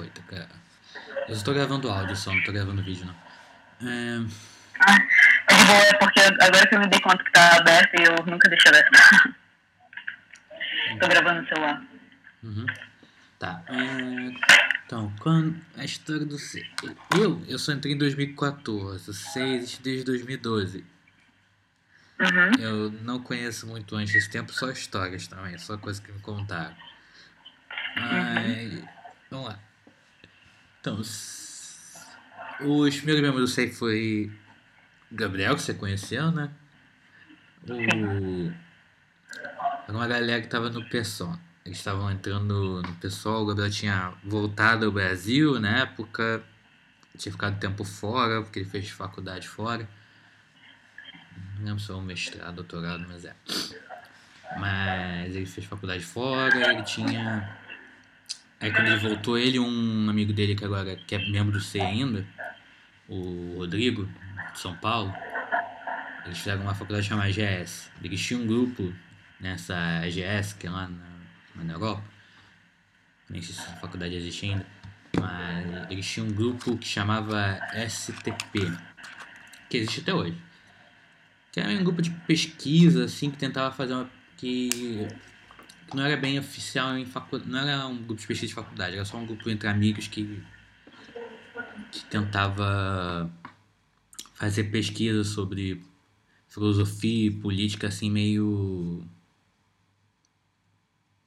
foi, 0.00 0.08
tá, 0.08 0.22
cara? 0.22 0.48
Eu 1.28 1.36
só 1.36 1.44
tô 1.44 1.52
gravando 1.52 1.90
áudio 1.90 2.16
só, 2.16 2.32
não 2.32 2.42
tô 2.42 2.52
gravando 2.52 2.82
vídeo 2.82 3.04
não. 3.04 3.14
É... 3.88 4.26
Ah, 4.80 4.96
mas 5.50 5.64
boa, 5.66 5.78
é 5.78 5.94
porque 5.98 6.20
agora 6.20 6.66
que 6.66 6.74
eu 6.74 6.80
me 6.80 6.88
dei 6.88 7.00
conta 7.00 7.22
que 7.22 7.32
tá 7.32 7.56
aberto 7.58 8.00
e 8.00 8.04
eu 8.04 8.26
nunca 8.26 8.48
deixei 8.48 8.70
aberto. 8.70 9.36
tô 10.98 11.08
gravando 11.08 11.42
no 11.42 11.48
celular. 11.48 11.82
Uhum. 12.42 12.66
Tá. 13.38 13.62
É... 13.68 14.50
Então, 14.86 15.12
quando 15.20 15.60
a 15.76 15.84
história 15.84 16.24
do 16.24 16.38
C. 16.38 16.66
Eu, 17.14 17.42
eu 17.46 17.58
só 17.58 17.72
entrei 17.72 17.92
em 17.94 17.98
2014, 17.98 19.10
o 19.10 19.12
C 19.12 19.40
existe 19.40 19.82
desde 19.82 20.04
2012. 20.04 20.84
Uhum. 22.18 22.52
Eu 22.58 22.90
não 23.02 23.22
conheço 23.22 23.66
muito 23.66 23.94
antes 23.96 24.14
desse 24.14 24.30
tempo, 24.30 24.52
só 24.52 24.70
histórias 24.70 25.28
também, 25.28 25.56
só 25.58 25.76
coisas 25.76 26.02
que 26.02 26.10
me 26.10 26.20
contaram. 26.20 26.74
Mas. 27.96 28.82
Vamos 29.30 29.48
lá. 29.48 29.69
Então, 30.80 30.96
os 30.96 31.40
os 32.62 32.96
primeiros 32.96 33.22
membros 33.22 33.50
do 33.50 33.54
SEI 33.54 33.72
foi 33.72 34.30
Gabriel, 35.10 35.54
que 35.56 35.62
você 35.62 35.72
conheceu, 35.72 36.30
né? 36.30 36.50
O. 37.66 38.52
Era 39.88 39.96
uma 39.96 40.06
galera 40.06 40.42
que 40.42 40.48
tava 40.48 40.68
no 40.68 40.84
PSOL. 40.88 41.36
Eles 41.64 41.78
estavam 41.78 42.10
entrando 42.10 42.82
no 42.82 42.94
PSOL, 42.96 43.42
o 43.42 43.46
Gabriel 43.46 43.70
tinha 43.70 44.12
voltado 44.22 44.86
ao 44.86 44.92
Brasil 44.92 45.58
na 45.58 45.78
época, 45.78 46.42
tinha 47.16 47.32
ficado 47.32 47.58
tempo 47.58 47.82
fora, 47.82 48.42
porque 48.42 48.60
ele 48.60 48.68
fez 48.68 48.90
faculdade 48.90 49.48
fora. 49.48 49.88
Não 51.58 51.64
lembro 51.64 51.80
se 51.80 51.90
é 51.90 51.94
um 51.94 52.02
mestrado, 52.02 52.56
doutorado, 52.56 53.06
mas 53.08 53.24
é. 53.24 53.34
Mas 54.58 55.34
ele 55.34 55.46
fez 55.46 55.66
faculdade 55.66 56.04
fora, 56.04 56.72
ele 56.72 56.82
tinha. 56.82 57.56
Aí 58.60 58.70
quando 58.70 58.88
ele 58.88 58.96
voltou, 58.98 59.38
ele 59.38 59.56
e 59.56 59.60
um 59.60 60.10
amigo 60.10 60.32
dele 60.32 60.54
que 60.54 60.64
agora 60.64 60.94
que 60.94 61.14
é 61.14 61.18
membro 61.30 61.52
do 61.52 61.60
C 61.60 61.80
ainda, 61.80 62.26
o 63.08 63.56
Rodrigo, 63.56 64.06
de 64.52 64.60
São 64.60 64.76
Paulo, 64.76 65.12
eles 66.26 66.38
fizeram 66.38 66.62
uma 66.62 66.74
faculdade 66.74 67.06
chamada 67.06 67.30
GS. 67.30 67.90
Eles 68.02 68.20
tinham 68.20 68.42
um 68.42 68.46
grupo 68.46 68.92
nessa 69.40 70.02
GS, 70.08 70.52
que 70.52 70.66
é 70.66 70.70
lá 70.70 70.88
na, 70.88 71.64
na 71.64 71.72
Europa. 71.72 72.04
Nem 73.28 73.40
sei 73.40 73.54
se 73.54 73.60
essa 73.62 73.72
faculdade 73.76 74.14
existe 74.14 74.46
ainda. 74.46 74.66
Mas 75.18 75.90
eles 75.90 76.06
tinham 76.06 76.28
um 76.28 76.32
grupo 76.32 76.76
que 76.76 76.86
chamava 76.86 77.58
STP, 77.88 78.70
que 79.68 79.78
existe 79.78 80.00
até 80.00 80.14
hoje. 80.14 80.36
Que 81.50 81.60
era 81.60 81.70
um 81.70 81.82
grupo 81.82 82.02
de 82.02 82.10
pesquisa, 82.10 83.04
assim, 83.04 83.30
que 83.30 83.38
tentava 83.38 83.74
fazer 83.74 83.94
uma. 83.94 84.10
que, 84.36 85.08
que 85.90 85.96
não 85.96 86.04
era 86.04 86.16
bem 86.16 86.38
oficial 86.38 86.96
em 86.96 87.04
faculdade. 87.04 87.50
Não 87.50 87.58
era 87.58 87.86
um 87.86 87.96
grupo 87.96 88.20
de 88.20 88.26
pesquisa 88.26 88.48
de 88.48 88.54
faculdade, 88.54 88.94
era 88.94 89.04
só 89.04 89.16
um 89.16 89.26
grupo 89.26 89.50
entre 89.50 89.68
amigos 89.68 90.06
que. 90.08 90.42
que 91.90 92.04
tentava 92.04 93.30
fazer 94.34 94.64
pesquisa 94.64 95.24
sobre 95.24 95.82
filosofia 96.48 97.26
e 97.26 97.30
política, 97.30 97.88
assim, 97.88 98.10
meio. 98.10 99.04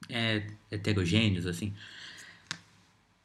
É, 0.08 0.46
heterogêneos, 0.70 1.46
assim. 1.46 1.74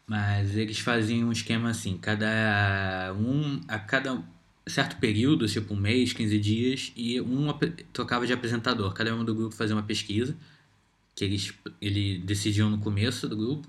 Mas 0.08 0.56
eles 0.56 0.80
faziam 0.80 1.30
um 1.30 1.32
esquema 1.32 1.70
assim, 1.70 1.98
cada 1.98 3.14
um, 3.16 3.62
a 3.68 3.78
cada 3.78 4.24
certo 4.66 4.98
período, 4.98 5.48
tipo 5.48 5.74
um 5.74 5.78
mês, 5.78 6.14
15 6.14 6.40
dias, 6.40 6.92
e 6.96 7.20
um 7.22 7.48
trocava 7.94 8.26
de 8.26 8.34
apresentador. 8.34 8.94
Cada 8.94 9.14
um 9.16 9.24
do 9.24 9.36
grupo 9.36 9.56
fazia 9.56 9.76
uma 9.76 9.84
pesquisa, 9.84 10.36
que 11.20 11.26
eles 11.26 11.54
ele 11.82 12.20
decidiam 12.20 12.70
no 12.70 12.78
começo 12.80 13.28
do 13.28 13.36
grupo, 13.36 13.68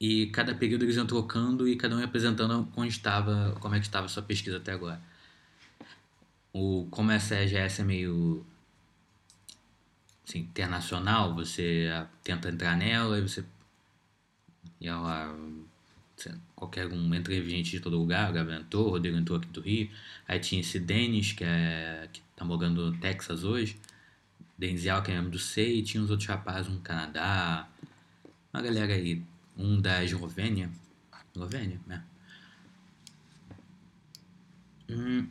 e 0.00 0.28
cada 0.28 0.54
período 0.54 0.84
eles 0.84 0.96
iam 0.96 1.06
trocando 1.06 1.68
e 1.68 1.76
cada 1.76 1.94
um 1.94 1.98
ia 1.98 2.06
apresentando 2.06 2.66
onde 2.74 2.90
estava, 2.90 3.54
como 3.60 3.74
é 3.74 3.78
que 3.78 3.84
estava 3.86 4.06
a 4.06 4.08
sua 4.08 4.22
pesquisa 4.22 4.56
até 4.56 4.72
agora. 4.72 5.00
O, 6.52 6.88
como 6.90 7.10
essa 7.10 7.34
EGS 7.36 7.80
é 7.80 7.84
meio 7.84 8.46
assim, 10.26 10.38
internacional, 10.40 11.34
você 11.34 11.88
tenta 12.24 12.48
entrar 12.48 12.76
nela 12.76 13.18
e 13.18 13.22
você 13.22 13.44
e 14.80 14.88
ela 14.88 15.36
qualquer 16.56 16.86
um 16.86 17.14
entra 17.14 17.34
em 17.34 17.44
gente 17.48 17.70
de 17.72 17.80
todo 17.80 17.98
lugar, 17.98 18.30
o 18.30 18.32
Gabriel 18.32 18.60
entrou, 18.60 18.86
o 18.86 18.90
Rodrigo 18.90 19.18
entrou 19.18 19.38
aqui 19.38 19.48
do 19.48 19.60
Rio, 19.60 19.90
aí 20.26 20.40
tinha 20.40 20.60
esse 20.60 20.80
Denis, 20.80 21.32
que, 21.32 21.44
é, 21.44 22.08
que 22.12 22.22
tá 22.34 22.44
morando 22.44 22.90
no 22.90 22.98
Texas 22.98 23.44
hoje, 23.44 23.78
Denzel, 24.58 25.02
que 25.02 25.12
é 25.12 25.22
do 25.22 25.38
SEI, 25.38 25.82
tinha 25.82 26.02
uns 26.02 26.10
outros 26.10 26.28
rapazes, 26.28 26.70
um 26.70 26.80
Canadá, 26.80 27.68
uma 28.52 28.60
galera 28.60 28.92
aí, 28.92 29.22
um 29.56 29.80
da 29.80 30.02
Eslovênia, 30.02 30.68
Eslovênia, 31.32 31.80
né? 31.86 32.02
Hum. 34.90 35.28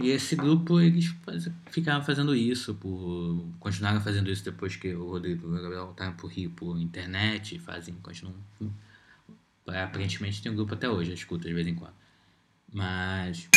E 0.00 0.10
esse 0.10 0.34
grupo, 0.34 0.80
eles 0.80 1.14
ficaram 1.70 2.04
fazendo 2.04 2.34
isso, 2.34 2.74
por, 2.74 3.48
continuaram 3.60 4.00
fazendo 4.00 4.30
isso 4.30 4.44
depois 4.44 4.76
que 4.76 4.92
o 4.92 5.08
Rodrigo 5.08 5.46
e 5.46 5.50
o 5.50 5.62
Gabriel 5.62 5.86
voltaram 5.86 6.12
pro 6.14 6.26
Rio 6.26 6.50
por 6.50 6.78
internet, 6.78 7.58
fazem, 7.60 7.94
continuam. 8.02 8.36
Aparentemente 9.66 10.42
tem 10.42 10.52
um 10.52 10.56
grupo 10.56 10.74
até 10.74 10.90
hoje, 10.90 11.10
eu 11.10 11.14
escuto 11.14 11.46
de 11.46 11.54
vez 11.54 11.66
em 11.66 11.74
quando. 11.74 11.94
Mas. 12.70 13.48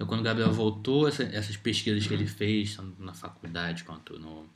Então 0.00 0.08
quando 0.08 0.20
o 0.20 0.24
Gabriel 0.24 0.50
voltou, 0.50 1.06
essa- 1.06 1.24
essas 1.24 1.58
pesquisas 1.58 2.06
que 2.06 2.14
ele 2.14 2.26
fez, 2.26 2.74
tanto 2.74 3.02
na 3.02 3.12
faculdade 3.12 3.84
quanto 3.84 4.18
no. 4.18 4.48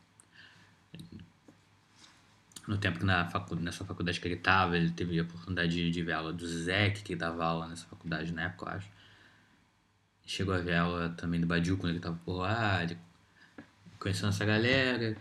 No 2.67 2.79
tempo 2.79 2.99
que 2.99 3.05
na 3.05 3.27
facu, 3.29 3.55
nessa 3.57 3.85
faculdade 3.85 4.19
que 4.19 4.27
ele 4.27 4.37
estava, 4.37 4.75
ele 4.75 4.91
teve 4.91 5.21
a 5.21 5.23
oportunidade 5.23 5.71
de, 5.71 5.91
de 5.91 6.03
ver 6.03 6.13
aula 6.13 6.33
do 6.33 6.47
Zeke, 6.47 7.03
que 7.03 7.15
dava 7.15 7.45
aula 7.45 7.69
nessa 7.69 7.85
faculdade 7.85 8.33
na 8.33 8.45
época, 8.45 8.65
eu 8.65 8.77
acho. 8.79 8.89
Chegou 10.25 10.55
a 10.55 10.59
ver 10.61 10.77
aula 10.77 11.11
também 11.11 11.39
do 11.39 11.47
Badiu 11.47 11.77
quando 11.77 11.91
ele 11.91 12.01
tava 12.01 12.19
por 12.25 12.39
lá, 12.39 12.83
ele 12.83 12.97
conhecendo 13.99 14.31
essa 14.31 14.47
galera. 14.47 15.15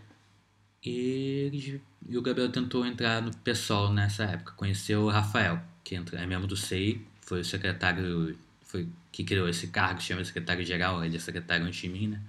E, 0.81 1.81
e 2.07 2.17
o 2.17 2.21
Gabriel 2.21 2.49
tentou 2.49 2.85
entrar 2.85 3.21
no 3.21 3.35
PSOL 3.39 3.91
nessa 3.91 4.23
época. 4.23 4.53
Conheceu 4.53 5.01
o 5.03 5.09
Rafael, 5.09 5.61
que 5.83 5.95
entra, 5.95 6.17
é 6.17 6.25
membro 6.25 6.47
do 6.47 6.55
SEI, 6.55 7.05
foi 7.19 7.41
o 7.41 7.45
secretário, 7.45 8.37
foi 8.61 8.87
que 9.13 9.23
criou 9.23 9.47
esse 9.47 9.67
cargo, 9.67 10.01
se 10.01 10.07
chama 10.07 10.25
secretário-geral, 10.25 11.05
ele 11.05 11.15
é 11.15 11.19
secretário 11.19 11.65
antes 11.65 11.79
de 11.79 11.87
mim, 11.87 12.07
né? 12.07 12.21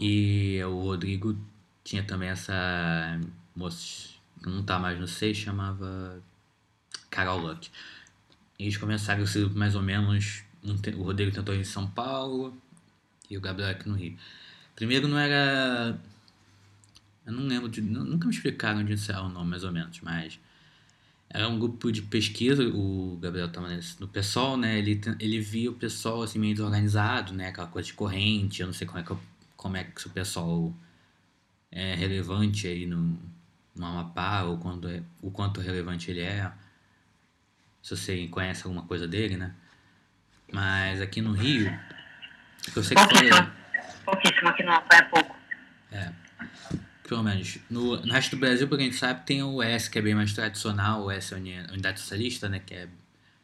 E 0.00 0.60
o 0.64 0.80
Rodrigo 0.82 1.38
tinha 1.84 2.02
também 2.02 2.30
essa 2.30 3.20
moça 3.54 4.08
que 4.42 4.48
não 4.48 4.62
tá 4.64 4.78
mais 4.78 4.98
no 4.98 5.06
SEI, 5.06 5.34
chamava 5.34 6.22
Carol 7.10 7.38
Luck. 7.40 7.70
Eles 8.58 8.76
começaram 8.76 9.22
esse 9.24 9.38
grupo 9.38 9.58
mais 9.58 9.74
ou 9.74 9.82
menos. 9.82 10.42
O 10.96 11.02
Rodrigo 11.02 11.30
tentou 11.32 11.54
ir 11.54 11.60
em 11.60 11.64
São 11.64 11.88
Paulo 11.90 12.56
e 13.28 13.36
o 13.36 13.40
Gabriel 13.40 13.70
aqui 13.70 13.88
no 13.88 13.94
Rio. 13.96 14.16
Primeiro 14.74 15.08
não 15.08 15.18
era. 15.18 15.98
Eu 17.26 17.32
não 17.32 17.42
lembro 17.46 17.68
de. 17.68 17.80
nu- 17.82 18.04
Nunca 18.04 18.26
me 18.26 18.32
explicaram 18.34 18.84
de 18.84 18.96
ser 18.96 19.16
o 19.16 19.28
nome, 19.28 19.50
mais 19.50 19.64
ou 19.64 19.72
menos, 19.72 20.00
mas. 20.00 20.40
Era 21.30 21.46
um 21.48 21.58
grupo 21.58 21.92
de 21.92 22.00
pesquisa, 22.02 22.62
o 22.66 23.18
Gabriel 23.20 23.48
estava 23.48 23.68
no 24.00 24.08
PSOL, 24.08 24.56
né? 24.56 24.78
Ele, 24.78 24.98
ele 25.20 25.40
via 25.40 25.70
o 25.70 25.74
PSOL 25.74 26.22
assim, 26.22 26.38
meio 26.38 26.54
desorganizado, 26.54 27.34
né? 27.34 27.48
Aquela 27.48 27.66
coisa 27.66 27.86
de 27.86 27.92
corrente, 27.94 28.60
eu 28.62 28.66
não 28.66 28.72
sei 28.74 28.86
como 28.86 28.98
é 28.98 29.02
que, 29.02 29.10
eu- 29.10 29.20
como 29.56 29.76
é 29.76 29.84
que 29.84 30.06
o 30.06 30.10
PSOL 30.10 30.74
é 31.70 31.94
relevante 31.94 32.66
aí 32.66 32.86
no, 32.86 33.18
no 33.76 33.84
Amapá, 33.86 34.42
ou 34.44 34.56
quando 34.56 34.88
é, 34.88 35.02
o 35.20 35.30
quanto 35.30 35.60
relevante 35.60 36.10
ele 36.10 36.20
é 36.20 36.50
se 37.82 37.94
você 37.96 38.26
conhece 38.28 38.64
alguma 38.64 38.82
coisa 38.84 39.06
dele, 39.06 39.36
né? 39.36 39.54
Mas 40.50 41.00
aqui 41.02 41.20
no 41.20 41.32
Rio, 41.32 41.70
eu 42.74 42.82
sei 42.82 42.96
que 42.96 43.14
foi, 43.14 43.28
Pouquíssimo. 44.04 44.48
Aqui 44.48 44.62
não, 44.62 44.82
foi 44.86 44.96
há 44.98 45.04
pouco. 45.04 45.36
Pelo 47.08 47.22
menos, 47.22 47.58
no, 47.70 47.96
no 48.04 48.12
resto 48.12 48.36
do 48.36 48.40
Brasil, 48.40 48.68
porque 48.68 48.82
a 48.82 48.86
gente 48.86 48.96
sabe, 48.98 49.24
tem 49.24 49.42
o 49.42 49.62
S, 49.62 49.90
que 49.90 49.98
é 49.98 50.02
bem 50.02 50.14
mais 50.14 50.32
tradicional, 50.34 51.06
o 51.06 51.10
S 51.10 51.32
é 51.32 51.36
a 51.36 51.40
Uni- 51.40 51.72
Unidade 51.72 52.00
Socialista, 52.00 52.48
né? 52.50 52.58
Que 52.64 52.74
é 52.74 52.88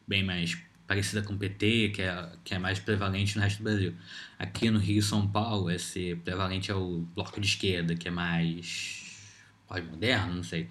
bem 0.07 0.23
mais 0.23 0.55
parecida 0.85 1.23
com 1.23 1.33
o 1.33 1.37
PT, 1.37 1.89
que 1.89 2.03
é, 2.03 2.29
que 2.43 2.53
é 2.53 2.59
mais 2.59 2.77
prevalente 2.79 3.35
no 3.35 3.41
resto 3.41 3.57
do 3.57 3.63
Brasil. 3.63 3.95
Aqui 4.37 4.69
no 4.69 4.77
Rio 4.77 4.99
e 4.99 5.01
São 5.01 5.27
Paulo, 5.27 5.71
esse 5.71 6.15
prevalente 6.23 6.69
é 6.69 6.75
o 6.75 6.99
Bloco 7.15 7.41
de 7.41 7.47
Esquerda, 7.47 7.95
que 7.95 8.07
é 8.07 8.11
mais 8.11 9.03
pós-moderno, 9.67 10.35
não 10.35 10.43
sei, 10.43 10.69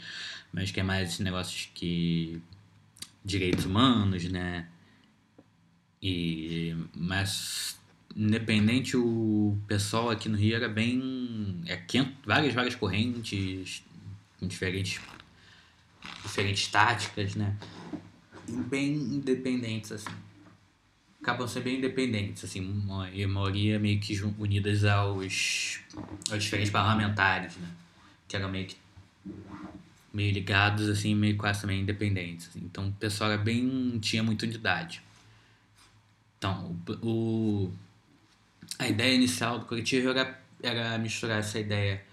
mas 0.53 0.71
que 0.71 0.79
é 0.79 0.85
mais 0.85 1.09
esses 1.09 1.21
negócios 1.21 1.69
que 1.75 2.41
direitos 3.25 3.65
humanos, 3.65 4.23
né? 4.31 4.69
E 6.01 6.77
mas 6.95 7.77
independente 8.17 8.97
o 8.97 9.59
pessoal 9.67 10.11
aqui 10.11 10.29
no 10.29 10.37
Rio 10.37 10.55
era 10.57 10.69
bem 10.69 11.63
é 11.67 11.77
quente, 11.77 12.17
várias 12.25 12.55
várias 12.55 12.75
correntes 12.75 13.83
com 14.39 14.47
diferentes 14.47 15.01
diferentes 16.23 16.69
táticas, 16.69 17.35
né? 17.35 17.57
Bem 18.69 18.95
independentes 18.95 19.93
assim. 19.93 20.11
Acabam 21.21 21.49
sendo 21.49 21.65
bem 21.65 21.79
independentes 21.79 22.45
assim, 22.45 22.61
uma, 22.61 23.09
e 23.11 23.25
a 23.25 23.29
maioria 23.29 23.79
meio 23.79 23.99
que 23.99 24.21
unidas 24.39 24.85
aos 24.85 25.81
aos 26.31 26.43
diferentes 26.45 26.71
parlamentares, 26.71 27.57
né? 27.57 27.69
Que 28.29 28.37
era 28.37 28.47
meio 28.47 28.67
que 28.67 28.77
meio 30.13 30.33
ligados, 30.33 30.89
assim, 30.89 31.15
meio 31.15 31.37
quase 31.37 31.63
também 31.63 31.81
independentes. 31.81 32.49
assim. 32.49 32.61
Então 32.61 32.89
o 32.89 32.93
pessoal 32.93 33.33
era 33.33 33.43
bem. 33.43 33.99
tinha 34.01 34.23
muita 34.23 34.47
unidade. 34.47 35.03
Então, 36.39 36.77
o, 37.03 37.09
o- 37.67 37.73
a 38.79 38.89
ideia 38.89 39.15
inicial 39.15 39.59
do 39.59 39.67
coletivo 39.67 40.11
era, 40.11 40.41
era 40.63 40.99
misturar 40.99 41.39
essa 41.39 41.59
ideia 41.59 42.05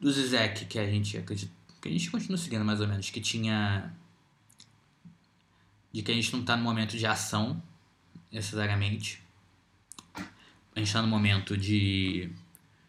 do 0.00 0.10
Zizek, 0.10 0.64
que 0.66 0.78
a 0.78 0.86
gente 0.86 1.18
acredita. 1.18 1.52
que 1.80 1.88
a 1.88 1.92
gente 1.92 2.10
continua 2.10 2.38
seguindo 2.38 2.64
mais 2.64 2.80
ou 2.80 2.88
menos, 2.88 3.10
que 3.10 3.20
tinha. 3.20 3.92
de 5.92 6.02
que 6.02 6.10
a 6.10 6.14
gente 6.14 6.32
não 6.32 6.40
está 6.40 6.56
no 6.56 6.62
momento 6.62 6.96
de 6.96 7.06
ação, 7.06 7.62
necessariamente. 8.30 9.22
A 10.74 10.78
gente 10.78 10.88
está 10.88 11.02
no 11.02 11.08
momento 11.08 11.56
de 11.56 12.30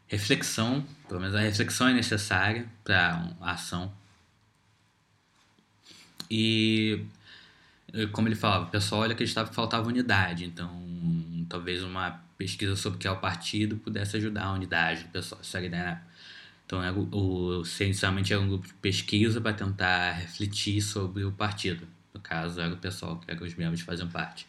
reflexão, 0.08 0.86
pelo 1.08 1.20
menos 1.20 1.36
a 1.36 1.42
reflexão 1.42 1.88
é 1.88 1.94
necessária 1.94 2.70
para 2.84 3.34
a 3.42 3.52
ação. 3.52 3.92
E 6.32 7.06
como 8.12 8.28
ele 8.28 8.36
falava, 8.36 8.66
o 8.66 8.70
pessoal 8.70 9.02
olha 9.02 9.14
que 9.14 9.26
faltava 9.28 9.88
unidade, 9.88 10.46
então 10.46 10.93
talvez 11.54 11.84
uma 11.84 12.20
pesquisa 12.36 12.76
sobre 12.76 12.98
o 12.98 13.00
que 13.00 13.08
é 13.08 13.12
o 13.12 13.20
partido 13.20 13.78
pudesse 13.78 14.18
ajudar 14.18 14.46
a 14.46 14.54
unidade 14.54 15.04
do 15.04 15.10
pessoal. 15.10 15.40
Essa 15.40 15.60
era 15.60 15.66
a 15.66 15.68
ideia. 15.68 15.84
né? 15.84 16.02
Então 16.66 16.82
era 16.82 16.98
o, 16.98 17.64
C 17.64 17.86
inicialmente 17.86 18.34
era 18.34 18.42
um 18.42 18.48
grupo 18.48 18.66
de 18.66 18.74
pesquisa 18.74 19.40
para 19.40 19.54
tentar 19.54 20.14
refletir 20.14 20.82
sobre 20.82 21.24
o 21.24 21.32
partido. 21.32 21.88
No 22.12 22.20
caso, 22.20 22.60
era 22.60 22.74
o 22.74 22.78
pessoal 22.78 23.20
que 23.20 23.30
era 23.30 23.44
os 23.44 23.54
membros 23.54 23.82
faziam 23.82 24.10
parte. 24.10 24.48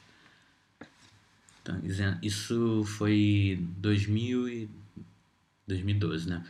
Então, 1.60 1.78
isso 2.22 2.84
foi 2.86 3.58
2000 3.78 4.48
e 4.48 4.70
2012, 5.66 6.30
né? 6.30 6.42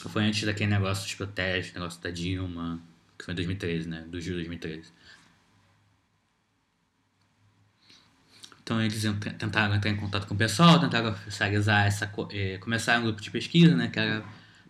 Foi 0.00 0.24
antes 0.24 0.44
daquele 0.44 0.70
negócio 0.70 1.04
dos 1.04 1.14
protestos, 1.14 1.74
negócio 1.74 2.00
da 2.00 2.10
Dilma, 2.10 2.80
que 3.18 3.24
foi 3.26 3.32
em 3.32 3.36
2013, 3.36 3.86
né? 3.86 4.00
Do 4.08 4.18
julho 4.18 4.42
de 4.42 4.48
2013. 4.48 4.90
Então 8.66 8.82
eles 8.82 9.00
tentaram 9.38 9.76
entrar 9.76 9.92
em 9.92 9.96
contato 9.96 10.26
com 10.26 10.34
o 10.34 10.36
pessoal, 10.36 10.80
tentaram 10.80 11.10
oficializar 11.12 11.86
essa. 11.86 12.12
eh, 12.32 12.58
começaram 12.58 13.02
um 13.02 13.04
grupo 13.04 13.22
de 13.22 13.30
pesquisa, 13.30 13.76
né? 13.76 13.86
Que 13.86 14.00
era 14.00 14.24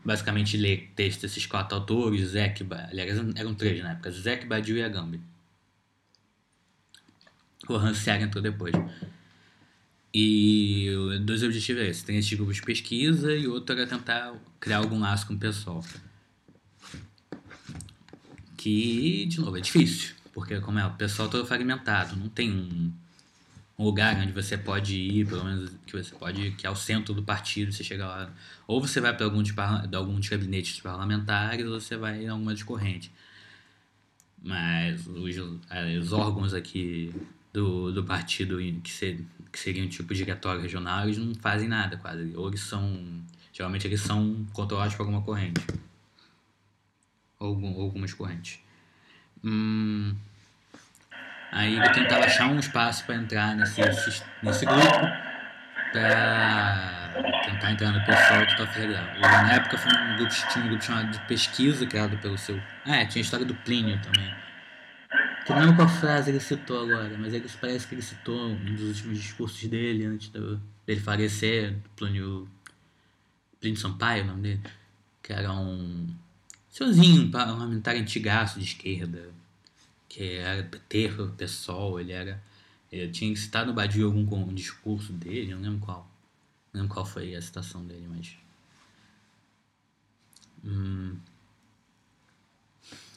basicamente 0.05 0.55
ler 0.59 0.93
texto 0.95 1.23
desses 1.23 1.47
quatro 1.47 1.79
autores, 1.79 2.29
Zeke, 2.29 2.63
Ba- 2.63 2.89
aliás, 2.91 3.19
eram 3.35 3.55
três 3.55 3.83
na 3.83 3.93
época, 3.93 4.11
Zeke, 4.11 4.45
Badiou 4.45 4.77
e 4.77 4.83
Agamben. 4.83 5.23
O 7.67 7.79
Rancière 7.79 8.23
entrou 8.23 8.43
depois. 8.43 8.75
E 10.13 10.91
dois 11.23 11.43
objetivos 11.43 11.81
é 11.83 11.89
esse, 11.89 12.05
tem 12.05 12.19
esse 12.19 12.37
grupo 12.37 12.53
de 12.53 12.61
pesquisa 12.61 13.35
e 13.35 13.49
outro 13.49 13.75
era 13.75 13.87
tentar 13.87 14.35
criar 14.61 14.77
algum 14.79 14.99
laço 15.01 15.27
com 15.27 15.33
o 15.33 15.39
pessoal. 15.39 15.83
Que, 18.59 19.25
de 19.25 19.41
novo, 19.41 19.57
é 19.57 19.61
difícil, 19.63 20.15
porque 20.35 20.61
como 20.61 20.79
é, 20.79 20.87
o 20.87 20.93
pessoal 20.93 21.31
todo 21.31 21.47
fragmentado, 21.47 22.15
não 22.15 22.29
tem 22.29 22.51
um, 22.53 22.93
um 23.79 23.85
lugar 23.85 24.17
onde 24.19 24.33
você 24.33 24.57
pode 24.57 24.97
ir, 24.97 25.27
pelo 25.27 25.45
menos 25.45 25.71
que 25.87 25.93
você 25.93 26.15
pode 26.15 26.41
ir, 26.41 26.57
que 26.57 26.67
é 26.67 26.71
o 26.71 26.77
centro 26.77 27.13
do 27.13 27.23
partido, 27.23 27.73
você 27.73 27.85
chega 27.85 28.07
lá, 28.07 28.33
ou 28.67 28.81
você 28.81 29.01
vai 29.01 29.15
para 29.15 29.27
algum, 29.27 29.43
de 29.43 29.53
de 29.53 29.97
algum 29.97 30.15
dos 30.19 30.29
gabinetes 30.29 30.81
parlamentares, 30.81 31.67
ou 31.67 31.79
você 31.79 31.97
vai 31.97 32.25
em 32.25 32.29
alguma 32.29 32.55
de 32.55 32.65
corrente. 32.65 33.13
Mas 34.43 35.07
os, 35.07 35.37
eh, 35.71 35.99
os 35.99 36.13
órgãos 36.13 36.55
aqui 36.55 37.13
do, 37.53 37.93
do 37.93 38.05
partido 38.05 38.59
que, 38.83 38.91
ser, 38.91 39.25
que 39.51 39.59
seriam 39.59 39.89
tipo 39.89 40.15
diretório 40.15 40.61
regional, 40.61 41.05
eles 41.05 41.19
não 41.19 41.35
fazem 41.35 41.69
nada 41.69 41.97
quase. 41.97 42.33
Ou 42.37 42.49
eles 42.49 42.61
são. 42.61 43.25
Geralmente 43.53 43.87
eles 43.87 44.01
são 44.03 44.47
controlados 44.53 44.95
por 44.95 45.03
alguma 45.03 45.23
corrente. 45.23 45.61
Ou 47.39 47.61
ou 47.61 47.83
algumas 47.83 48.13
correntes. 48.15 48.61
Hum, 49.43 50.15
aí 51.53 51.77
eu 51.77 51.93
tentava 51.93 52.25
achar 52.25 52.49
um 52.49 52.59
espaço 52.59 53.05
para 53.05 53.17
entrar 53.17 53.55
nesse, 53.55 53.81
nesse, 54.43 54.67
grupo 54.67 55.27
para 55.93 57.13
tentar 57.45 57.73
entrar 57.73 57.93
no 57.93 58.05
pessoal 58.05 58.45
que 58.45 58.53
estava 58.53 58.73
federal. 58.73 59.21
Na 59.21 59.55
época 59.55 59.79
foi 59.79 59.93
um 59.93 60.17
grupo, 60.17 60.35
tinha 60.53 60.65
um 60.65 60.69
grupo 60.69 60.85
chamado 60.85 61.11
de 61.11 61.21
pesquisa 61.27 61.87
criado 61.87 62.19
pelo 62.19 62.37
seu. 62.37 62.61
Ah, 62.85 62.97
é, 62.97 63.07
tinha 63.07 63.21
a 63.21 63.25
história 63.25 63.47
do 63.47 63.55
Plínio 63.55 64.01
também. 64.03 64.35
Que 65.47 65.53
não 65.53 65.61
lembro 65.61 65.77
qual 65.77 65.89
frase 65.89 66.31
ele 66.31 66.41
citou 66.41 66.83
agora, 66.83 67.17
mas 67.17 67.33
ele 67.33 67.49
parece 67.61 67.87
que 67.87 67.95
ele 67.95 68.03
citou 68.03 68.49
um 68.49 68.75
dos 68.75 68.89
últimos 68.89 69.19
discursos 69.19 69.65
dele 69.69 70.05
antes 70.05 70.29
do, 70.31 70.61
dele 70.85 71.01
falecer, 71.01 71.77
Plínio, 71.95 72.49
Plínio 73.61 73.79
Sampaio, 73.79 74.25
o 74.25 74.27
nome 74.27 74.43
dele, 74.43 74.61
que 75.23 75.33
era 75.33 75.53
um 75.53 76.09
senhorzinho 76.69 77.31
parlamentar 77.31 77.95
antigaço 77.95 78.59
de 78.59 78.65
esquerda, 78.65 79.31
que 80.17 80.37
era 80.37 80.63
PT, 80.63 81.11
PSOL, 81.37 82.01
ele 82.01 82.13
era. 82.13 82.43
Ele 82.91 83.11
tinha 83.11 83.35
citado 83.37 83.67
no 83.67 83.75
Badiou 83.75 84.11
algum 84.11 84.49
um 84.49 84.55
discurso 84.55 85.13
dele, 85.13 85.55
não 85.55 85.61
lembro 85.61 85.81
qual. 85.81 86.11
Não 86.73 86.81
lembro 86.81 86.95
qual 86.95 87.05
foi 87.05 87.35
a 87.35 87.43
citação 87.43 87.85
dele, 87.85 88.07
mas. 88.09 88.35
Hum, 90.65 91.19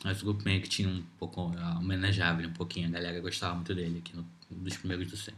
mas 0.03 0.21
o 0.21 0.25
grupo 0.25 0.43
meio 0.43 0.61
que 0.61 0.67
tinha 0.67 0.89
um 0.89 1.01
pouco. 1.17 1.53
ah, 1.57 1.77
homenageava 1.79 2.41
um 2.41 2.51
pouquinho, 2.51 2.89
a 2.89 2.91
galera 2.91 3.21
gostava 3.21 3.55
muito 3.55 3.73
dele 3.73 3.99
aqui 3.99 4.13
no, 4.15 4.27
dos 4.51 4.75
primeiros 4.75 5.09
do 5.09 5.15
C. 5.15 5.33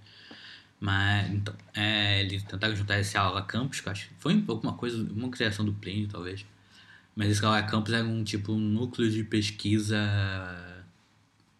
Mas, 0.80 1.32
então, 1.32 1.56
é, 1.76 2.22
eles 2.22 2.42
tentaram 2.44 2.76
juntar 2.76 3.00
esse 3.00 3.16
aula 3.18 3.44
campus, 3.44 3.82
que 3.82 3.88
eu 3.88 3.92
acho 3.92 4.08
que 4.10 4.16
foi 4.16 4.44
alguma 4.48 4.74
coisa, 4.74 4.98
uma 5.14 5.30
criação 5.30 5.64
do 5.64 5.74
Plínio, 5.74 6.08
talvez. 6.08 6.44
Mas 7.16 7.30
esse 7.30 7.46
aula 7.46 7.62
campus 7.62 7.94
era 7.94 8.04
um 8.04 8.24
tipo 8.24 8.52
um 8.54 8.60
núcleo 8.60 9.12
de 9.12 9.24
pesquisa 9.24 10.00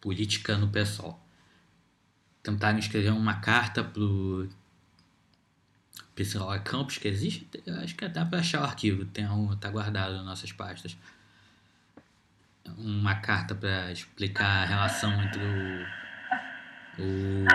política 0.02 0.58
no 0.58 0.68
PSOL. 0.68 1.18
Tentaram 2.44 2.80
escrever 2.80 3.12
uma 3.12 3.36
carta 3.36 3.84
pro 3.84 4.50
Pessoal 6.16 6.60
Campus 6.62 6.98
que 6.98 7.08
existe, 7.08 7.48
acho 7.82 7.96
que 7.96 8.08
dá 8.08 8.26
para 8.26 8.40
achar 8.40 8.62
o 8.62 8.66
arquivo, 8.66 9.06
tem 9.06 9.26
um, 9.30 9.56
tá 9.56 9.70
guardado 9.70 10.16
nas 10.16 10.26
nossas 10.26 10.52
pastas. 10.52 10.98
Uma 12.78 13.16
carta 13.16 13.56
para 13.56 13.92
explicar 13.92 14.64
a 14.64 14.66
relação 14.66 15.12
entre 15.24 15.42
o, 16.98 17.04
o, 17.04 17.46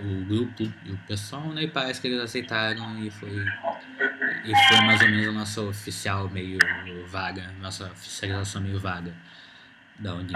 o 0.00 0.24
grupo 0.24 0.62
e 0.62 0.90
o 0.90 0.98
pessoal, 1.06 1.52
né? 1.52 1.64
E 1.64 1.68
parece 1.68 2.00
que 2.00 2.06
eles 2.06 2.20
aceitaram 2.20 3.04
e 3.04 3.10
foi 3.10 3.44
e 4.44 4.68
foi 4.68 4.80
mais 4.80 5.00
ou 5.00 5.08
menos 5.08 5.28
a 5.28 5.32
nossa 5.32 5.62
oficial 5.62 6.28
meio 6.28 6.58
vaga, 7.06 7.52
nossa 7.60 7.90
oficialização 7.92 8.62
meio 8.62 8.78
vaga 8.78 9.14
da 9.98 10.14
união 10.14 10.34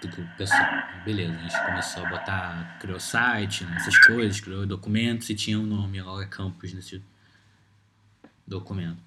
do 0.00 0.08
grupo 0.08 0.36
pessoal. 0.36 0.66
Beleza, 1.04 1.34
a 1.34 1.42
gente 1.42 1.66
começou 1.66 2.06
a 2.06 2.10
botar, 2.10 2.78
criou 2.80 3.00
site, 3.00 3.64
né, 3.64 3.76
essas 3.76 3.98
coisas, 4.06 4.40
criou 4.40 4.66
documentos 4.66 5.28
e 5.30 5.34
tinha 5.34 5.58
o 5.58 5.62
um 5.62 5.66
nome 5.66 6.00
Laura 6.00 6.26
Campos 6.26 6.72
nesse 6.72 7.02
documento. 8.46 9.02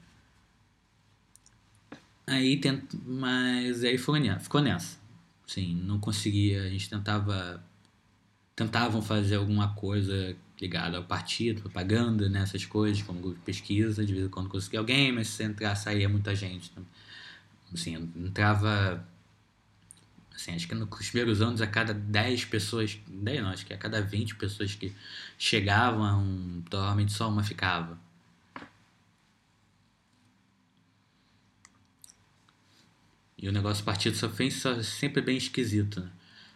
Aí 2.27 2.57
tent... 2.57 2.83
mas 3.05 3.83
aí 3.83 3.97
foi 3.97 4.19
nessa, 4.19 4.39
ficou 4.39 4.61
nessa. 4.61 4.99
Sim, 5.47 5.75
não 5.75 5.99
conseguia, 5.99 6.63
a 6.63 6.69
gente 6.69 6.89
tentava 6.89 7.63
tentavam 8.55 9.01
fazer 9.01 9.35
alguma 9.35 9.73
coisa 9.73 10.35
ligada 10.59 10.97
ao 10.97 11.03
partido, 11.03 11.61
propaganda, 11.61 12.29
né, 12.29 12.45
coisas, 12.69 13.01
como 13.01 13.19
grupo 13.19 13.37
de 13.37 13.45
pesquisa, 13.45 14.05
de 14.05 14.13
vez 14.13 14.25
em 14.27 14.29
quando 14.29 14.49
conseguia 14.49 14.79
alguém, 14.79 15.11
mas 15.11 15.27
se 15.27 15.43
entrar, 15.43 15.75
saía 15.75 16.07
muita 16.07 16.35
gente. 16.35 16.71
né. 16.75 16.83
Assim, 17.73 17.95
entrava 18.15 19.03
assim, 20.41 20.55
acho 20.55 20.67
que 20.67 20.75
nos 20.75 21.09
primeiros 21.09 21.41
anos 21.41 21.61
a 21.61 21.67
cada 21.67 21.93
10 21.93 22.45
pessoas, 22.45 22.99
10 23.07 23.41
não, 23.41 23.49
acho 23.49 23.65
que 23.65 23.73
a 23.73 23.77
cada 23.77 24.01
20 24.01 24.35
pessoas 24.35 24.75
que 24.75 24.93
chegavam, 25.37 26.63
provavelmente 26.69 27.13
só 27.13 27.29
uma 27.29 27.43
ficava. 27.43 27.99
E 33.37 33.47
o 33.47 33.51
negócio 33.51 33.83
partido 33.83 34.15
só 34.15 34.29
foi 34.29 34.51
sempre 34.51 35.21
bem 35.21 35.37
esquisito, 35.37 35.99
né? 35.99 36.11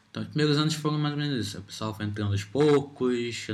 Então, 0.10 0.24
os 0.24 0.30
primeiros 0.30 0.58
anos 0.58 0.76
foram 0.76 0.98
mais 0.98 1.14
ou 1.14 1.20
menos 1.20 1.48
isso. 1.48 1.58
O 1.60 1.64
pessoal 1.64 1.94
foi 1.94 2.06
entrando 2.06 2.32
aos 2.32 2.44
poucos, 2.44 3.48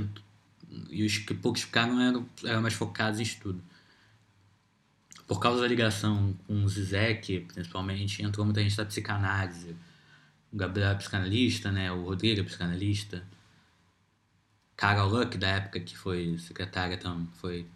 e 0.89 1.03
os 1.03 1.17
que 1.17 1.33
poucos 1.33 1.61
ficaram 1.61 1.99
eram, 1.99 2.29
eram 2.43 2.61
mais 2.61 2.73
focados 2.73 3.19
em 3.19 3.23
estudo. 3.23 3.61
Por 5.27 5.39
causa 5.39 5.61
da 5.61 5.67
ligação 5.67 6.33
com 6.45 6.63
o 6.63 6.69
Zizek, 6.69 7.47
principalmente, 7.53 8.21
entrou 8.21 8.45
muita 8.45 8.61
gente 8.61 8.75
da 8.75 8.85
psicanálise. 8.85 9.75
O 10.51 10.57
Gabriel 10.57 10.91
é 10.91 10.95
psicanalista, 10.95 11.71
né? 11.71 11.91
O 11.91 12.03
Rodrigo 12.03 12.41
é 12.41 12.43
psicanalista. 12.43 13.23
Carol 14.75 15.09
Luck, 15.09 15.37
da 15.37 15.47
época 15.47 15.79
que 15.79 15.97
foi 15.97 16.37
secretária, 16.39 16.99
foi 17.35 17.67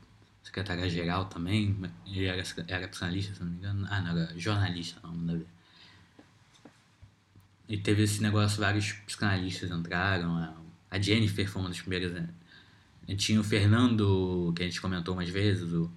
secretária-geral 0.45 1.25
também, 1.25 1.75
ele 2.05 2.25
era, 2.25 2.43
era 2.67 2.87
psicanalista, 2.87 3.33
se 3.33 3.43
não 3.43 3.49
me 3.49 3.57
engano. 3.57 3.87
Ah, 3.89 4.01
não, 4.01 4.17
era 4.17 4.39
jornalista, 4.39 4.99
não, 5.03 5.13
nada 5.15 5.33
a 5.33 5.35
ver. 5.37 5.47
E 7.67 7.77
teve 7.77 8.03
esse 8.03 8.21
negócio, 8.21 8.59
vários 8.59 8.91
psicanalistas 8.91 9.71
entraram. 9.71 10.55
A 10.89 10.99
Jennifer 10.99 11.49
foi 11.49 11.61
uma 11.61 11.69
das 11.69 11.81
primeiras. 11.81 12.11
Né? 12.11 12.29
Tinha 13.17 13.41
o 13.41 13.43
Fernando, 13.43 14.53
que 14.55 14.63
a 14.63 14.65
gente 14.65 14.79
comentou 14.79 15.15
umas 15.15 15.29
vezes, 15.29 15.73
o, 15.73 15.91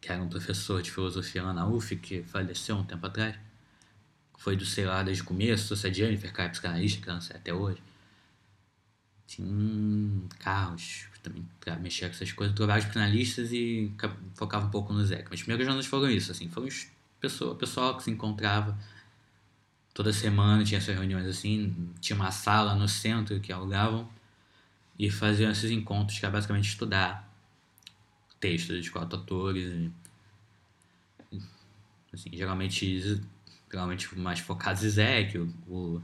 que 0.00 0.12
era 0.12 0.22
um 0.22 0.28
professor 0.28 0.80
de 0.80 0.90
filosofia 0.90 1.42
lá 1.42 1.52
na 1.52 1.66
UF, 1.66 1.96
que 1.96 2.22
faleceu 2.22 2.76
um 2.76 2.84
tempo 2.84 3.04
atrás. 3.04 3.36
Foi 4.42 4.56
do 4.56 4.66
sei 4.66 4.84
lá 4.84 5.04
desde 5.04 5.22
o 5.22 5.26
começo, 5.26 5.76
se 5.76 5.86
a 5.86 5.92
Jennifer, 5.92 6.32
é 6.36 6.48
psicanalista, 6.48 7.20
sei 7.20 7.36
até 7.36 7.54
hoje. 7.54 7.80
Um, 9.38 10.28
carros, 10.40 11.06
também 11.22 11.46
mexia 11.80 12.08
com 12.08 12.14
essas 12.14 12.32
coisas, 12.32 12.54
trabalhava 12.54 12.84
os 12.84 12.92
finalistas 12.92 13.52
e 13.52 13.94
focava 14.34 14.66
um 14.66 14.70
pouco 14.70 14.92
no 14.92 15.04
Zeca. 15.04 15.28
Mas 15.30 15.38
os 15.38 15.44
primeiros 15.44 15.64
jornais 15.64 15.86
foram 15.86 16.10
isso, 16.10 16.32
assim, 16.32 16.48
foram 16.48 16.68
pessoa, 17.20 17.54
pessoal 17.54 17.96
que 17.96 18.02
se 18.02 18.10
encontrava 18.10 18.76
toda 19.94 20.12
semana, 20.12 20.64
tinha 20.64 20.78
essas 20.78 20.94
reuniões 20.94 21.26
assim, 21.26 21.94
tinha 22.00 22.16
uma 22.16 22.32
sala 22.32 22.74
no 22.74 22.88
centro 22.88 23.38
que 23.38 23.52
alugavam 23.52 24.10
e 24.98 25.08
faziam 25.08 25.52
esses 25.52 25.70
encontros 25.70 26.18
que 26.18 26.24
era 26.24 26.32
basicamente 26.32 26.68
estudar 26.68 27.32
textos 28.40 28.82
de 28.82 28.90
quatro 28.90 29.18
autores. 29.18 29.72
E, 31.30 31.40
assim, 32.12 32.30
geralmente, 32.32 33.22
geralmente 33.72 34.18
mais 34.18 34.38
focados 34.38 34.84
em 34.84 34.88
Zé, 34.90 35.32
o, 35.34 35.48
o 35.66 36.02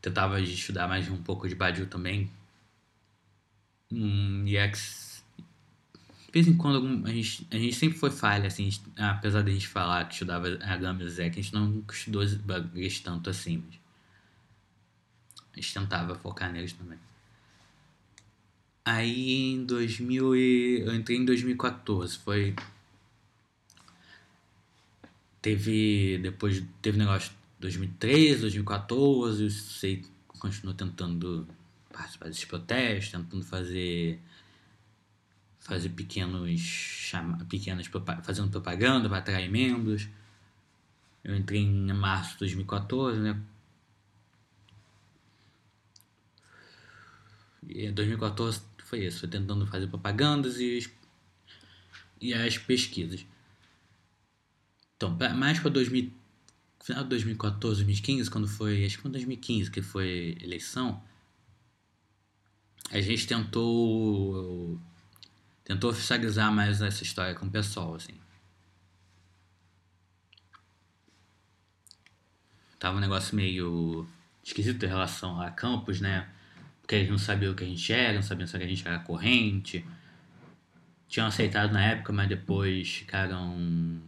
tentava 0.00 0.40
estudar 0.40 0.88
mais 0.88 1.08
um 1.10 1.22
pouco 1.22 1.46
de 1.46 1.54
Badiou 1.54 1.86
também. 1.86 2.30
Hum, 3.92 4.42
e 4.46 4.56
X. 4.56 5.22
De 6.26 6.32
vez 6.32 6.48
em 6.48 6.56
quando 6.56 7.06
a 7.06 7.12
gente, 7.12 7.46
a 7.50 7.56
gente 7.56 7.74
sempre 7.74 7.98
foi 7.98 8.10
falha, 8.10 8.46
assim, 8.46 8.70
apesar 8.96 9.42
de 9.42 9.50
a 9.50 9.54
gente 9.54 9.68
falar 9.68 10.06
que 10.06 10.14
estudava 10.14 10.48
a 10.62 10.76
Gama 10.76 11.02
e 11.02 11.14
que 11.14 11.22
a 11.22 11.42
gente 11.42 11.52
não 11.52 11.84
estudou 11.90 12.22
eles 12.74 13.00
tanto 13.00 13.28
assim. 13.30 13.62
Mas 13.66 13.78
a 15.52 15.60
gente 15.60 15.74
tentava 15.74 16.14
focar 16.14 16.52
neles 16.52 16.72
também. 16.72 16.98
Aí 18.84 19.52
em 19.52 19.64
2000 19.64 20.36
e... 20.36 20.80
eu 20.80 20.94
entrei 20.94 21.18
em 21.18 21.24
2014, 21.24 22.18
foi 22.18 22.54
teve 25.46 26.18
depois 26.18 26.60
teve 26.82 26.98
negócio 26.98 27.30
2013, 27.60 28.40
2014, 28.40 29.48
sei 29.52 30.04
continuou 30.40 30.74
tentando 30.74 31.46
participar 31.92 32.26
desses 32.26 32.44
protestos, 32.44 33.12
tentando 33.12 33.44
fazer 33.44 34.20
fazer 35.60 35.90
pequenos 35.90 36.60
chama, 36.60 37.44
pequenas 37.44 37.88
fazendo 38.24 38.50
propaganda 38.50 39.08
para 39.08 39.18
atrair 39.18 39.48
membros. 39.48 40.08
Eu 41.22 41.36
entrei 41.36 41.60
em 41.60 41.92
março 41.92 42.32
de 42.34 42.38
2014, 42.40 43.20
né? 43.20 43.40
E 47.68 47.92
2014 47.92 48.62
foi 48.78 49.06
isso, 49.06 49.20
foi 49.20 49.28
tentando 49.28 49.64
fazer 49.66 49.86
propagandas 49.86 50.58
e, 50.58 50.90
e 52.20 52.34
as 52.34 52.58
pesquisas. 52.58 53.24
Então, 54.96 55.16
mais 55.36 55.58
para 55.58 55.70
2000 55.70 56.12
final 56.82 57.02
de 57.02 57.10
2014, 57.10 57.82
2015, 57.82 58.30
quando 58.30 58.46
foi, 58.46 58.84
acho 58.84 58.96
que 58.96 59.02
foi 59.02 59.10
2015 59.10 59.70
que 59.70 59.82
foi 59.82 60.36
eleição, 60.40 61.02
a 62.90 63.00
gente 63.00 63.26
tentou 63.26 64.80
tentou 65.64 65.90
oficializar 65.90 66.52
mais 66.52 66.80
essa 66.80 67.02
história 67.02 67.34
com 67.34 67.46
o 67.46 67.50
pessoal, 67.50 67.96
assim. 67.96 68.14
Tava 72.78 72.98
um 72.98 73.00
negócio 73.00 73.34
meio 73.34 74.06
esquisito 74.44 74.84
em 74.84 74.88
relação 74.88 75.40
a 75.40 75.50
campos, 75.50 76.00
né? 76.00 76.28
Porque 76.80 76.94
eles 76.94 77.10
não 77.10 77.18
sabiam 77.18 77.52
o 77.52 77.56
que 77.56 77.64
a 77.64 77.66
gente 77.66 77.92
era, 77.92 78.14
não 78.14 78.22
sabiam 78.22 78.46
se 78.46 78.56
a 78.56 78.60
gente 78.60 78.86
era 78.86 79.00
corrente. 79.00 79.84
Tinham 81.08 81.26
aceitado 81.26 81.72
na 81.72 81.82
época, 81.82 82.12
mas 82.12 82.28
depois 82.28 82.88
ficaram. 82.88 84.00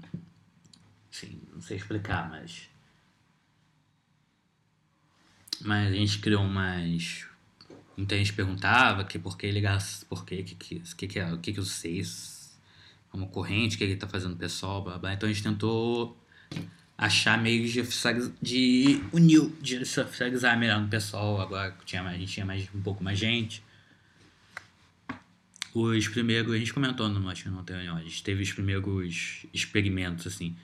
Assim, 1.13 1.41
não 1.53 1.61
sei 1.61 1.77
explicar, 1.77 2.29
mas. 2.29 2.69
Mas 5.61 5.89
a 5.89 5.95
gente 5.95 6.19
criou 6.19 6.45
umas. 6.45 7.27
Muita 7.97 8.17
gente 8.17 8.33
perguntava 8.33 9.05
que 9.05 9.19
por 9.19 9.37
que 9.37 9.51
ligar. 9.51 9.79
Por 10.09 10.25
que, 10.25 10.43
que, 10.43 10.55
que, 10.55 10.81
que, 10.81 11.09
que, 11.09 11.19
é, 11.19 11.33
o 11.33 11.39
que, 11.39 11.53
que 11.53 11.61
vocês. 11.61 12.59
Como 13.11 13.29
corrente, 13.29 13.75
o 13.75 13.79
que 13.79 13.85
ele 13.85 13.97
tá 13.97 14.07
fazendo 14.07 14.35
o 14.35 14.37
pessoal, 14.37 14.85
blá, 14.85 14.99
blá. 14.99 15.15
Então 15.15 15.29
a 15.29 15.33
gente 15.33 15.43
tentou 15.43 16.17
achar 16.99 17.41
meios 17.41 17.71
de, 17.71 17.83
de 18.43 19.03
unir, 19.13 19.51
de 19.63 19.87
se 19.87 20.01
oficializar 20.01 20.59
melhor 20.59 20.81
no 20.81 20.89
pessoal. 20.89 21.41
Agora 21.41 21.71
mais, 22.03 22.17
a 22.17 22.19
gente 22.19 22.33
tinha 22.33 22.45
mais, 22.45 22.69
um 22.75 22.83
pouco 22.83 23.03
mais 23.03 23.19
gente. 23.19 23.63
Os 25.73 26.09
primeiros, 26.09 26.53
a 26.53 26.59
gente 26.59 26.73
comentou 26.73 27.09
no 27.09 27.21
que 27.43 27.49
não 27.49 27.63
tem 27.63 27.77
a 27.77 28.03
gente 28.03 28.23
teve 28.23 28.43
os 28.43 28.53
primeiros 28.53 29.47
experimentos, 29.55 30.27
assim. 30.27 30.57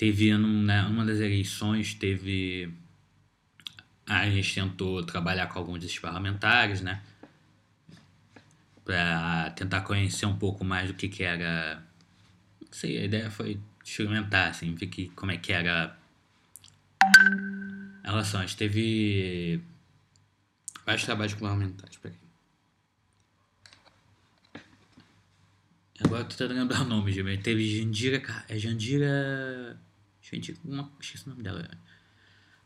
Teve 0.00 0.34
né, 0.38 0.80
uma 0.84 1.04
das 1.04 1.18
eleições, 1.18 1.92
teve. 1.92 2.72
A 4.06 4.30
gente 4.30 4.54
tentou 4.54 5.04
trabalhar 5.04 5.46
com 5.48 5.58
alguns 5.58 5.78
desses 5.78 5.98
parlamentares, 5.98 6.80
né? 6.80 7.02
Para 8.82 9.50
tentar 9.50 9.82
conhecer 9.82 10.24
um 10.24 10.38
pouco 10.38 10.64
mais 10.64 10.88
do 10.88 10.94
que, 10.94 11.06
que 11.06 11.22
era. 11.22 11.84
Não 12.62 12.72
sei, 12.72 12.96
a 12.96 13.04
ideia 13.04 13.30
foi 13.30 13.60
experimentar, 13.84 14.48
assim, 14.48 14.74
ver 14.74 14.86
que, 14.86 15.10
como 15.10 15.32
é 15.32 15.36
que 15.36 15.52
era 15.52 15.94
a 17.02 18.10
relação. 18.10 18.40
A 18.40 18.46
gente 18.46 18.56
teve 18.56 19.60
vários 20.86 21.04
trabalhos 21.04 21.34
parlamentares, 21.34 21.98
peraí. 21.98 22.16
Agora 26.02 26.22
eu 26.22 26.24
tô 26.24 26.36
tentando 26.36 26.54
lembrar 26.54 26.80
o 26.80 26.84
nome, 26.86 27.12
gente. 27.12 27.42
Teve 27.42 27.78
Jandira. 27.78 28.22
É 28.48 28.58
Jandira. 28.58 29.78
Jandira. 30.32 30.58
Uma, 30.64 30.90
esqueci 31.00 31.26
o 31.26 31.30
nome 31.30 31.42
dela. 31.42 31.68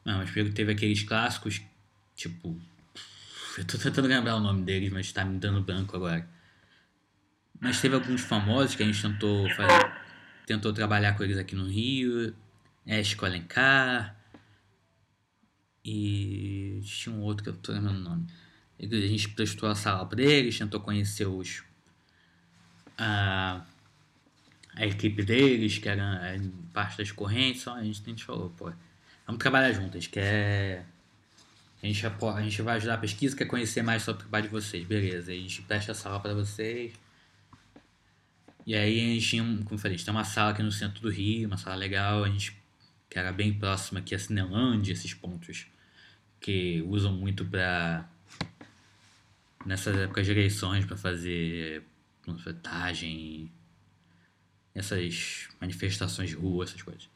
Não, 0.04 0.18
mas 0.18 0.30
teve 0.54 0.72
aqueles 0.72 1.02
clássicos, 1.02 1.62
tipo. 2.14 2.60
Eu 3.56 3.64
tô 3.64 3.78
tentando 3.78 4.08
lembrar 4.08 4.36
o 4.36 4.40
nome 4.40 4.62
deles, 4.62 4.92
mas 4.92 5.12
tá 5.12 5.24
me 5.24 5.38
dando 5.38 5.62
branco 5.62 5.96
agora. 5.96 6.28
Mas 7.60 7.80
teve 7.80 7.94
alguns 7.94 8.20
famosos 8.20 8.74
que 8.74 8.82
a 8.82 8.86
gente 8.86 9.00
tentou 9.00 9.48
fazer 9.50 10.04
tentou 10.46 10.72
trabalhar 10.72 11.16
com 11.16 11.24
eles 11.24 11.38
aqui 11.38 11.54
no 11.54 11.66
Rio, 11.66 12.34
Esco 12.86 13.24
Alencar, 13.24 14.16
e 15.84 16.80
tinha 16.84 17.14
um 17.14 17.20
outro 17.20 17.44
que 17.44 17.50
eu 17.50 17.56
tô 17.56 17.72
lembrando 17.72 17.98
o 17.98 18.02
nome. 18.02 18.26
A 18.78 18.86
gente 18.86 19.30
prestou 19.30 19.68
a 19.68 19.74
sala 19.74 20.06
para 20.06 20.22
eles, 20.22 20.58
tentou 20.58 20.80
conhecer 20.80 21.26
os 21.26 21.62
a 24.74 24.86
equipe 24.86 25.22
deles, 25.22 25.78
que 25.78 25.88
era 25.88 26.36
parte 26.72 26.98
das 26.98 27.12
correntes, 27.12 27.62
só 27.62 27.76
a 27.76 27.82
gente, 27.82 28.02
gente 28.04 28.24
falou, 28.24 28.50
pô, 28.50 28.72
vamos 29.26 29.40
trabalhar 29.40 29.72
juntos, 29.72 29.96
a 29.96 29.98
gente 30.00 30.10
quer. 30.10 30.86
A 31.82 31.86
gente, 31.86 32.06
a 32.06 32.42
gente 32.42 32.62
vai 32.62 32.76
ajudar 32.76 32.94
a 32.94 32.98
pesquisa, 32.98 33.36
quer 33.36 33.44
conhecer 33.44 33.82
mais 33.82 34.02
sobre 34.02 34.20
o 34.20 34.24
trabalho 34.24 34.44
de 34.44 34.50
vocês, 34.50 34.84
beleza. 34.86 35.32
A 35.32 35.34
gente 35.34 35.62
presta 35.62 35.92
a 35.92 35.94
sala 35.94 36.18
para 36.18 36.32
vocês 36.32 36.94
e 38.66 38.74
aí 38.74 38.98
a 38.98 39.14
gente 39.14 39.28
tinha, 39.28 39.42
como 39.42 39.72
eu 39.72 39.78
falei, 39.78 39.94
a 39.94 39.98
gente 39.98 40.06
tem 40.06 40.14
uma 40.14 40.24
sala 40.24 40.52
aqui 40.52 40.62
no 40.62 40.72
centro 40.72 41.02
do 41.02 41.10
Rio, 41.10 41.46
uma 41.46 41.58
sala 41.58 41.76
legal, 41.76 42.24
a 42.24 42.28
gente 42.28 42.56
que 43.10 43.18
era 43.18 43.30
bem 43.30 43.52
próxima 43.52 44.00
aqui 44.00 44.14
a 44.14 44.18
Cinelândia, 44.18 44.92
esses 44.92 45.12
pontos 45.12 45.66
que 46.40 46.82
usam 46.88 47.12
muito 47.12 47.44
para 47.44 48.08
nessas 49.66 49.96
épocas 49.96 50.26
de 50.26 50.32
eleições 50.32 50.84
para 50.84 50.96
fazer 50.96 51.84
panfletagem, 52.24 53.52
essas 54.74 55.48
manifestações 55.60 56.30
de 56.30 56.36
rua, 56.36 56.64
essas 56.64 56.82
coisas. 56.82 57.08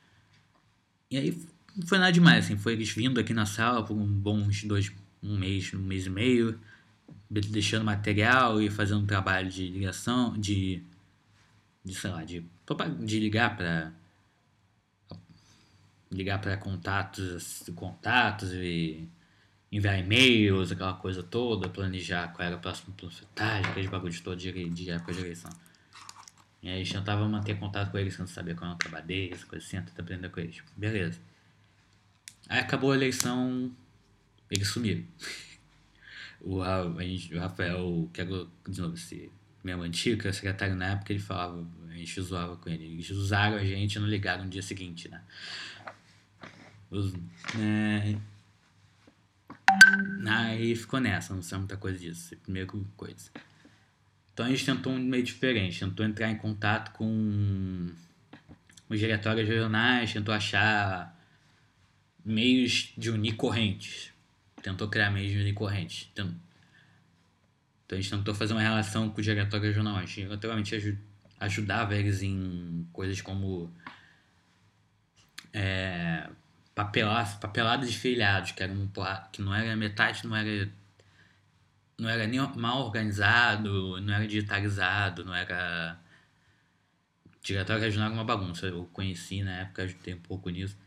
E 1.11 1.17
aí 1.17 1.47
não 1.77 1.87
foi 1.87 1.99
nada 1.99 2.13
demais, 2.13 2.45
assim, 2.45 2.57
foi 2.57 2.73
eles 2.73 2.91
vindo 2.91 3.19
aqui 3.19 3.35
na 3.35 3.47
sala 3.47 3.85
por 3.85 3.95
um 3.97 4.07
bons 4.07 4.65
dois, 4.65 4.93
um 5.23 5.39
mês, 5.39 5.73
um 5.75 5.79
mês 5.79 6.07
e 6.07 6.11
meio, 6.11 6.61
deixando 7.31 7.85
material 7.85 8.61
e 8.61 8.71
fazendo 8.71 9.07
trabalho 9.07 9.51
de 9.51 9.69
ligação, 9.69 10.39
de 10.39 10.83
de 11.85 11.95
sei 11.95 12.11
lá, 12.11 12.23
de, 12.23 12.45
de 13.05 13.19
ligar 13.19 13.57
para 13.57 13.93
ligar 16.11 16.41
para 16.41 16.57
contatos, 16.57 17.65
contatos 17.75 18.53
e 18.53 19.09
enviar 19.71 19.99
e-mails, 19.99 20.73
aquela 20.73 20.95
coisa 20.95 21.23
toda, 21.23 21.69
planejar 21.69 22.29
qual 22.29 22.47
era 22.47 22.57
a 22.57 22.59
próxima 22.59 22.95
panfletagem, 22.97 23.71
aqueles 23.71 23.91
bagulhos 23.91 24.21
todos 24.21 24.43
de, 24.43 24.71
de 24.71 24.91
época 24.91 25.13
de 25.13 25.21
eleição. 25.21 25.51
E 26.63 26.69
aí 26.69 26.75
a 26.75 26.85
gente 26.85 26.93
tentava 26.93 27.29
manter 27.29 27.59
contato 27.59 27.91
com 27.91 27.99
eles, 27.99 28.15
sem 28.15 28.27
saber 28.27 28.55
qual 28.55 28.67
era 28.69 28.75
o 28.75 28.79
trabalho 28.79 29.07
deles, 29.07 29.45
coisa 29.45 29.65
assim, 29.65 29.81
tentar 29.81 30.03
aprender 30.03 30.29
com 30.29 30.41
eles. 30.41 30.63
Beleza. 30.77 31.21
Aí 32.49 32.59
acabou 32.59 32.93
a 32.93 32.97
eleição, 32.97 33.71
eles 34.51 34.69
sumiram. 34.69 35.05
o, 36.41 36.59
Rafael, 37.39 38.11
quero 38.13 38.51
de 38.69 38.81
novo 38.81 38.95
esse 38.95 39.31
mesmo 39.63 39.83
antigo, 39.83 40.21
que 40.21 40.33
secretário 40.33 40.75
na 40.75 40.93
época, 40.93 41.13
ele 41.13 41.21
falava, 41.21 41.67
a 41.89 41.93
gente 41.93 42.21
zoava 42.21 42.57
com 42.57 42.69
ele. 42.71 42.85
Eles 42.85 43.11
usaram 43.11 43.57
a 43.57 43.65
gente 43.65 43.95
e 43.95 43.99
não 43.99 44.09
ligaram 44.09 44.45
no 44.45 44.51
dia 44.51 44.63
seguinte, 44.63 45.09
né? 45.09 45.23
Os, 46.91 47.13
é... 47.59 48.17
Aí 50.27 50.75
ficou 50.75 51.01
nessa, 51.01 51.35
não 51.35 51.43
sei 51.43 51.59
muita 51.59 51.77
coisa 51.77 51.99
disso. 51.99 52.37
Primeira 52.39 52.69
coisa. 52.97 53.31
Então 54.39 54.47
a 54.47 54.51
gente 54.51 54.65
tentou 54.65 54.93
um 54.93 55.01
meio 55.01 55.25
diferente, 55.25 55.81
tentou 55.81 56.07
entrar 56.07 56.31
em 56.31 56.37
contato 56.37 56.93
com 56.93 57.91
os 58.89 58.97
diretórios 58.97 59.49
regionais, 59.49 60.13
tentou 60.13 60.33
achar 60.33 61.13
meios 62.25 62.93
de 62.97 63.11
unir 63.11 63.35
correntes. 63.35 64.13
Tentou 64.63 64.87
criar 64.87 65.11
meios 65.11 65.33
de 65.33 65.39
unir 65.39 65.55
correntes. 65.55 66.09
Então, 66.13 66.33
a 67.91 67.95
gente 67.97 68.11
tentou 68.11 68.33
fazer 68.33 68.53
uma 68.53 68.63
relação 68.63 69.11
com 69.11 69.21
o 69.21 69.25
diretório 69.25 69.67
regional. 69.67 69.97
A 69.97 70.07
gente 70.07 70.27
naturalmente 70.27 70.97
ajudava 71.41 71.97
eles 71.97 72.23
em 72.23 72.87
coisas 72.93 73.21
como 73.21 73.69
é, 75.53 76.29
papelar, 76.77 77.41
papelada 77.41 77.85
de 77.85 77.99
filiados, 77.99 78.53
que, 78.53 78.63
era 78.63 78.73
um, 78.73 78.89
que 79.33 79.43
não 79.43 79.53
era 79.53 79.75
metade, 79.75 80.25
não 80.29 80.37
era 80.37 80.71
não 81.99 82.09
era 82.09 82.27
nem 82.27 82.41
mal 82.57 82.85
organizado, 82.85 84.01
não 84.01 84.15
era 84.15 84.27
digitalizado, 84.27 85.25
não 85.25 85.35
era. 85.35 85.99
Diretório 87.43 87.83
regional 87.83 88.09
era 88.09 88.15
uma 88.15 88.25
bagunça. 88.25 88.67
Eu 88.67 88.85
conheci 88.93 89.43
na 89.43 89.61
época, 89.61 89.83
ajudei 89.83 90.15
um 90.15 90.21
pouco 90.21 90.49
nisso. 90.49 90.79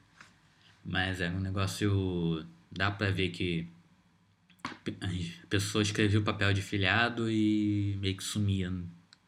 Mas 0.85 1.19
era 1.19 1.35
um 1.35 1.39
negócio. 1.39 2.45
Dá 2.71 2.89
pra 2.89 3.11
ver 3.11 3.29
que 3.29 3.67
a 5.43 5.47
pessoa 5.47 5.81
escrevia 5.81 6.19
o 6.19 6.23
papel 6.23 6.53
de 6.53 6.61
filiado 6.61 7.29
e 7.29 7.97
meio 7.99 8.15
que 8.15 8.23
sumia 8.23 8.71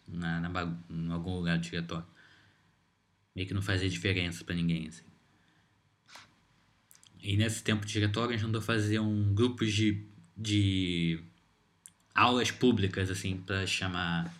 na, 0.07 0.39
na, 0.39 0.77
em 0.89 1.11
algum 1.11 1.35
lugar 1.35 1.57
do 1.57 1.63
diretório. 1.63 2.05
Meio 3.35 3.47
que 3.47 3.53
não 3.53 3.61
fazia 3.61 3.89
diferença 3.89 4.43
para 4.45 4.55
ninguém, 4.55 4.87
assim. 4.87 5.03
E 7.21 7.35
nesse 7.35 7.63
tempo 7.63 7.85
de 7.85 7.93
diretório 7.93 8.33
a 8.33 8.37
gente 8.37 8.47
andou 8.47 8.61
fazer 8.61 8.99
um 8.99 9.33
grupos 9.33 9.73
de, 9.73 10.05
de 10.37 11.23
aulas 12.13 12.51
públicas, 12.51 13.09
assim, 13.09 13.37
para 13.37 13.65
chamar. 13.65 14.33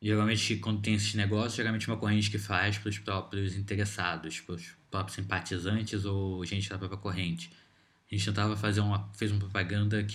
Geralmente, 0.00 0.56
quando 0.56 0.82
tem 0.82 0.94
esses 0.94 1.14
negócios, 1.14 1.54
geralmente 1.54 1.88
é 1.88 1.92
uma 1.92 1.98
corrente 1.98 2.30
que 2.30 2.38
faz 2.38 2.78
para 2.78 2.90
os 2.90 2.98
próprios 2.98 3.56
interessados, 3.56 4.40
para 4.40 4.54
os 4.54 4.74
próprios 4.90 5.14
simpatizantes 5.16 6.04
ou 6.04 6.44
gente 6.44 6.68
da 6.68 6.78
própria 6.78 6.98
corrente. 6.98 7.50
A 8.10 8.14
gente 8.14 8.26
tentava 8.26 8.56
fazer 8.56 8.80
uma, 8.80 9.10
fez 9.14 9.30
uma 9.30 9.40
propaganda 9.40 10.06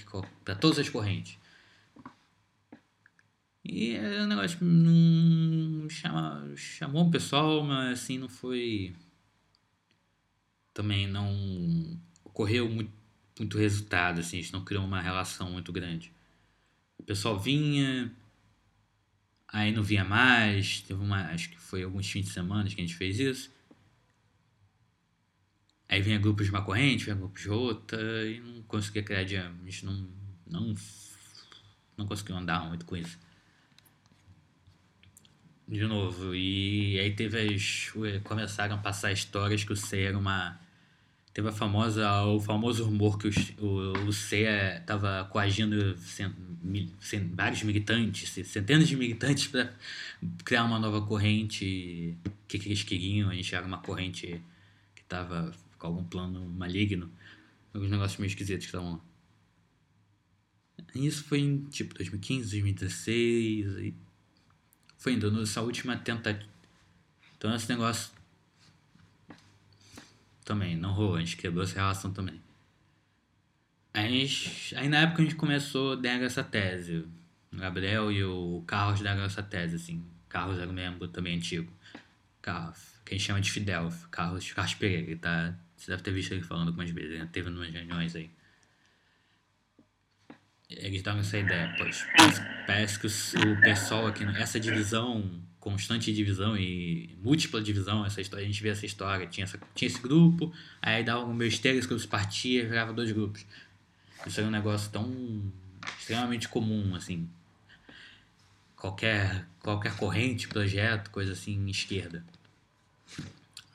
para 0.45 0.55
todas 0.55 0.79
as 0.79 0.89
correntes. 0.89 1.37
E 3.63 3.95
é 3.95 4.23
um 4.23 4.27
negócio 4.27 4.57
que 4.57 4.63
não 4.63 5.89
chama, 5.89 6.53
chamou 6.55 7.07
o 7.07 7.11
pessoal, 7.11 7.63
mas 7.63 7.99
assim 7.99 8.17
não 8.17 8.29
foi. 8.29 8.95
Também 10.73 11.07
não 11.07 11.99
ocorreu 12.23 12.69
muito 12.69 12.98
muito 13.39 13.57
resultado, 13.57 14.19
assim, 14.19 14.37
a 14.37 14.41
gente 14.41 14.53
não 14.53 14.63
criou 14.63 14.83
uma 14.85 15.01
relação 15.01 15.51
muito 15.51 15.71
grande. 15.71 16.11
O 16.97 17.03
pessoal 17.03 17.39
vinha, 17.39 18.11
aí 19.47 19.71
não 19.71 19.83
vinha 19.83 20.03
mais, 20.03 20.81
teve 20.81 21.01
uma, 21.01 21.27
acho 21.31 21.49
que 21.49 21.59
foi 21.59 21.83
alguns 21.83 22.09
fins 22.09 22.25
de 22.25 22.31
semana 22.31 22.69
que 22.69 22.75
a 22.75 22.81
gente 22.85 22.95
fez 22.95 23.19
isso. 23.19 23.51
Aí 25.87 26.01
vinha 26.01 26.19
grupos 26.19 26.45
de 26.45 26.51
uma 26.51 26.61
corrente, 26.61 27.05
vinha 27.05 27.15
grupos 27.15 27.41
de 27.41 27.49
outra, 27.49 28.27
e 28.27 28.39
não 28.39 28.61
conseguia 28.63 29.01
criar 29.01 29.23
de, 29.23 29.37
a 29.37 29.51
gente 29.65 29.85
não, 29.85 30.07
não, 30.45 30.75
não 31.97 32.05
conseguiu 32.05 32.37
andar 32.37 32.67
muito 32.67 32.85
com 32.85 32.95
isso. 32.95 33.17
De 35.67 35.85
novo, 35.85 36.33
e 36.33 36.99
aí 36.99 37.15
teve 37.15 37.37
as. 37.53 37.91
Começaram 38.23 38.75
a 38.75 38.79
passar 38.79 39.11
histórias 39.11 39.63
que 39.63 39.71
o 39.71 39.75
C 39.75 40.01
era 40.01 40.17
uma 40.17 40.59
Teve 41.39 41.47
a 41.47 41.53
famosa, 41.53 42.23
o 42.25 42.37
famoso 42.37 42.83
rumor 42.83 43.17
que 43.17 43.29
o, 43.29 43.31
o, 43.65 44.07
o 44.07 44.09
estava 44.09 45.23
coagindo 45.31 45.97
cent, 45.97 46.35
cent, 46.99 47.33
vários 47.33 47.63
militantes, 47.63 48.29
centenas 48.45 48.89
de 48.89 48.97
militantes 48.97 49.47
para 49.47 49.73
criar 50.43 50.65
uma 50.65 50.77
nova 50.77 51.01
corrente 51.01 52.17
que, 52.45 52.59
que 52.59 52.67
eles 52.67 52.83
queriam. 52.83 53.29
A 53.29 53.33
gente 53.33 53.55
era 53.55 53.65
uma 53.65 53.77
corrente 53.77 54.41
que 54.93 55.01
estava 55.01 55.53
com 55.77 55.87
algum 55.87 56.03
plano 56.03 56.45
maligno. 56.49 57.09
Alguns 57.73 57.89
negócios 57.89 58.19
meio 58.19 58.27
esquisitos 58.27 58.65
que 58.65 58.75
estavam 58.75 58.91
lá. 58.91 58.99
Isso 60.93 61.23
foi 61.23 61.39
em 61.39 61.63
tipo 61.69 61.95
2015, 61.95 62.49
2016. 62.49 63.65
E 63.77 63.95
foi 64.97 65.13
indo 65.13 65.31
nessa 65.31 65.61
última 65.61 65.95
tentativa. 65.95 66.51
Então 67.37 67.55
esse 67.55 67.69
negócio 67.69 68.18
também, 70.49 70.75
não 70.75 70.91
rolou, 70.91 71.15
a 71.15 71.19
gente 71.19 71.37
quebrou 71.37 71.63
essa 71.63 71.75
relação 71.75 72.11
também. 72.11 72.41
Aí, 73.93 74.27
aí 74.75 74.89
na 74.89 75.01
época 75.01 75.21
a 75.21 75.25
gente 75.25 75.35
começou 75.35 75.93
a 75.93 75.95
dar 75.95 76.19
essa 76.23 76.43
tese. 76.43 77.05
O 77.53 77.57
Gabriel 77.57 78.11
e 78.11 78.23
o 78.23 78.63
Carlos 78.65 78.99
deram 78.99 79.23
essa 79.23 79.43
tese, 79.43 79.75
assim. 79.75 80.03
Carlos 80.27 80.57
era 80.57 80.67
um 80.67 80.73
membro 80.73 81.07
também 81.07 81.37
antigo. 81.37 81.71
Carlos, 82.41 82.79
que 83.05 83.13
a 83.13 83.17
gente 83.17 83.27
chama 83.27 83.39
de 83.39 83.51
Fidel, 83.51 83.89
Carlos, 84.09 84.51
Carlos 84.51 84.73
Pereira, 84.73 85.15
tá? 85.17 85.55
Você 85.77 85.91
deve 85.91 86.01
ter 86.01 86.11
visto 86.11 86.31
ele 86.31 86.41
falando 86.41 86.69
algumas 86.69 86.89
vezes, 86.89 87.11
ele 87.11 87.27
teve 87.27 87.49
umas 87.49 87.71
reuniões 87.71 88.15
aí. 88.15 88.31
Eles 90.67 91.03
davam 91.03 91.21
essa 91.21 91.37
ideia, 91.37 91.75
pois 91.77 92.03
parece 92.65 92.99
que 92.99 93.05
o, 93.05 93.53
o 93.53 93.61
pessoal 93.61 94.07
aqui, 94.07 94.23
essa 94.23 94.59
divisão 94.59 95.43
constante 95.59 96.13
divisão 96.13 96.57
e 96.57 97.17
múltipla 97.21 97.61
divisão, 97.61 98.05
essa 98.05 98.21
história, 98.21 98.43
a 98.43 98.47
gente 98.47 98.61
vê 98.63 98.69
essa 98.69 98.85
história, 98.85 99.27
tinha, 99.27 99.43
essa, 99.43 99.59
tinha 99.75 99.87
esse 99.87 99.99
grupo, 99.99 100.53
aí 100.81 101.03
dava 101.03 101.25
um 101.25 101.37
besteira, 101.37 101.77
esse 101.77 101.87
grupo 101.87 102.07
partia, 102.07 102.67
virava 102.67 102.93
dois 102.93 103.11
grupos. 103.11 103.45
Isso 104.25 104.39
era 104.39 104.47
um 104.47 104.51
negócio 104.51 104.89
tão 104.91 105.51
extremamente 105.97 106.47
comum, 106.47 106.95
assim. 106.95 107.29
Qualquer, 108.75 109.45
qualquer 109.59 109.95
corrente, 109.97 110.47
projeto, 110.47 111.09
coisa 111.09 111.33
assim, 111.33 111.67
esquerda. 111.69 112.23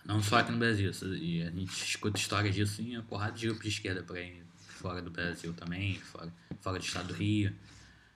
Não 0.04 0.22
só 0.22 0.38
aqui 0.38 0.52
no 0.52 0.58
Brasil, 0.58 0.90
e 1.18 1.42
a 1.42 1.50
gente 1.50 1.70
escuta 1.70 2.18
histórias 2.18 2.54
disso 2.54 2.82
em 2.82 2.96
uma 2.96 3.02
porrada 3.02 3.32
de 3.32 3.46
grupos 3.46 3.64
de 3.64 3.70
esquerda 3.70 4.02
por 4.02 4.16
aí, 4.16 4.42
fora 4.58 5.00
do 5.00 5.10
Brasil 5.10 5.52
também, 5.54 5.98
fora, 5.98 6.32
fora 6.60 6.78
do 6.78 6.84
estado 6.84 7.08
do 7.08 7.14
Rio. 7.14 7.54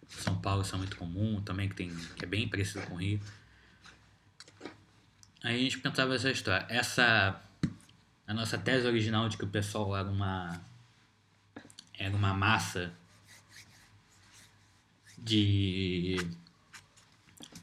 São 0.09 0.38
Paulo 0.38 0.62
isso 0.62 0.74
é 0.74 0.78
muito 0.78 0.96
comum 0.96 1.40
também, 1.42 1.68
que, 1.68 1.74
tem, 1.74 1.94
que 2.16 2.24
é 2.24 2.28
bem 2.28 2.48
parecido 2.48 2.87
com 2.87 2.94
o 2.94 2.96
Rio. 2.98 3.20
Aí 5.42 5.57
a 5.57 5.62
gente 5.62 5.79
pensava 5.79 6.14
essa 6.14 6.31
história. 6.31 6.66
Essa. 6.68 7.40
A 8.27 8.35
nossa 8.35 8.59
tese 8.59 8.87
original 8.87 9.29
de 9.29 9.37
que 9.37 9.44
o 9.44 9.48
pessoal 9.48 9.96
era 9.96 10.09
uma. 10.09 10.61
Era 11.98 12.14
uma 12.14 12.35
massa 12.35 12.92
de. 15.16 16.16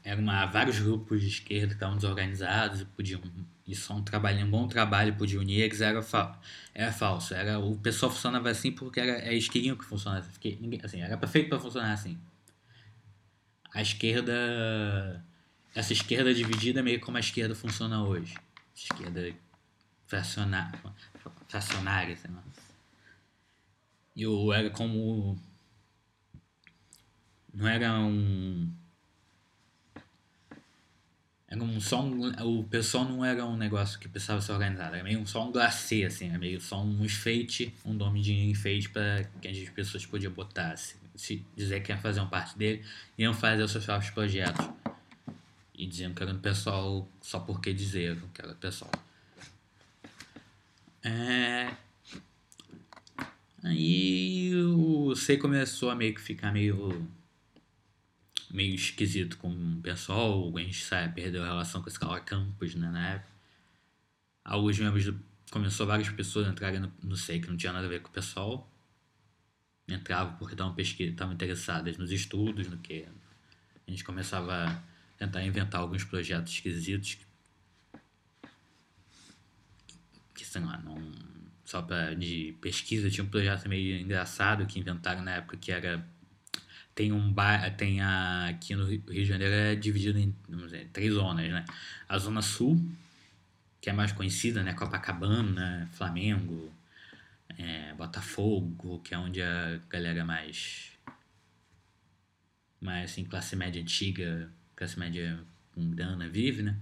Era 0.02 0.20
uma, 0.20 0.46
vários 0.46 0.78
grupos 0.78 1.20
de 1.20 1.28
esquerda 1.28 1.68
que 1.68 1.74
estavam 1.74 1.96
desorganizados 1.96 2.80
e 2.80 2.84
podiam. 2.84 3.20
E 3.66 3.74
só 3.74 3.94
um 3.94 4.02
trabalho, 4.02 4.46
um 4.46 4.50
bom 4.50 4.68
trabalho 4.68 5.16
podia 5.16 5.40
unir 5.40 5.60
eles 5.60 5.80
era, 5.80 6.00
fa, 6.00 6.38
era 6.72 6.92
falso. 6.92 7.34
Era, 7.34 7.58
o 7.58 7.76
pessoal 7.76 8.12
funcionava 8.12 8.48
assim 8.48 8.70
porque 8.70 9.00
era, 9.00 9.26
eles 9.26 9.48
queriam 9.48 9.76
que 9.76 9.84
funcionasse. 9.84 10.30
Assim, 10.84 11.00
era 11.00 11.16
perfeito 11.16 11.48
para 11.48 11.58
funcionar 11.58 11.92
assim. 11.92 12.16
A 13.74 13.82
esquerda 13.82 14.32
essa 15.76 15.92
esquerda 15.92 16.32
dividida 16.32 16.80
é 16.80 16.82
meio 16.82 16.98
como 17.00 17.18
a 17.18 17.20
esquerda 17.20 17.54
funciona 17.54 18.02
hoje. 18.02 18.34
Esquerda 18.74 19.30
fracionária, 20.06 20.80
fracionária 21.48 22.16
sei 22.16 22.30
lá. 22.30 22.42
Era 24.54 24.70
como. 24.70 25.38
Não 27.52 27.68
era 27.68 27.92
um. 27.98 28.72
Era 31.46 31.62
um 31.62 31.78
só 31.78 32.02
um, 32.02 32.30
O 32.42 32.64
pessoal 32.64 33.04
não 33.04 33.22
era 33.22 33.44
um 33.44 33.56
negócio 33.56 33.98
que 33.98 34.08
precisava 34.08 34.40
ser 34.40 34.52
organizado. 34.52 34.94
Era 34.94 35.04
meio 35.04 35.26
só 35.26 35.46
um 35.46 35.52
glacê, 35.52 36.04
assim. 36.04 36.30
Era 36.30 36.38
meio 36.38 36.58
só 36.58 36.82
um 36.82 37.04
enfeite, 37.04 37.74
um 37.84 37.92
nome 37.92 38.22
de 38.22 38.32
enfeite 38.32 38.88
para 38.88 39.24
que 39.42 39.48
as 39.48 39.68
pessoas 39.68 40.06
podiam 40.06 40.32
botar. 40.32 40.72
Assim, 40.72 40.96
se 41.14 41.44
dizer 41.54 41.82
que 41.82 41.92
iam 41.92 42.00
fazer 42.00 42.20
uma 42.20 42.30
parte 42.30 42.56
dele, 42.56 42.82
iam 43.18 43.34
fazer 43.34 43.62
os 43.62 43.70
seus 43.70 43.84
próprios 43.84 44.10
projetos 44.12 44.66
e 45.76 45.86
dizendo 45.86 46.14
que 46.14 46.22
era 46.22 46.32
do 46.32 46.40
pessoal 46.40 47.08
só 47.20 47.40
porque 47.40 47.72
dizer 47.72 48.18
que 48.32 48.40
era 48.40 48.54
pessoal. 48.54 48.90
É... 51.02 51.74
Aí 53.62 54.54
o 54.54 55.14
C 55.14 55.36
começou 55.36 55.90
a 55.90 55.94
meio 55.94 56.14
que 56.14 56.20
ficar 56.20 56.52
meio 56.52 57.06
meio 58.50 58.74
esquisito 58.74 59.36
com 59.38 59.48
o 59.50 59.80
pessoal, 59.82 60.56
a 60.56 60.60
gente 60.60 60.82
sabe, 60.82 61.14
perdeu 61.14 61.42
a 61.42 61.46
relação 61.46 61.82
com 61.82 61.88
esse 61.88 61.98
cara 61.98 62.20
Campos, 62.20 62.74
né, 62.74 62.88
na 62.90 63.08
época. 63.14 63.30
Alguns 64.44 64.78
membros 64.78 65.04
do, 65.04 65.20
começou 65.50 65.86
várias 65.86 66.08
pessoas 66.08 66.46
a 66.46 66.50
entrarem 66.50 66.80
no, 66.80 66.92
no 67.02 67.16
SEI 67.16 67.40
que 67.40 67.48
não 67.48 67.56
tinha 67.56 67.72
nada 67.72 67.86
a 67.86 67.88
ver 67.88 68.00
com 68.00 68.08
o 68.08 68.12
pessoal. 68.12 68.70
Entravam 69.88 70.36
porque 70.36 70.54
estavam 70.54 70.74
pesquisa, 70.74 71.10
estavam 71.10 71.34
interessadas 71.34 71.98
nos 71.98 72.10
estudos, 72.10 72.68
no 72.68 72.78
que 72.78 73.04
a 73.86 73.90
gente 73.90 74.04
começava 74.04 74.82
tentar 75.16 75.42
inventar 75.44 75.80
alguns 75.80 76.04
projetos 76.04 76.52
esquisitos 76.52 77.14
que, 77.14 77.26
que 80.34 80.44
sei 80.44 80.62
lá, 80.62 80.78
não 80.78 80.96
só 81.64 81.82
para 81.82 82.14
de 82.14 82.56
pesquisa 82.60 83.10
tinha 83.10 83.24
um 83.24 83.28
projeto 83.28 83.68
meio 83.68 84.00
engraçado 84.00 84.66
que 84.66 84.78
inventaram 84.78 85.22
na 85.22 85.36
época 85.36 85.56
que 85.56 85.72
era 85.72 86.06
tem 86.96 87.12
um 87.12 87.30
bar, 87.30 87.76
tem 87.76 88.00
a, 88.00 88.48
aqui 88.48 88.74
no 88.74 88.86
Rio 88.86 89.02
de 89.02 89.24
Janeiro 89.26 89.52
é 89.52 89.74
dividido 89.74 90.18
em 90.18 90.34
dizer, 90.48 90.88
três 90.94 91.12
zonas, 91.12 91.46
né? 91.50 91.62
A 92.08 92.16
zona 92.16 92.40
sul, 92.40 92.80
que 93.82 93.90
é 93.90 93.92
mais 93.92 94.12
conhecida, 94.12 94.62
né? 94.62 94.72
Copacabana, 94.72 95.90
Flamengo, 95.92 96.72
é, 97.58 97.92
Botafogo, 97.94 99.00
que 99.00 99.12
é 99.12 99.18
onde 99.18 99.42
a 99.42 99.78
galera 99.90 100.24
mais. 100.24 100.92
mais 102.80 103.10
assim, 103.10 103.24
classe 103.24 103.54
média 103.54 103.82
antiga, 103.82 104.50
classe 104.76 104.98
média 104.98 105.42
com 105.74 105.90
grana 105.90 106.28
vive, 106.28 106.62
né? 106.62 106.76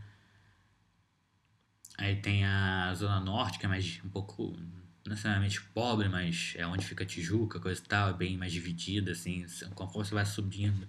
Aí 1.97 2.17
tem 2.17 2.45
a 2.45 2.93
Zona 2.95 3.21
Norte, 3.21 3.59
que 3.59 3.67
é 3.67 3.69
mais 3.69 4.01
um 4.05 4.09
pouco, 4.09 4.57
não 5.05 5.11
necessariamente 5.11 5.63
pobre, 5.63 6.09
mas 6.09 6.55
é 6.57 6.67
onde 6.67 6.85
fica 6.85 7.07
Tijuca, 7.07 7.61
coisa 7.61 7.81
e 7.81 7.85
tal, 7.85 8.11
é 8.11 8.13
bem 8.13 8.37
mais 8.37 8.53
dividida, 8.53 9.13
assim, 9.13 9.47
conforme 9.75 10.09
você 10.09 10.15
vai 10.15 10.27
subindo, 10.27 10.89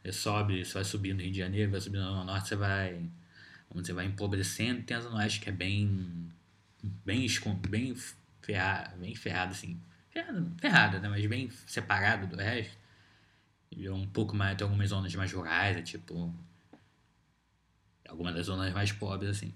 você 0.00 0.12
sobe, 0.12 0.64
você 0.64 0.74
vai 0.74 0.84
subindo 0.84 1.20
Rio 1.20 1.32
de 1.32 1.38
Janeiro, 1.38 1.72
vai 1.72 1.80
subindo 1.80 2.02
na 2.02 2.10
Zona 2.10 2.24
Norte, 2.24 2.48
você 2.48 2.56
vai, 2.56 3.10
você 3.74 3.92
vai 3.92 4.06
empobrecendo, 4.06 4.82
tem 4.82 4.96
a 4.96 5.00
Zona 5.00 5.16
Oeste 5.16 5.40
que 5.40 5.48
é 5.48 5.52
bem, 5.52 6.30
bem, 7.04 7.26
bem 7.68 7.96
ferrada, 8.40 8.96
bem 8.96 9.14
ferrada, 9.16 9.50
assim, 9.50 9.80
ferrada, 10.10 10.52
ferrada, 10.58 11.00
né, 11.00 11.08
mas 11.08 11.26
bem 11.26 11.50
separada 11.66 12.28
do 12.28 12.36
resto, 12.36 12.78
e 13.70 13.86
é 13.86 13.92
um 13.92 14.06
pouco 14.06 14.34
mais, 14.34 14.56
tem 14.56 14.64
algumas 14.64 14.88
zonas 14.88 15.14
mais 15.14 15.32
rurais, 15.32 15.76
é 15.76 15.82
tipo, 15.82 16.34
algumas 18.08 18.34
das 18.34 18.46
zonas 18.46 18.72
mais 18.72 18.90
pobres, 18.92 19.30
assim. 19.30 19.54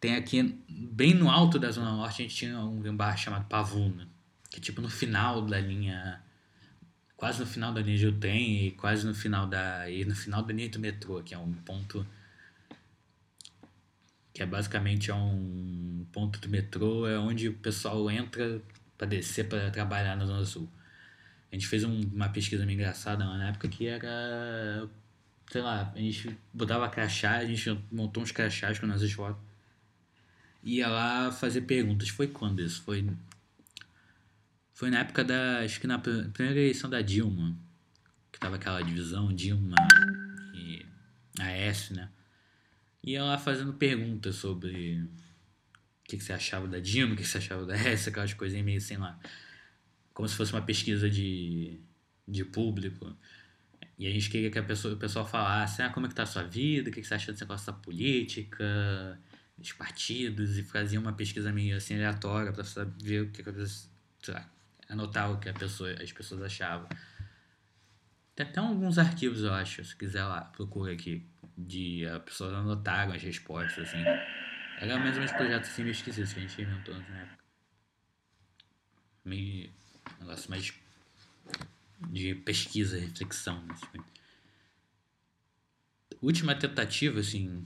Tem 0.00 0.14
aqui, 0.16 0.42
bem 0.68 1.14
no 1.14 1.30
alto 1.30 1.58
da 1.58 1.70
Zona 1.70 1.92
Norte, 1.92 2.22
a 2.22 2.24
gente 2.24 2.36
tinha 2.36 2.58
um 2.60 2.96
bairro 2.96 3.18
chamado 3.18 3.46
Pavuna, 3.46 4.08
que 4.50 4.58
é 4.58 4.60
tipo 4.60 4.80
no 4.80 4.88
final 4.88 5.42
da 5.42 5.58
linha. 5.58 6.22
Quase 7.16 7.40
no 7.40 7.46
final 7.46 7.72
da 7.72 7.80
linha 7.80 7.96
de 7.96 8.12
trem 8.12 8.66
e 8.66 8.70
quase 8.72 9.06
no 9.06 9.14
final 9.14 9.46
da. 9.46 9.88
E 9.88 10.04
no 10.04 10.14
final 10.14 10.42
da 10.42 10.52
linha 10.52 10.68
do 10.68 10.78
metrô, 10.78 11.22
que 11.22 11.34
é 11.34 11.38
um 11.38 11.52
ponto. 11.52 12.06
Que 14.34 14.42
é 14.42 14.46
basicamente 14.46 15.10
é 15.10 15.14
um 15.14 16.06
ponto 16.12 16.38
do 16.38 16.48
metrô, 16.48 17.06
é 17.06 17.18
onde 17.18 17.48
o 17.48 17.54
pessoal 17.54 18.10
entra 18.10 18.60
para 18.98 19.06
descer 19.06 19.48
para 19.48 19.70
trabalhar 19.70 20.14
na 20.14 20.26
Zona 20.26 20.44
Sul. 20.44 20.68
A 21.56 21.58
gente 21.58 21.68
fez 21.68 21.84
um, 21.84 22.00
uma 22.12 22.28
pesquisa 22.28 22.66
meio 22.66 22.76
engraçada 22.76 23.24
na 23.24 23.48
época 23.48 23.68
que 23.68 23.86
era. 23.86 24.88
Sei 25.50 25.62
lá, 25.62 25.92
a 25.94 25.98
gente 25.98 26.36
botava 26.52 26.88
crachá, 26.88 27.36
a 27.36 27.44
gente 27.46 27.78
montou 27.90 28.22
uns 28.22 28.32
crachás 28.32 28.78
com 28.78 28.86
nossas 28.86 29.10
fotos 29.12 29.46
ia 30.66 30.88
lá 30.88 31.30
fazer 31.30 31.62
perguntas. 31.62 32.08
Foi 32.08 32.26
quando 32.26 32.60
isso? 32.60 32.82
Foi. 32.82 33.08
Foi 34.74 34.90
na 34.90 35.00
época 35.00 35.24
da. 35.24 35.60
Acho 35.60 35.80
que 35.80 35.86
na 35.86 35.98
primeira 35.98 36.60
eleição 36.60 36.90
da 36.90 37.00
Dilma. 37.00 37.56
Que 38.32 38.40
tava 38.40 38.56
aquela 38.56 38.82
divisão 38.82 39.32
Dilma 39.32 39.76
e 40.52 40.84
AS, 41.40 41.90
né? 41.90 42.10
Ia 43.02 43.24
lá 43.24 43.38
fazendo 43.38 43.72
perguntas 43.72 44.34
sobre 44.34 45.00
o 45.00 45.08
que, 46.04 46.18
que 46.18 46.24
você 46.24 46.32
achava 46.32 46.66
da 46.66 46.80
Dilma, 46.80 47.14
o 47.14 47.16
que, 47.16 47.22
que 47.22 47.28
você 47.28 47.38
achava 47.38 47.64
da 47.64 47.74
S, 47.74 48.08
aquelas 48.08 48.34
coisas 48.34 48.60
meio 48.62 48.78
assim 48.78 48.96
lá. 48.96 49.18
Como 50.16 50.26
se 50.26 50.34
fosse 50.34 50.50
uma 50.54 50.62
pesquisa 50.62 51.10
de, 51.10 51.78
de 52.26 52.42
público. 52.42 53.14
E 53.98 54.06
a 54.06 54.10
gente 54.10 54.30
queria 54.30 54.50
que 54.50 54.58
a 54.58 54.62
pessoa, 54.62 54.94
o 54.94 54.96
pessoal 54.96 55.26
falasse, 55.28 55.82
ah, 55.82 55.90
como 55.90 56.06
é 56.06 56.08
que 56.08 56.14
tá 56.14 56.22
a 56.22 56.26
sua 56.26 56.42
vida, 56.42 56.88
o 56.88 56.92
que, 56.92 57.04
você 57.04 57.12
acha 57.12 57.32
desse 57.32 57.44
negócio 57.44 57.66
da 57.66 57.74
política, 57.74 59.20
dos 59.58 59.72
partidos 59.72 60.56
e 60.56 60.62
fazia 60.62 60.98
uma 60.98 61.12
pesquisa 61.12 61.52
meio 61.52 61.76
assim 61.76 61.96
aleatória 61.96 62.50
para 62.50 62.64
saber 62.64 63.24
o 63.24 63.30
que, 63.30 63.42
que 63.42 64.32
lá, 64.32 64.50
anotar 64.88 65.30
o 65.30 65.38
que 65.38 65.50
a 65.50 65.52
pessoa, 65.52 65.92
as 66.02 66.10
pessoas 66.10 66.40
achavam. 66.40 66.88
Tem 68.34 68.46
até 68.46 68.58
alguns 68.58 68.96
arquivos, 68.96 69.42
eu 69.42 69.52
acho, 69.52 69.84
se 69.84 69.94
quiser 69.94 70.24
lá, 70.24 70.40
procura 70.40 70.94
aqui, 70.94 71.26
de 71.58 72.06
as 72.06 72.22
pessoas 72.22 72.54
anotaram 72.54 73.12
as 73.12 73.22
respostas, 73.22 73.86
assim. 73.86 74.02
Era 74.78 74.98
mais 74.98 75.12
ou 75.12 75.20
menos 75.20 75.32
projeto 75.32 75.64
assim 75.64 75.82
meio 75.82 75.92
esquisito 75.92 76.32
que 76.32 76.40
a 76.40 76.42
gente 76.42 76.62
inventou 76.62 76.94
na 76.94 77.20
época. 77.20 77.44
Meio 79.26 79.70
negócio 80.20 80.50
mais 80.50 80.72
de 82.10 82.34
pesquisa, 82.34 82.98
reflexão. 82.98 83.64
Assim. 83.70 84.04
Última 86.20 86.54
tentativa, 86.54 87.20
assim, 87.20 87.64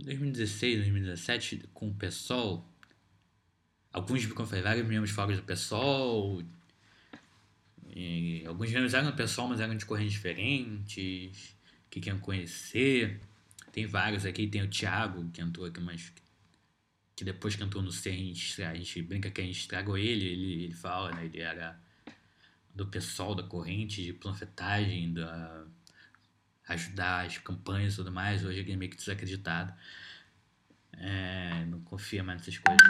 2016, 0.00 0.78
2017, 0.78 1.68
com 1.72 1.88
o 1.88 1.94
PSOL, 1.94 2.66
alguns, 3.92 4.24
falei, 4.24 4.62
vários 4.62 4.86
membros 4.86 5.10
falam 5.10 5.36
do 5.36 5.42
PSOL, 5.42 6.42
e 7.88 8.44
alguns 8.46 8.70
membros 8.70 8.92
eram 8.92 9.10
do 9.10 9.16
PSOL, 9.16 9.48
mas 9.48 9.60
eram 9.60 9.76
de 9.76 9.86
correntes 9.86 10.14
diferentes, 10.14 11.56
que 11.88 12.00
queriam 12.00 12.18
conhecer. 12.18 13.20
Tem 13.72 13.86
vários 13.86 14.26
aqui, 14.26 14.46
tem 14.46 14.62
o 14.62 14.68
Thiago, 14.68 15.30
que 15.30 15.40
entrou 15.40 15.66
aqui, 15.66 15.80
mas 15.80 16.10
que 16.10 16.22
depois 17.22 17.54
que 17.54 17.62
entrou 17.62 17.82
no 17.82 17.92
C, 17.92 18.08
a 18.08 18.12
gente, 18.12 18.62
a 18.62 18.74
gente 18.74 19.02
brinca 19.02 19.30
que 19.30 19.40
a 19.40 19.44
gente 19.44 19.60
estragou 19.60 19.96
ele, 19.96 20.26
ele, 20.26 20.64
ele 20.64 20.74
fala, 20.74 21.12
né, 21.12 21.26
ele 21.26 21.40
era 21.40 21.78
do 22.74 22.86
PSOL, 22.86 23.34
da 23.34 23.44
corrente 23.44 24.02
de 24.02 24.12
planfetagem, 24.12 25.12
da 25.12 25.64
ajudar 26.68 27.26
as 27.26 27.38
campanhas 27.38 27.92
e 27.92 27.96
tudo 27.96 28.10
mais. 28.10 28.44
Hoje 28.44 28.60
ele 28.60 28.72
é 28.72 28.76
meio 28.76 28.90
que 28.90 28.96
desacreditado. 28.96 29.72
É, 30.92 31.64
não 31.66 31.80
confia 31.80 32.22
mais 32.24 32.40
nessas 32.40 32.58
coisas. 32.58 32.82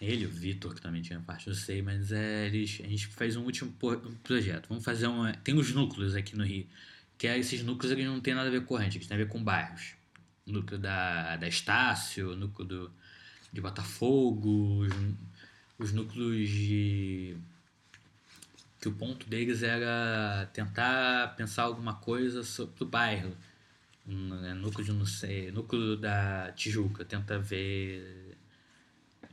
Ele, 0.00 0.26
o 0.26 0.30
Vitor, 0.30 0.74
que 0.74 0.80
também 0.80 1.00
tinha 1.00 1.20
parte, 1.20 1.46
eu 1.46 1.54
sei, 1.54 1.80
mas 1.80 2.10
é, 2.10 2.46
eles, 2.46 2.80
a 2.82 2.88
gente 2.88 3.06
fez 3.06 3.36
um 3.36 3.44
último 3.44 3.72
projeto. 4.24 4.68
Vamos 4.68 4.84
fazer 4.84 5.06
uma. 5.06 5.32
Tem 5.32 5.54
os 5.54 5.72
núcleos 5.72 6.16
aqui 6.16 6.36
no 6.36 6.44
Rio, 6.44 6.66
que 7.16 7.28
é, 7.28 7.38
esses 7.38 7.62
núcleos 7.62 7.92
eles 7.92 8.04
não 8.06 8.20
tem 8.20 8.34
nada 8.34 8.48
a 8.48 8.50
ver 8.50 8.62
com 8.62 8.66
corrente, 8.66 8.98
eles 8.98 9.06
têm 9.06 9.14
a 9.14 9.18
ver 9.18 9.28
com 9.28 9.42
bairros. 9.42 9.94
Núcleo 10.46 10.78
da, 10.78 11.36
da 11.36 11.48
Estácio, 11.48 12.36
núcleo 12.36 12.66
do, 12.66 12.92
de 13.52 13.60
Botafogo, 13.60 14.80
os, 14.80 14.92
os 15.78 15.92
núcleos 15.92 16.48
de 16.48 17.36
que 18.80 18.88
o 18.88 18.92
ponto 18.92 19.28
deles 19.28 19.62
era 19.62 20.50
tentar 20.52 21.36
pensar 21.36 21.62
alguma 21.62 21.94
coisa 21.94 22.42
sobre 22.42 22.82
o 22.82 22.86
bairro. 22.86 23.36
Né, 24.04 24.52
núcleo 24.54 24.84
de 24.84 24.92
não 24.92 25.06
sei, 25.06 25.52
núcleo 25.52 25.96
da 25.96 26.50
Tijuca, 26.56 27.04
tenta 27.04 27.38
ver 27.38 28.36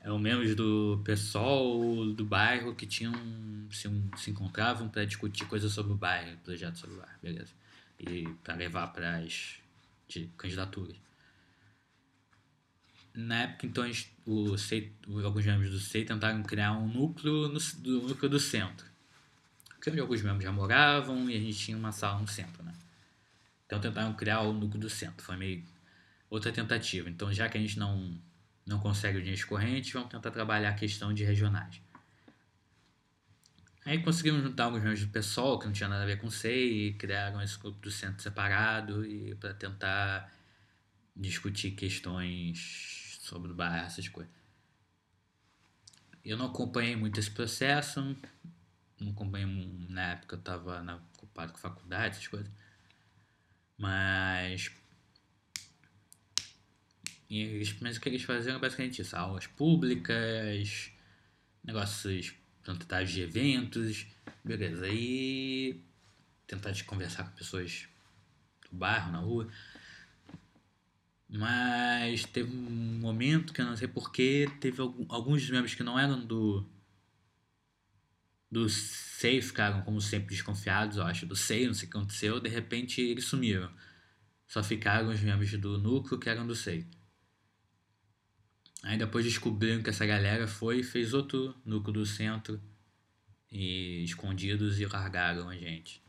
é 0.01 0.11
o 0.11 0.17
membros 0.17 0.55
do 0.55 1.01
pessoal 1.03 2.05
do 2.13 2.23
bairro 2.23 2.73
que 2.73 2.85
tinham 2.85 3.13
se, 3.69 3.89
se 4.17 4.31
encontravam 4.31 4.87
para 4.87 5.05
discutir 5.05 5.45
coisas 5.45 5.71
sobre 5.73 5.91
o 5.91 5.95
bairro, 5.95 6.37
projetos 6.43 6.79
sobre 6.79 6.95
o 6.95 6.99
bairro, 6.99 7.17
beleza? 7.21 7.51
E 7.99 8.27
para 8.43 8.55
levar 8.55 8.87
para 8.87 9.17
as 9.17 9.55
candidaturas. 10.37 10.97
Na 13.13 13.43
época, 13.43 13.65
então, 13.65 13.83
o 14.25 14.57
SEI, 14.57 14.93
alguns 15.23 15.45
membros 15.45 15.71
do 15.71 15.79
SEI 15.79 16.05
tentaram 16.05 16.41
criar 16.43 16.73
um 16.73 16.87
núcleo 16.87 17.47
no, 17.49 17.59
do 17.79 18.07
núcleo 18.07 18.29
do 18.29 18.39
centro 18.39 18.89
que 19.79 19.89
onde 19.89 19.99
alguns 19.99 20.21
membros 20.21 20.43
já 20.43 20.51
moravam 20.51 21.29
e 21.29 21.35
a 21.35 21.39
gente 21.39 21.57
tinha 21.57 21.77
uma 21.77 21.91
sala 21.91 22.19
no 22.19 22.27
centro, 22.27 22.63
né? 22.63 22.73
Então 23.65 23.79
tentaram 23.79 24.13
criar 24.13 24.41
o 24.41 24.51
núcleo 24.51 24.81
do 24.81 24.89
centro, 24.89 25.23
foi 25.23 25.37
meio 25.37 25.63
outra 26.29 26.51
tentativa. 26.51 27.09
Então 27.09 27.31
já 27.31 27.47
que 27.47 27.57
a 27.57 27.61
gente 27.61 27.79
não 27.79 28.19
não 28.65 28.79
consegue 28.79 29.17
o 29.17 29.21
dinheiro 29.21 29.47
corrente, 29.47 29.93
vamos 29.93 30.09
tentar 30.09 30.29
trabalhar 30.29 30.69
a 30.69 30.73
questão 30.73 31.11
de 31.11 31.23
regionais. 31.23 31.81
Aí 33.89 34.03
conseguimos 34.03 34.43
juntar 34.43 34.65
alguns 34.65 34.83
membros 34.83 35.03
do 35.03 35.11
pessoal 35.11 35.57
que 35.57 35.65
não 35.65 35.73
tinha 35.73 35.89
nada 35.89 36.03
a 36.03 36.05
ver 36.05 36.21
com 36.21 36.29
SEI 36.29 36.89
e 36.89 36.93
criaram 36.93 37.41
esse 37.41 37.57
grupo 37.57 37.79
do 37.79 37.89
centro 37.89 38.21
separado 38.21 39.03
e 39.03 39.33
para 39.33 39.51
tentar 39.51 40.31
discutir 41.15 41.71
questões 41.71 43.17
sobre 43.19 43.51
o 43.51 43.55
bairro, 43.55 43.87
essas 43.87 44.07
coisas. 44.07 44.31
Eu 46.23 46.37
não 46.37 46.45
acompanhei 46.45 46.95
muito 46.95 47.19
esse 47.19 47.31
processo, 47.31 48.15
não 48.99 49.09
acompanhei 49.09 49.47
na 49.89 50.11
época 50.11 50.35
eu 50.35 50.39
estava 50.39 51.03
ocupado 51.15 51.53
com 51.53 51.57
faculdade, 51.57 52.17
essas 52.17 52.27
coisas. 52.27 52.51
Mas 53.75 54.71
e 57.27 57.75
mas 57.81 57.97
o 57.97 58.01
que 58.01 58.09
eles 58.09 58.21
faziam 58.21 58.57
é 58.57 58.59
basicamente 58.59 59.01
isso, 59.01 59.15
aulas 59.15 59.47
públicas, 59.47 60.91
negócios, 61.63 62.35
tentativas 62.77 63.11
de 63.11 63.21
eventos, 63.21 64.07
beleza. 64.43 64.85
Aí 64.85 65.81
tentar 66.47 66.71
de 66.71 66.83
conversar 66.83 67.23
com 67.25 67.35
pessoas 67.35 67.87
do 68.69 68.77
bairro, 68.77 69.11
na 69.11 69.19
rua. 69.19 69.47
Mas 71.29 72.23
teve 72.25 72.51
um 72.51 72.99
momento 72.99 73.53
que 73.53 73.61
eu 73.61 73.65
não 73.65 73.77
sei 73.77 73.87
porquê, 73.87 74.49
teve 74.59 74.81
alguns 74.81 75.47
membros 75.49 75.75
que 75.75 75.83
não 75.83 75.99
eram 75.99 76.25
do 76.25 76.67
do 78.51 78.67
SEI 78.67 79.41
ficaram, 79.41 79.83
como 79.83 80.01
sempre, 80.01 80.33
desconfiados, 80.33 80.97
eu 80.97 81.03
acho, 81.03 81.25
do 81.25 81.35
SEI, 81.35 81.67
não 81.67 81.73
sei 81.73 81.87
o 81.87 81.91
que 81.91 81.97
aconteceu, 81.97 82.39
de 82.39 82.49
repente 82.49 82.99
eles 82.99 83.25
sumiram. 83.25 83.71
Só 84.47 84.63
ficaram 84.63 85.09
os 85.09 85.19
membros 85.19 85.51
do 85.59 85.77
núcleo 85.77 86.19
que 86.19 86.27
eram 86.27 86.47
do 86.47 86.55
SEI. 86.55 86.87
Aí 88.83 88.97
depois 88.97 89.25
descobriram 89.25 89.81
que 89.83 89.89
essa 89.89 90.05
galera 90.05 90.47
foi 90.47 90.79
e 90.79 90.83
fez 90.83 91.13
outro 91.13 91.55
núcleo 91.65 91.93
do 91.93 92.05
centro 92.05 92.61
e 93.51 94.03
escondidos 94.03 94.79
e 94.79 94.85
largaram 94.85 95.49
a 95.49 95.55
gente. 95.55 96.01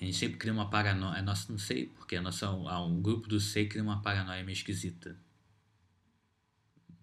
A 0.00 0.04
gente 0.04 0.16
sempre 0.16 0.38
cria 0.38 0.52
uma 0.52 0.70
paranoia. 0.70 1.18
A 1.18 1.22
nossa, 1.22 1.52
não 1.52 1.58
sei, 1.58 1.86
porque 1.86 2.16
a 2.16 2.22
nossa, 2.22 2.50
um 2.50 3.02
grupo 3.02 3.28
do 3.28 3.38
SEI 3.38 3.68
cria 3.68 3.82
uma 3.82 4.00
paranoia 4.00 4.42
meio 4.42 4.54
esquisita. 4.54 5.16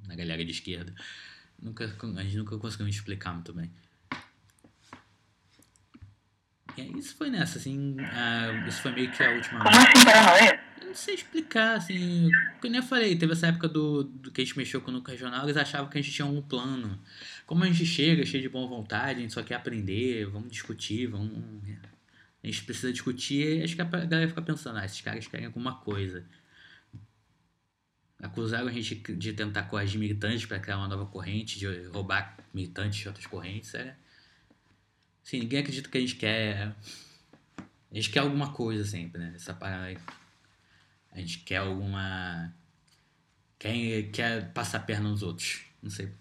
Na 0.08 0.16
galera 0.16 0.44
de 0.44 0.52
esquerda. 0.52 0.94
Nunca, 1.62 1.86
a 1.86 2.24
gente 2.24 2.38
nunca 2.38 2.58
conseguiu 2.58 2.88
explicar 2.88 3.34
muito 3.34 3.54
bem. 3.54 3.72
Aí, 6.78 6.92
isso 6.98 7.16
foi 7.16 7.30
nessa, 7.30 7.58
assim. 7.58 7.96
Isso 8.68 8.82
foi 8.82 8.92
meio 8.92 9.12
que 9.12 9.24
a 9.24 9.32
última. 9.32 9.64
Como 9.64 9.78
assim 9.78 10.06
paranoia? 10.06 10.60
Eu 10.82 10.88
não 10.88 10.96
sei 10.96 11.16
explicar, 11.16 11.76
assim. 11.76 12.30
Como 12.62 12.76
eu 12.76 12.84
falei, 12.84 13.16
teve 13.16 13.34
essa 13.34 13.48
época 13.48 13.68
do, 13.68 14.04
do 14.04 14.32
que 14.32 14.42
a 14.42 14.46
gente 14.46 14.58
mexeu 14.58 14.80
com 14.82 14.92
o 14.92 14.94
Nuca 14.94 15.12
Regional, 15.12 15.44
eles 15.44 15.58
achavam 15.58 15.90
que 15.90 15.98
a 15.98 16.02
gente 16.02 16.14
tinha 16.14 16.26
um 16.26 16.42
plano. 16.42 17.00
Como 17.46 17.64
a 17.64 17.68
gente 17.68 17.86
chega, 17.86 18.26
cheio 18.26 18.44
de 18.44 18.50
boa 18.50 18.68
vontade, 18.68 19.20
a 19.20 19.22
gente 19.22 19.34
só 19.34 19.44
quer 19.44 19.56
aprender, 19.56 20.26
vamos 20.26 20.52
discutir, 20.52 21.08
vamos. 21.08 21.32
A 22.44 22.48
gente 22.48 22.64
precisa 22.64 22.92
discutir, 22.92 23.64
acho 23.64 23.76
que 23.76 23.82
a 23.82 23.86
galera 23.86 24.28
fica 24.28 24.42
pensando, 24.42 24.78
ah, 24.78 24.86
esses 24.86 25.02
caras 25.02 25.28
querem 25.28 25.48
alguma 25.48 25.76
coisa. 25.76 26.26
Acusaram 28.22 28.68
a 28.68 28.72
gente 28.72 28.96
de 28.96 29.34
tentar 29.34 29.64
coagir 29.64 30.00
militantes 30.00 30.46
para 30.46 30.60
criar 30.60 30.78
uma 30.78 30.88
nova 30.88 31.06
corrente, 31.06 31.60
de 31.60 31.68
roubar 31.88 32.38
militantes 32.54 33.00
de 33.00 33.08
outras 33.08 33.28
correntes, 33.28 33.74
era. 33.74 33.98
Sim, 35.28 35.40
ninguém 35.40 35.60
acredita 35.60 35.90
que 35.90 35.98
a 35.98 36.00
gente 36.00 36.16
quer. 36.16 36.74
A 37.92 37.96
gente 37.96 38.10
quer 38.10 38.20
alguma 38.20 38.54
coisa 38.54 38.86
sempre, 38.86 39.20
né? 39.20 39.34
Essa 39.36 39.54
parada. 39.54 40.00
A 41.12 41.20
gente 41.20 41.40
quer 41.40 41.58
alguma. 41.58 42.56
Quer, 43.60 44.10
quer 44.12 44.54
passar 44.54 44.78
a 44.78 44.84
perna 44.84 45.10
nos 45.10 45.24
outros. 45.24 45.66
Não 45.84 45.90
sei. 45.90 46.14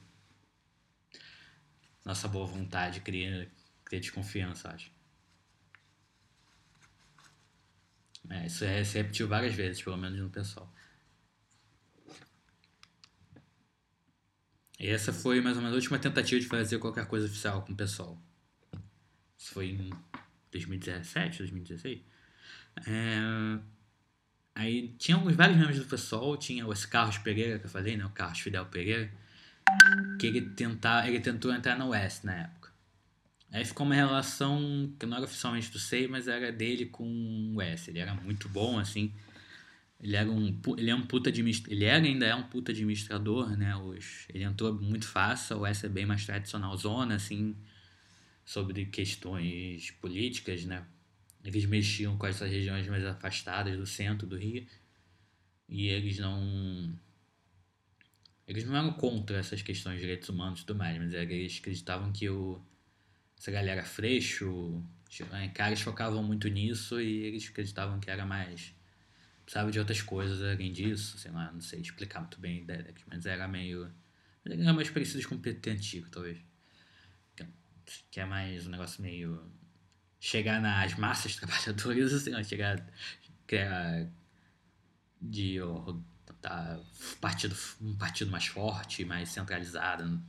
Nossa 2.05 2.27
boa 2.27 2.49
vontade 2.49 2.99
cria, 3.01 3.49
cria 3.85 4.01
desconfiança, 4.01 4.71
acho. 4.71 4.91
É, 8.29 8.47
isso 8.47 8.65
é, 8.65 8.83
se 8.83 8.99
repetiu 8.99 9.29
várias 9.29 9.55
vezes, 9.55 9.81
pelo 9.81 9.97
menos 9.97 10.19
no 10.19 10.31
pessoal. 10.31 10.69
E 14.81 14.89
essa 14.89 15.13
foi 15.13 15.41
mais 15.41 15.57
ou 15.57 15.63
menos 15.63 15.77
a 15.77 15.81
última 15.81 15.99
tentativa 16.01 16.41
de 16.41 16.49
fazer 16.49 16.81
qualquer 16.81 17.07
coisa 17.07 17.27
oficial 17.27 17.63
com 17.63 17.73
o 17.73 17.77
pessoal. 17.77 18.21
Isso 19.47 19.55
foi 19.55 19.69
em 19.69 19.91
2017, 20.51 21.39
2016. 21.39 22.01
É... 22.85 23.59
Aí 24.57 24.89
tinha 24.99 25.17
alguns 25.17 25.37
vários 25.37 25.57
membros 25.57 25.79
do 25.79 25.85
pessoal, 25.85 26.37
tinha 26.37 26.67
o 26.67 26.89
Carlos 26.89 27.19
Pereira 27.19 27.59
que 27.61 27.67
eu 27.67 27.71
falei, 27.71 27.97
né? 27.97 28.05
O 28.05 28.11
Carlos 28.11 28.41
Fidel 28.41 28.67
Pereira, 28.67 29.09
que 30.19 30.27
ele, 30.27 30.41
tentar, 30.41 31.07
ele 31.07 31.21
tentou 31.21 31.53
entrar 31.53 31.79
na 31.79 31.87
West 31.87 32.25
na 32.25 32.35
época. 32.35 32.73
Aí 33.53 33.65
ficou 33.65 33.87
uma 33.87 33.95
relação 33.95 34.93
que 34.99 35.07
não 35.07 35.17
era 35.17 35.27
oficialmente 35.27 35.71
do 35.71 35.79
SEI, 35.79 36.09
mas 36.09 36.27
era 36.27 36.51
dele 36.51 36.87
com 36.87 37.53
o 37.55 37.63
S. 37.63 37.89
Ele 37.89 38.01
era 38.01 38.15
muito 38.15 38.49
bom, 38.49 38.81
assim. 38.81 39.13
Ele 40.01 40.17
era 40.17 40.29
um, 40.29 40.61
ele 40.77 40.91
é 40.91 40.95
um 40.95 41.07
puta. 41.07 41.31
Ele 41.31 41.85
era, 41.85 42.05
ainda 42.05 42.27
é 42.27 42.35
um 42.35 42.43
puta 42.43 42.73
administrador, 42.73 43.57
né? 43.57 43.77
Os, 43.77 44.27
ele 44.35 44.43
entrou 44.43 44.75
muito 44.75 45.07
fácil, 45.07 45.59
o 45.59 45.67
S 45.67 45.87
é 45.87 45.89
bem 45.89 46.05
mais 46.05 46.27
tradicional 46.27 46.77
zona, 46.77 47.15
assim, 47.15 47.55
sobre 48.47 48.87
questões 48.87 49.91
políticas, 49.91 50.65
né? 50.65 50.87
Eles 51.45 51.67
mexiam 51.67 52.17
com 52.17 52.27
essas 52.27 52.51
regiões 52.51 52.87
mais 52.87 53.05
afastadas 53.05 53.77
do 53.77 53.85
centro 53.85 54.27
do 54.27 54.37
Rio. 54.39 54.67
E 55.69 55.89
eles 55.89 56.19
não. 56.19 56.99
Eles 58.47 58.65
não 58.65 58.77
eram 58.77 58.93
contra 58.93 59.39
essas 59.39 59.61
questões 59.61 59.97
de 59.97 60.03
direitos 60.03 60.29
humanos 60.29 60.61
e 60.61 60.65
tudo 60.65 60.79
mais, 60.79 60.97
mas 60.97 61.13
eles 61.13 61.59
acreditavam 61.59 62.13
que 62.13 62.29
o 62.31 62.63
essa 63.39 63.51
galera 63.51 63.85
Freixo, 63.85 64.83
caras 65.53 65.81
focavam 65.81 66.23
muito 66.23 66.49
nisso 66.49 67.01
e 67.01 67.25
eles 67.25 67.49
acreditavam 67.49 68.01
que 68.01 68.11
era 68.11 68.25
mais. 68.25 68.75
Precisava 69.45 69.71
de 69.71 69.79
outras 69.79 70.01
coisas 70.01 70.43
além 70.43 70.73
disso, 70.73 71.19
sei 71.19 71.31
lá, 71.31 71.53
não 71.53 71.61
sei 71.61 71.81
explicar 71.81 72.21
muito 72.21 72.41
bem 72.41 72.59
a 72.59 72.63
ideia 72.63 72.95
mas 73.07 73.27
era 73.27 73.47
meio. 73.47 73.93
Era 74.45 74.73
mais 74.73 74.89
parecido 74.89 75.29
com 75.29 75.35
o 75.35 75.39
PT 75.39 75.71
antigo, 75.71 76.09
talvez. 76.11 76.39
Que 78.11 78.21
é 78.21 78.25
mais 78.25 78.67
um 78.67 78.71
negócio 78.71 79.03
meio. 79.03 79.51
Chegar 80.21 80.61
nas 80.61 80.95
massas 80.95 81.37
trabalhadoras, 81.37 82.13
assim, 82.13 82.35
ó, 82.35 82.43
chegar. 82.43 82.85
Criar. 83.47 84.09
De. 85.21 85.59
Tá, 86.41 86.79
partido, 87.21 87.57
um 87.81 87.97
partido 87.97 88.31
mais 88.31 88.47
forte, 88.47 89.05
mais 89.05 89.31
centralizado. 89.31 90.23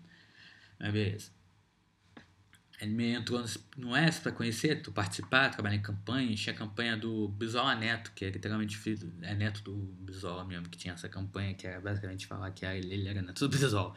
Mas 0.80 0.92
beleza. 0.92 1.37
Ele 2.80 2.94
me 2.94 3.12
entrou 3.12 3.44
no 3.76 3.96
S 3.96 4.22
para 4.22 4.32
conhecer, 4.32 4.84
tu 4.84 4.92
participar, 4.92 5.50
trabalhar 5.50 5.76
em 5.76 5.82
campanha. 5.82 6.36
Tinha 6.36 6.54
a 6.54 6.58
campanha 6.58 6.96
do 6.96 7.28
Brizola 7.30 7.74
Neto, 7.74 8.12
que 8.14 8.26
é 8.26 8.30
literalmente 8.30 8.78
filho, 8.78 9.12
é 9.24 9.34
neto 9.34 9.64
do 9.64 9.76
Brizola 9.76 10.46
mesmo, 10.46 10.70
que 10.70 10.78
tinha 10.78 10.94
essa 10.94 11.10
campanha 11.10 11.56
que 11.56 11.66
era 11.66 11.82
basicamente 11.82 12.28
falar 12.28 12.52
que 12.52 12.64
ele, 12.66 12.94
ele 12.94 13.08
era 13.08 13.22
neto 13.22 13.48
do 13.48 13.50
Brizola. 13.50 13.96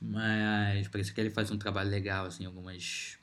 Mas 0.00 0.86
parece 0.86 1.12
que 1.12 1.20
ele 1.20 1.30
faz 1.30 1.50
um 1.50 1.58
trabalho 1.58 1.90
legal 1.90 2.26
assim, 2.26 2.44
em 2.44 2.46
algumas 2.46 3.18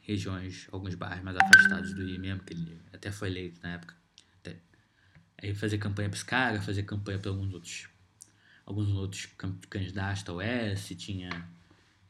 regiões, 0.00 0.66
alguns 0.72 0.94
bairros 0.94 1.22
mais 1.22 1.36
afastados 1.36 1.92
do 1.92 2.02
I 2.02 2.18
mesmo, 2.18 2.42
que 2.42 2.54
ele 2.54 2.80
até 2.90 3.12
foi 3.12 3.28
eleito 3.28 3.60
na 3.62 3.74
época. 3.74 3.94
Até. 4.40 4.56
Aí 5.42 5.54
fazer 5.54 5.76
campanha 5.76 6.08
para 6.08 6.16
esse 6.16 6.24
cara, 6.24 6.62
fazer 6.62 6.82
campanha 6.84 7.18
para 7.18 7.30
alguns 7.30 7.52
outros, 7.52 7.88
alguns 8.64 8.88
outros 8.88 9.28
candidatos 9.68 10.26
ao 10.26 10.40
S, 10.40 10.94
tinha 10.94 11.28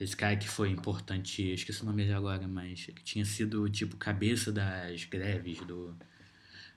esse 0.00 0.16
cara 0.16 0.37
que 0.37 0.48
foi 0.48 0.70
importante, 0.70 1.42
esqueci 1.52 1.82
o 1.82 1.87
nome 1.87 2.02
dele 2.02 2.14
agora, 2.14 2.46
mas 2.46 2.87
que 2.87 3.02
tinha 3.02 3.24
sido 3.24 3.68
tipo 3.68 3.96
cabeça 3.96 4.52
das 4.52 5.04
greves 5.04 5.58
do, 5.61 5.96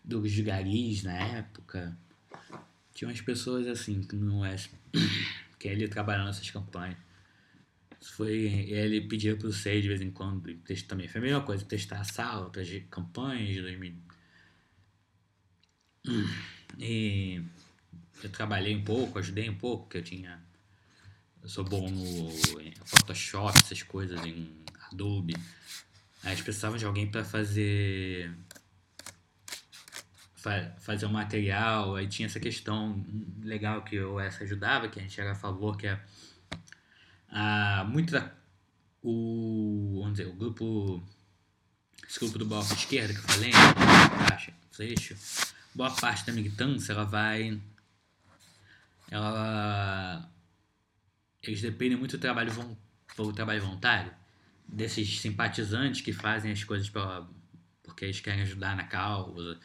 dos 0.04 0.40
garis 0.40 1.04
na 1.04 1.14
época. 1.14 1.96
Tinha 2.94 3.08
umas 3.08 3.22
pessoas 3.22 3.68
assim 3.68 4.02
que 4.02 4.16
não 4.16 4.44
é 4.44 4.56
que 5.60 5.68
ele 5.68 5.88
trabalhando 5.88 6.28
nessas 6.28 6.50
campanhas. 6.50 6.98
Foi, 8.02 8.32
ele 8.32 9.02
pedia 9.02 9.36
pro 9.36 9.54
SEI 9.54 9.82
de 9.82 9.88
vez 9.88 10.02
em 10.02 10.10
quando, 10.10 10.42
também 10.88 11.08
foi 11.08 11.22
a 11.22 11.24
mesma 11.24 11.42
coisa, 11.42 11.64
testar 11.64 12.00
a 12.00 12.04
sala 12.04 12.50
para 12.50 12.64
campanhas 12.90 13.50
de 13.50 13.62
2000. 13.62 13.94
E 16.80 17.44
eu 18.24 18.30
trabalhei 18.32 18.76
um 18.76 18.84
pouco, 18.84 19.20
ajudei 19.20 19.48
um 19.48 19.56
pouco, 19.56 19.84
porque 19.84 20.00
eu 20.00 20.04
tinha 20.04 20.44
eu 21.44 21.50
sou 21.50 21.64
bom 21.64 21.90
no 21.90 22.30
Photoshop, 22.86 23.58
essas 23.58 23.82
coisas, 23.84 24.24
em 24.26 24.52
Adobe. 24.92 25.36
Aí 26.24 26.32
eles 26.32 26.42
precisavam 26.42 26.78
de 26.78 26.86
alguém 26.86 27.10
para 27.10 27.24
fazer 27.24 28.32
fazer 30.80 31.06
um 31.06 31.12
material, 31.12 31.96
aí 31.96 32.08
tinha 32.08 32.26
essa 32.26 32.40
questão 32.40 33.06
legal 33.44 33.84
que 33.84 34.00
o 34.00 34.20
S 34.20 34.44
ajudava, 34.44 34.88
que 34.90 35.00
a 35.00 35.04
gente 35.04 35.22
era 35.22 35.34
a 35.34 35.36
favor, 35.36 35.78
que 35.78 35.86
é 35.86 36.04
a, 37.30 37.86
muito 37.88 38.12
da, 38.12 38.32
o, 39.04 40.00
vamos 40.02 40.18
dizer, 40.18 40.28
o 40.28 40.34
grupo 40.34 41.04
esse 42.08 42.20
grupo 42.20 42.40
do 42.40 42.46
bloco 42.46 42.68
de 42.70 42.74
esquerda 42.74 43.14
que 43.14 43.20
eu 43.20 43.24
falei, 43.24 43.52
caixa, 44.28 44.52
freixo, 44.72 45.16
boa 45.76 45.92
parte 45.92 46.26
da 46.26 46.34
militância 46.34 46.92
ela 46.92 47.06
vai 47.06 47.62
ela 49.12 50.31
eles 51.44 51.62
dependem 51.62 51.98
muito 51.98 52.18
do 52.18 52.22
trabalho, 52.22 52.52
do 53.18 53.34
trabalho 53.34 53.62
voluntário, 53.62 54.12
desses 54.68 55.20
simpatizantes 55.20 56.02
que 56.02 56.14
fazem 56.14 56.52
as 56.52 56.64
coisas 56.64 56.90
pela, 56.90 57.30
porque 57.84 58.06
eles 58.06 58.20
querem 58.20 58.42
ajudar 58.42 58.76
na 58.76 58.84
causa. 58.84 59.60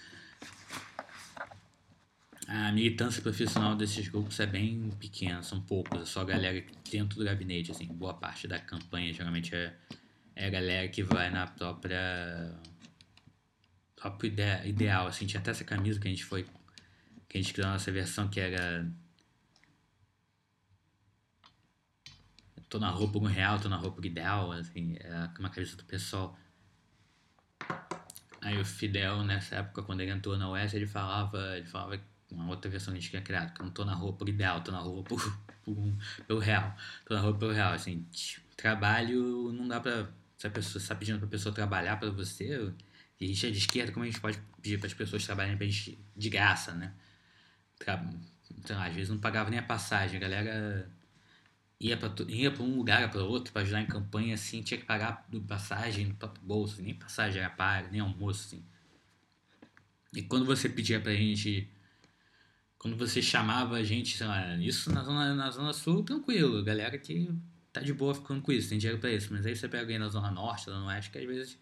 A 2.48 2.70
militância 2.70 3.20
profissional 3.20 3.74
desses 3.74 4.06
grupos 4.08 4.38
é 4.38 4.46
bem 4.46 4.90
pequena, 5.00 5.42
são 5.42 5.60
poucos, 5.60 6.00
é 6.00 6.04
só 6.04 6.20
a 6.20 6.24
galera 6.24 6.64
dentro 6.90 7.18
do 7.18 7.24
gabinete, 7.24 7.72
assim, 7.72 7.86
boa 7.86 8.14
parte 8.14 8.46
da 8.46 8.58
campanha 8.58 9.12
geralmente 9.12 9.54
é, 9.54 9.74
é 10.34 10.46
a 10.46 10.50
galera 10.50 10.88
que 10.88 11.02
vai 11.02 11.28
na 11.28 11.46
própria 11.46 12.54
próprio 13.96 14.32
ideal, 14.64 15.08
assim, 15.08 15.26
tinha 15.26 15.40
até 15.40 15.50
essa 15.50 15.64
camisa 15.64 15.98
que 15.98 16.06
a 16.06 16.10
gente 16.10 16.24
foi 16.24 16.46
que 17.28 17.36
a 17.36 17.42
gente 17.42 17.52
criou 17.52 17.68
a 17.68 17.72
nossa 17.72 17.90
versão 17.90 18.28
que 18.28 18.38
era 18.38 18.88
tô 22.68 22.78
na 22.78 22.90
rua 22.90 23.10
por 23.10 23.22
real, 23.24 23.58
tô 23.60 23.68
na 23.68 23.76
rua 23.76 23.92
por 23.92 24.04
ideal, 24.04 24.52
assim, 24.52 24.96
é 25.00 25.30
uma 25.38 25.50
cabeça 25.50 25.76
do 25.76 25.84
pessoal. 25.84 26.36
Aí 28.40 28.58
o 28.60 28.64
Fidel, 28.64 29.24
nessa 29.24 29.56
época, 29.56 29.82
quando 29.82 30.00
ele 30.00 30.12
entrou 30.12 30.36
na 30.36 30.50
UES, 30.50 30.74
ele 30.74 30.86
falava, 30.86 31.56
ele 31.56 31.66
falava 31.66 32.00
uma 32.30 32.48
outra 32.48 32.70
versão 32.70 32.92
que 32.92 32.98
a 32.98 33.00
gente 33.00 33.10
tinha 33.10 33.22
criado, 33.22 33.52
que 33.52 33.60
eu 33.60 33.66
não 33.66 33.72
tô 33.72 33.84
na 33.84 33.94
rua 33.94 34.12
por 34.12 34.28
ideal, 34.28 34.60
tô 34.62 34.70
na 34.70 34.82
um, 35.66 35.96
pelo 36.26 36.38
real. 36.38 36.76
Tô 37.04 37.14
na 37.14 37.20
rua 37.20 37.36
pelo 37.36 37.52
real, 37.52 37.72
assim, 37.72 38.06
trabalho 38.56 39.52
não 39.52 39.66
dá 39.66 39.80
pra, 39.80 40.08
se 40.38 40.46
a 40.46 40.50
pessoa 40.50 40.80
está 40.80 40.94
pedindo 40.94 41.18
pra 41.18 41.28
pessoa 41.28 41.54
trabalhar 41.54 41.96
pra 41.98 42.10
você, 42.10 42.72
e 43.20 43.24
a 43.24 43.28
gente 43.28 43.46
é 43.46 43.50
de 43.50 43.58
esquerda, 43.58 43.92
como 43.92 44.04
a 44.04 44.06
gente 44.06 44.20
pode 44.20 44.38
pedir 44.62 44.78
para 44.78 44.86
as 44.86 44.94
pessoas 44.94 45.24
trabalharem 45.24 45.56
pra 45.56 45.66
gente 45.66 45.98
de 46.16 46.30
graça, 46.30 46.72
né? 46.72 46.92
Tra, 47.78 48.04
lá, 48.70 48.86
às 48.86 48.94
vezes 48.94 49.10
não 49.10 49.18
pagava 49.18 49.50
nem 49.50 49.58
a 49.58 49.62
passagem, 49.62 50.16
a 50.16 50.20
galera 50.20 50.90
ia 51.78 51.96
para 51.96 52.62
um 52.62 52.76
lugar 52.76 53.10
para 53.10 53.22
outro 53.22 53.52
para 53.52 53.62
ajudar 53.62 53.82
em 53.82 53.86
campanha 53.86 54.34
assim 54.34 54.62
tinha 54.62 54.78
que 54.78 54.86
pagar 54.86 55.26
passagem 55.46 56.06
no 56.06 56.14
próprio 56.14 56.42
bolso 56.44 56.80
nem 56.82 56.94
passagem 56.94 57.40
era 57.40 57.50
paga 57.50 57.90
nem 57.90 58.00
almoço 58.00 58.46
assim 58.46 58.64
E 60.14 60.22
quando 60.22 60.46
você 60.46 60.68
pedia 60.68 61.00
pra 61.00 61.12
gente. 61.12 61.70
Quando 62.78 62.96
você 62.96 63.20
chamava 63.20 63.76
a 63.76 63.82
gente, 63.82 64.16
sei 64.16 64.26
lá, 64.26 64.56
isso 64.56 64.92
na 64.92 65.02
zona, 65.02 65.34
na 65.34 65.50
zona 65.50 65.72
sul, 65.72 66.02
tranquilo. 66.04 66.62
Galera 66.64 66.96
que 66.98 67.30
tá 67.72 67.80
de 67.82 67.92
boa 67.92 68.14
ficando 68.14 68.40
com 68.42 68.52
isso, 68.52 68.68
tem 68.68 68.78
dinheiro 68.78 69.00
pra 69.00 69.10
isso. 69.12 69.32
Mas 69.32 69.44
aí 69.44 69.54
você 69.56 69.68
pega 69.68 69.82
alguém 69.82 69.98
na 69.98 70.08
zona 70.08 70.30
norte, 70.30 70.66
zona 70.66 70.86
oeste, 70.86 71.10
que 71.10 71.18
às 71.18 71.26
vezes. 71.26 71.58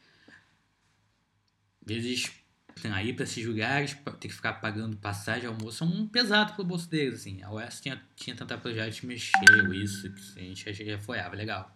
Às 1.83 1.94
vezes 1.94 2.43
aí 2.93 3.13
para 3.13 3.25
esses 3.25 3.45
lugares, 3.45 3.95
ter 4.21 4.29
que 4.29 4.35
ficar 4.35 4.55
pagando 4.55 4.97
passagem, 4.97 5.47
almoço, 5.47 5.85
é 5.85 5.87
um 5.87 6.07
pesado 6.07 6.55
pro 6.55 6.65
bolso 6.65 6.89
deles, 6.89 7.21
assim. 7.21 7.43
A 7.43 7.51
Oeste 7.51 7.83
tinha, 7.83 8.03
tinha 8.17 8.37
tanta 8.37 8.59
projeto 8.59 9.01
que 9.01 9.07
mexeu 9.07 9.73
isso, 9.73 10.11
que 10.13 10.41
a 10.41 10.43
gente 10.43 10.85
já 10.85 10.99
foi, 10.99 11.19
ah, 11.19 11.29
legal. 11.29 11.75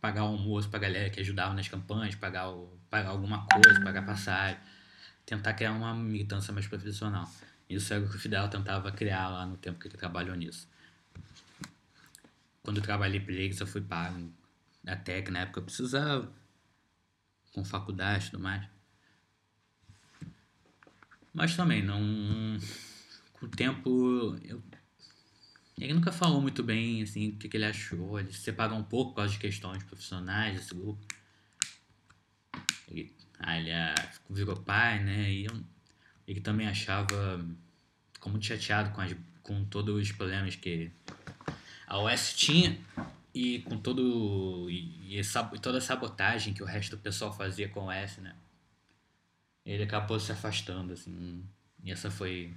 Pagar 0.00 0.24
o 0.24 0.28
almoço 0.28 0.68
pra 0.68 0.78
galera 0.78 1.10
que 1.10 1.20
ajudava 1.20 1.54
nas 1.54 1.68
campanhas, 1.68 2.14
pagar, 2.14 2.48
o, 2.50 2.78
pagar 2.88 3.10
alguma 3.10 3.46
coisa, 3.46 3.80
pagar 3.82 4.06
passagem. 4.06 4.58
Tentar 5.26 5.52
criar 5.54 5.72
uma 5.72 5.94
militância 5.94 6.52
mais 6.52 6.66
profissional. 6.66 7.30
Isso 7.68 7.92
era 7.92 8.02
o 8.02 8.08
que 8.08 8.16
o 8.16 8.18
Fidel 8.18 8.48
tentava 8.48 8.90
criar 8.92 9.28
lá 9.28 9.44
no 9.44 9.56
tempo 9.56 9.78
que 9.78 9.88
ele 9.88 9.96
trabalhou 9.96 10.34
nisso. 10.34 10.66
Quando 12.62 12.78
eu 12.78 12.82
trabalhei 12.82 13.20
para 13.20 13.34
eles, 13.34 13.60
eu 13.60 13.66
fui 13.66 13.82
pago 13.82 14.32
até 14.86 15.20
que 15.20 15.30
na 15.30 15.40
época 15.40 15.60
eu 15.60 15.64
precisava, 15.64 16.32
com 17.52 17.64
faculdade 17.64 18.26
e 18.26 18.30
tudo 18.30 18.42
mais. 18.42 18.64
Mas 21.38 21.54
também, 21.54 21.84
não. 21.84 22.58
Com 23.34 23.46
o 23.46 23.48
tempo. 23.48 24.36
Eu, 24.42 24.60
ele 25.78 25.94
nunca 25.94 26.10
falou 26.10 26.42
muito 26.42 26.64
bem 26.64 27.00
assim, 27.00 27.28
o 27.28 27.36
que, 27.36 27.48
que 27.48 27.56
ele 27.56 27.64
achou. 27.64 28.18
Ele 28.18 28.32
se 28.32 28.40
separou 28.40 28.76
um 28.76 28.82
pouco 28.82 29.14
causa 29.14 29.32
de 29.32 29.38
questões 29.38 29.84
profissionais 29.84 30.56
desse 30.56 30.74
grupo. 30.74 31.00
Ele, 32.88 33.14
ah, 33.38 33.56
ele 33.56 33.70
é, 33.70 33.94
virou 34.28 34.56
pai, 34.56 34.98
né? 35.04 35.30
E 35.30 35.44
eu, 35.44 35.64
ele 36.26 36.40
também 36.40 36.66
achava. 36.66 37.46
Ficou 38.12 38.32
muito 38.32 38.44
chateado 38.44 38.90
com, 38.90 39.00
as, 39.00 39.14
com 39.44 39.64
todos 39.64 39.94
os 39.94 40.10
problemas 40.10 40.56
que 40.56 40.90
a 41.86 41.98
OS 42.00 42.34
tinha 42.34 42.76
e 43.32 43.60
com 43.60 43.78
todo. 43.78 44.68
E, 44.68 45.16
e, 45.16 45.20
e 45.20 45.58
toda 45.60 45.78
a 45.78 45.80
sabotagem 45.80 46.52
que 46.52 46.64
o 46.64 46.66
resto 46.66 46.96
do 46.96 47.00
pessoal 47.00 47.32
fazia 47.32 47.68
com 47.68 47.88
a 47.88 48.02
OS, 48.02 48.16
né? 48.16 48.34
Ele 49.68 49.82
acabou 49.82 50.18
se 50.18 50.32
afastando, 50.32 50.94
assim. 50.94 51.44
E 51.84 51.92
essa 51.92 52.10
foi. 52.10 52.54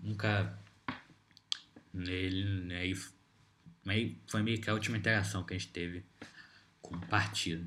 Nunca. 0.00 0.58
Ele. 1.94 2.74
Aí, 2.74 2.94
aí 3.86 4.18
foi 4.26 4.42
meio 4.42 4.60
que 4.60 4.68
a 4.68 4.74
última 4.74 4.96
interação 4.96 5.44
que 5.44 5.54
a 5.54 5.58
gente 5.58 5.70
teve 5.70 6.04
com 6.80 6.96
o 6.96 7.06
partido. 7.06 7.64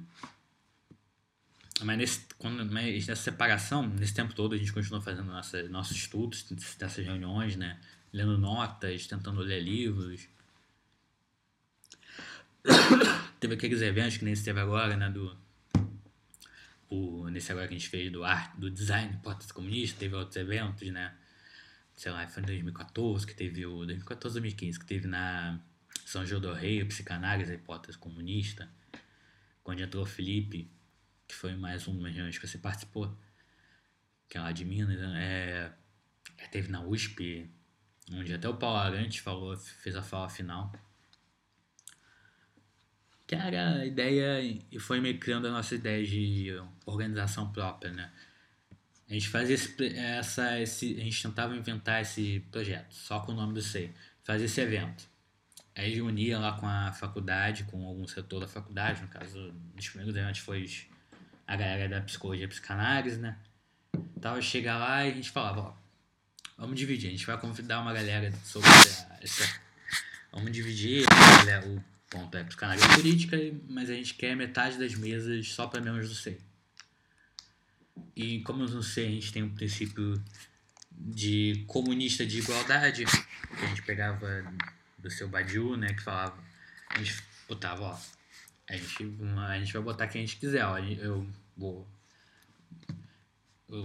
Mas, 1.83 1.97
nesse, 1.97 2.25
quando, 2.37 2.69
mas 2.69 3.07
nessa 3.07 3.23
separação, 3.23 3.87
nesse 3.87 4.13
tempo 4.13 4.33
todo, 4.33 4.55
a 4.55 4.57
gente 4.57 4.73
continuou 4.73 5.01
fazendo 5.01 5.27
nossa, 5.27 5.63
nossos 5.69 5.95
estudos, 5.95 6.43
dessas 6.77 7.05
reuniões, 7.05 7.55
né? 7.55 7.79
Lendo 8.11 8.37
notas, 8.37 9.07
tentando 9.07 9.39
ler 9.39 9.61
livros. 9.61 10.27
teve 13.39 13.53
aqueles 13.53 13.81
eventos 13.81 14.17
que 14.17 14.25
nem 14.25 14.35
se 14.35 14.43
teve 14.43 14.59
agora, 14.59 14.97
né? 14.97 15.09
Do, 15.09 15.37
o, 16.89 17.29
nesse 17.29 17.51
agora 17.51 17.67
que 17.67 17.73
a 17.73 17.77
gente 17.77 17.89
fez 17.89 18.11
do 18.11 18.23
arte, 18.23 18.59
do 18.59 18.69
design 18.69 19.13
hipótese 19.13 19.53
comunista, 19.53 19.99
teve 19.99 20.15
outros 20.15 20.35
eventos, 20.35 20.89
né? 20.91 21.15
Sei 21.93 22.11
lá, 22.11 22.27
foi 22.27 22.43
em 22.43 22.45
2014 22.47 23.25
que 23.25 23.33
teve 23.33 23.65
o 23.65 23.85
2014 23.85 24.33
2015 24.35 24.79
que 24.79 24.85
teve 24.85 25.07
na 25.07 25.59
São 26.05 26.25
João 26.25 26.41
do 26.41 26.53
Rei, 26.53 26.83
psicanálise, 26.85 27.51
a 27.51 27.55
hipótese 27.55 27.97
comunista, 27.97 28.69
quando 29.63 29.81
entrou 29.81 30.03
o 30.03 30.05
Felipe, 30.05 30.69
que 31.27 31.35
foi 31.35 31.55
mais 31.55 31.87
um 31.87 32.01
das 32.01 32.13
reuniões 32.13 32.37
que 32.37 32.47
você 32.47 32.57
participou, 32.57 33.17
que 34.29 34.37
é 34.37 34.41
lá 34.41 34.51
de 34.51 34.65
Minas, 34.65 34.99
né? 34.99 35.73
é, 36.37 36.47
teve 36.51 36.69
na 36.69 36.81
USP, 36.83 37.49
onde 38.13 38.33
até 38.33 38.47
o 38.47 38.57
Paulo 38.57 38.77
Arantes 38.77 39.19
falou, 39.19 39.55
fez 39.57 39.95
a 39.95 40.03
fala 40.03 40.29
final 40.29 40.71
era 43.29 43.77
a 43.77 43.85
ideia 43.85 44.39
e 44.71 44.79
foi 44.79 44.99
meio 44.99 45.17
criando 45.19 45.47
a 45.47 45.51
nossa 45.51 45.73
ideia 45.73 46.05
de 46.05 46.51
organização 46.85 47.51
própria, 47.51 47.91
né? 47.91 48.11
A 49.09 49.13
gente 49.13 49.29
fazia 49.29 49.55
esse, 49.55 49.97
essa, 49.97 50.59
esse, 50.59 50.95
a 50.99 51.03
gente 51.03 51.21
tentava 51.21 51.55
inventar 51.55 52.01
esse 52.01 52.39
projeto, 52.51 52.93
só 52.93 53.19
com 53.19 53.31
o 53.31 53.35
nome 53.35 53.53
do 53.53 53.61
SEI, 53.61 53.93
fazia 54.23 54.45
esse 54.45 54.59
evento. 54.61 55.07
Aí 55.75 56.01
unia 56.01 56.39
lá 56.39 56.53
com 56.53 56.65
a 56.65 56.91
faculdade, 56.93 57.65
com 57.65 57.85
algum 57.85 58.07
setor 58.07 58.39
da 58.39 58.47
faculdade, 58.47 59.01
no 59.01 59.07
caso, 59.07 59.53
nos 59.75 59.89
primeiros 59.89 60.15
eventos 60.15 60.41
foi 60.41 60.65
a 61.45 61.55
galera 61.55 61.87
da 61.87 62.01
psicologia 62.01 62.47
psicanálise, 62.47 63.17
né? 63.17 63.37
Então, 64.17 64.41
chega 64.41 64.77
lá 64.77 65.05
e 65.05 65.11
a 65.11 65.13
gente 65.13 65.29
falava, 65.29 65.61
ó, 65.61 65.73
vamos 66.57 66.77
dividir, 66.77 67.09
a 67.09 67.11
gente 67.11 67.25
vai 67.25 67.37
convidar 67.37 67.81
uma 67.81 67.93
galera 67.93 68.31
sobre 68.43 68.69
essa, 69.21 69.61
vamos 70.31 70.51
dividir 70.51 71.05
o 71.67 71.83
ponto 72.09 72.37
é 72.37 72.43
psicanálise 72.43 72.87
política, 72.95 73.37
mas 73.67 73.89
a 73.89 73.93
gente 73.93 74.13
quer 74.13 74.35
metade 74.35 74.77
das 74.77 74.93
mesas 74.95 75.49
só 75.49 75.67
para 75.67 75.81
membros 75.81 76.09
do 76.09 76.15
SEI. 76.15 76.39
E 78.15 78.39
como 78.41 78.65
no 78.65 78.83
SEI 78.83 79.07
a 79.07 79.11
gente 79.11 79.33
tem 79.33 79.43
um 79.43 79.53
princípio 79.53 80.21
de 80.91 81.63
comunista 81.67 82.25
de 82.25 82.39
igualdade, 82.39 83.05
que 83.05 83.65
a 83.65 83.67
gente 83.67 83.81
pegava 83.83 84.45
do 84.97 85.09
seu 85.09 85.27
Badiou, 85.27 85.75
né, 85.75 85.93
que 85.93 86.01
falava, 86.01 86.37
a 86.89 86.97
gente 86.99 87.21
botava, 87.47 87.83
ó, 87.83 87.99
a 88.67 88.75
gente, 88.75 89.15
a 89.37 89.59
gente 89.59 89.73
vai 89.73 89.81
botar 89.81 90.07
quem 90.07 90.23
a 90.23 90.25
gente 90.25 90.37
quiser, 90.37 90.65
ó, 90.65 90.77
eu 90.77 91.27
vou 91.55 91.87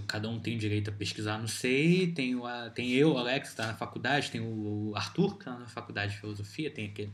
cada 0.07 0.29
um 0.29 0.39
tem 0.39 0.59
direito 0.59 0.91
a 0.91 0.93
pesquisar 0.93 1.39
no 1.39 1.49
SEI, 1.49 2.13
tem, 2.13 2.35
o, 2.35 2.43
tem 2.75 2.91
eu, 2.91 3.15
o 3.15 3.19
Alex, 3.19 3.49
que 3.49 3.53
está 3.55 3.67
na 3.67 3.75
faculdade, 3.75 4.31
tem 4.31 4.41
o 4.41 4.93
Arthur, 4.95 5.35
que 5.35 5.41
está 5.41 5.59
na 5.59 5.67
faculdade 5.67 6.13
de 6.13 6.21
filosofia, 6.21 6.71
tem 6.71 6.87
aquele 6.87 7.13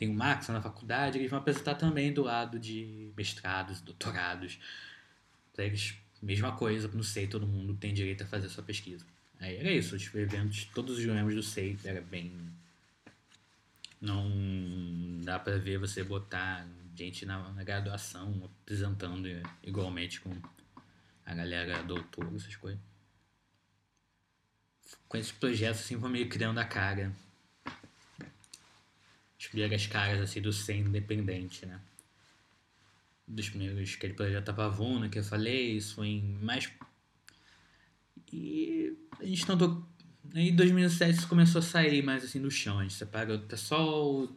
tem 0.00 0.08
o 0.08 0.14
Max 0.14 0.48
na 0.48 0.62
faculdade, 0.62 1.18
eles 1.18 1.28
vão 1.28 1.40
apresentar 1.40 1.74
também 1.74 2.10
do 2.10 2.22
lado 2.22 2.58
de 2.58 3.12
mestrados, 3.14 3.82
doutorados. 3.82 4.58
Para 5.52 5.66
eles, 5.66 5.94
mesma 6.22 6.52
coisa, 6.56 6.88
não 6.88 7.02
sei, 7.02 7.26
todo 7.26 7.46
mundo 7.46 7.74
tem 7.74 7.92
direito 7.92 8.24
a 8.24 8.26
fazer 8.26 8.46
a 8.46 8.48
sua 8.48 8.64
pesquisa. 8.64 9.04
Aí 9.38 9.58
era 9.58 9.70
isso, 9.70 9.98
tipo, 9.98 10.16
eventos, 10.16 10.64
todos 10.74 10.96
os 10.98 11.04
membros 11.04 11.34
do 11.34 11.42
SEI 11.42 11.76
era 11.84 12.00
bem. 12.00 12.32
Não 14.00 15.20
dá 15.22 15.38
para 15.38 15.58
ver 15.58 15.78
você 15.78 16.02
botar 16.02 16.66
gente 16.96 17.26
na, 17.26 17.52
na, 17.52 17.62
graduação 17.62 18.50
apresentando 18.62 19.28
igualmente 19.62 20.18
com 20.22 20.34
a 21.26 21.34
galera 21.34 21.82
doutor, 21.82 22.34
essas 22.34 22.56
coisas. 22.56 22.80
Com 25.06 25.18
esses 25.18 25.32
projetos 25.32 25.82
assim, 25.82 25.96
vou 25.96 26.08
meio 26.08 26.26
criando 26.26 26.56
a 26.56 26.64
cara 26.64 27.14
as 29.40 29.46
primeiras 29.46 29.86
caras 29.86 30.20
assim, 30.20 30.42
do 30.42 30.52
ser 30.52 30.76
independente, 30.76 31.64
né? 31.64 31.80
Dos 33.26 33.48
primeiros, 33.48 33.94
aquele 33.94 34.12
projeto 34.12 34.52
Pavuna 34.52 35.08
que 35.08 35.18
eu 35.18 35.24
falei, 35.24 35.76
isso 35.76 35.94
foi 35.94 36.08
em 36.08 36.38
mais. 36.42 36.70
E 38.30 38.94
a 39.18 39.24
gente 39.24 39.46
tentou. 39.46 39.88
Em 40.34 40.54
2007 40.54 41.18
isso 41.18 41.28
começou 41.28 41.60
a 41.60 41.62
sair 41.62 42.02
mais 42.02 42.22
assim 42.22 42.40
do 42.40 42.50
chão. 42.50 42.78
A 42.78 42.82
gente 42.82 42.94
separou 42.94 43.38
do 43.38 43.46
pessoal, 43.46 44.28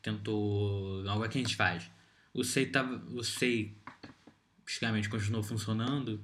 tentou. 0.00 1.06
Algo 1.08 1.28
que 1.28 1.38
a 1.38 1.42
gente 1.42 1.56
faz. 1.56 1.90
O 2.32 2.44
SEI 2.44 2.66
tava. 2.66 3.02
O 3.10 3.24
SEI 3.24 3.74
praticamente 4.64 5.08
continuou 5.08 5.42
funcionando. 5.42 6.22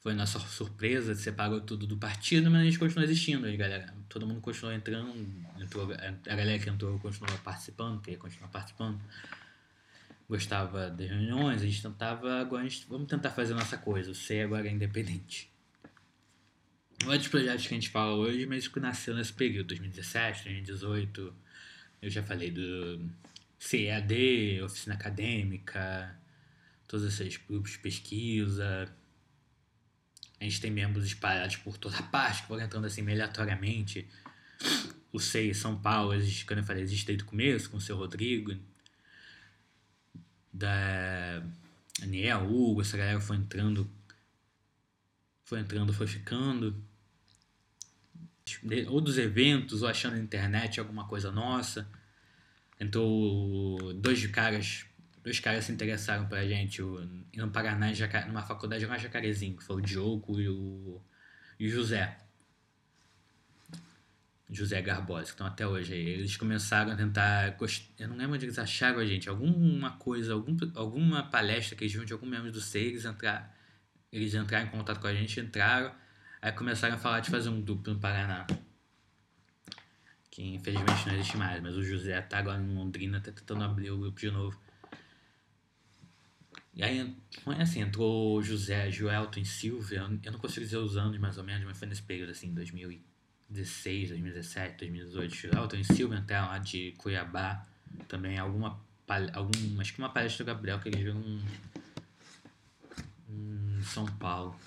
Foi 0.00 0.14
nossa 0.14 0.38
surpresa, 0.38 1.14
separou 1.14 1.60
tudo 1.60 1.86
do 1.86 1.94
partido, 1.94 2.50
mas 2.50 2.62
a 2.62 2.64
gente 2.64 2.78
continuou 2.78 3.04
existindo, 3.04 3.46
aí, 3.46 3.54
galera. 3.54 3.94
Todo 4.08 4.26
mundo 4.26 4.40
continuou 4.40 4.74
entrando, 4.74 5.14
entrou, 5.58 5.92
a 5.92 6.34
galera 6.34 6.58
que 6.58 6.70
entrou 6.70 6.98
continuou 6.98 7.38
participando, 7.40 8.00
queria 8.00 8.18
continuar 8.18 8.48
participando. 8.48 8.98
Gostava 10.26 10.88
das 10.88 11.06
reuniões, 11.06 11.60
a 11.60 11.66
gente 11.66 11.82
tentava, 11.82 12.40
agora 12.40 12.62
a 12.62 12.68
gente, 12.68 12.86
vamos 12.88 13.08
tentar 13.08 13.30
fazer 13.30 13.52
a 13.52 13.56
nossa 13.56 13.76
coisa, 13.76 14.10
o 14.10 14.14
C 14.14 14.40
agora 14.40 14.66
é 14.66 14.70
independente. 14.70 15.50
Outros 17.04 17.28
projetos 17.28 17.66
que 17.66 17.74
a 17.74 17.76
gente 17.76 17.90
fala 17.90 18.14
hoje, 18.14 18.46
mas 18.46 18.68
que 18.68 18.80
nasceu 18.80 19.14
nesse 19.14 19.34
período, 19.34 19.68
2017, 19.68 20.44
2018, 20.44 21.34
eu 22.00 22.08
já 22.08 22.22
falei 22.22 22.50
do 22.50 23.10
CEAD, 23.58 24.62
oficina 24.62 24.94
acadêmica, 24.94 26.18
todos 26.88 27.06
esses 27.06 27.36
grupos 27.36 27.72
de 27.72 27.78
pesquisa, 27.80 28.90
a 30.40 30.44
gente 30.44 30.60
tem 30.60 30.70
membros 30.70 31.04
espalhados 31.04 31.56
por 31.56 31.76
toda 31.76 32.02
parte, 32.04 32.42
que 32.42 32.48
vão 32.48 32.58
entrando 32.58 32.86
assim 32.86 33.02
aleatoriamente. 33.02 34.08
O 35.12 35.20
SEI 35.20 35.52
São 35.52 35.76
Paulo, 35.76 36.14
quando 36.46 36.60
eu 36.60 36.64
falei, 36.64 36.82
existe 36.82 37.06
desde 37.06 37.24
o 37.24 37.26
começo, 37.26 37.68
com 37.68 37.76
o 37.76 37.80
seu 37.80 37.96
Rodrigo. 37.96 38.56
Da 40.50 41.42
Aniel, 42.02 42.46
Hugo, 42.50 42.80
essa 42.80 42.96
galera 42.96 43.20
foi 43.20 43.36
entrando. 43.36 43.90
Foi 45.44 45.60
entrando, 45.60 45.92
foi 45.92 46.06
ficando. 46.06 46.82
Ou 48.88 49.00
dos 49.00 49.18
eventos, 49.18 49.82
ou 49.82 49.88
achando 49.88 50.16
na 50.16 50.22
internet 50.22 50.80
alguma 50.80 51.06
coisa 51.06 51.30
nossa. 51.30 51.86
Entrou 52.78 53.92
dois 53.92 54.24
caras 54.28 54.86
dois 55.22 55.40
caras 55.40 55.64
se 55.64 55.72
interessaram 55.72 56.26
pra 56.26 56.46
gente 56.46 56.82
o, 56.82 57.00
no 57.34 57.50
Paraná, 57.50 57.88
numa 58.26 58.42
faculdade 58.42 58.86
lá 58.86 58.96
em 58.96 59.00
Jacarezinho, 59.00 59.56
que 59.56 59.64
foi 59.64 59.76
o 59.76 59.80
Diogo 59.80 60.40
e 60.40 60.48
o, 60.48 61.00
e 61.58 61.66
o 61.66 61.70
José. 61.70 62.16
José 64.52 64.82
Garbosa, 64.82 65.26
que 65.26 65.30
estão 65.30 65.46
até 65.46 65.66
hoje 65.66 65.94
aí. 65.94 66.08
Eles 66.08 66.36
começaram 66.36 66.90
a 66.90 66.96
tentar. 66.96 67.56
Eu 67.98 68.08
não 68.08 68.16
lembro 68.16 68.34
onde 68.34 68.46
eles 68.46 68.58
acharam 68.58 68.98
a 68.98 69.06
gente. 69.06 69.28
Alguma 69.28 69.92
coisa, 69.92 70.32
algum, 70.32 70.56
alguma 70.74 71.22
palestra 71.30 71.76
que 71.76 71.84
eles 71.84 71.92
viram 71.92 72.04
de 72.04 72.12
algum 72.12 72.26
membro 72.26 72.50
do 72.50 72.60
SEI, 72.60 72.88
eles 72.88 73.04
entraram, 73.04 73.46
eles 74.10 74.34
entraram 74.34 74.66
em 74.66 74.70
contato 74.70 75.00
com 75.00 75.06
a 75.06 75.14
gente, 75.14 75.38
entraram, 75.38 75.94
aí 76.42 76.50
começaram 76.50 76.96
a 76.96 76.98
falar 76.98 77.20
de 77.20 77.30
fazer 77.30 77.48
um 77.48 77.60
duplo 77.60 77.94
no 77.94 78.00
Paraná. 78.00 78.44
Que 80.30 80.42
infelizmente 80.54 81.06
não 81.06 81.14
existe 81.14 81.36
mais, 81.36 81.62
mas 81.62 81.76
o 81.76 81.82
José 81.84 82.20
tá 82.22 82.38
agora 82.38 82.60
em 82.60 82.74
Londrina, 82.74 83.20
tá 83.20 83.30
tentando 83.30 83.62
abrir 83.62 83.90
o 83.92 83.98
grupo 83.98 84.18
de 84.18 84.30
novo. 84.32 84.60
E 86.74 86.82
aí, 86.82 87.14
foi 87.42 87.56
assim, 87.56 87.80
entrou 87.80 88.40
José 88.42 88.90
Joelton 88.90 89.44
Silvia, 89.44 90.06
eu 90.22 90.32
não 90.32 90.38
consigo 90.38 90.64
dizer 90.64 90.76
os 90.78 90.96
anos 90.96 91.18
mais 91.18 91.36
ou 91.36 91.44
menos, 91.44 91.64
mas 91.64 91.76
foi 91.76 91.88
nesse 91.88 92.02
período 92.02 92.30
assim, 92.30 92.54
2016, 92.54 94.10
2017, 94.10 94.78
2018. 94.78 95.34
Joelton 95.34 95.76
e 95.76 95.84
Silvia 95.84 96.18
entraram 96.18 96.48
lá 96.48 96.58
de 96.58 96.92
Cuiabá, 96.96 97.66
também 98.06 98.38
alguma, 98.38 98.80
algum, 99.32 99.80
acho 99.80 99.92
que 99.92 99.98
uma 99.98 100.10
palestra 100.10 100.44
do 100.44 100.46
Gabriel 100.46 100.78
que 100.78 100.88
eles 100.88 101.00
viram 101.00 101.20
em, 101.20 101.44
em 103.28 103.82
São 103.82 104.06
Paulo. 104.06 104.58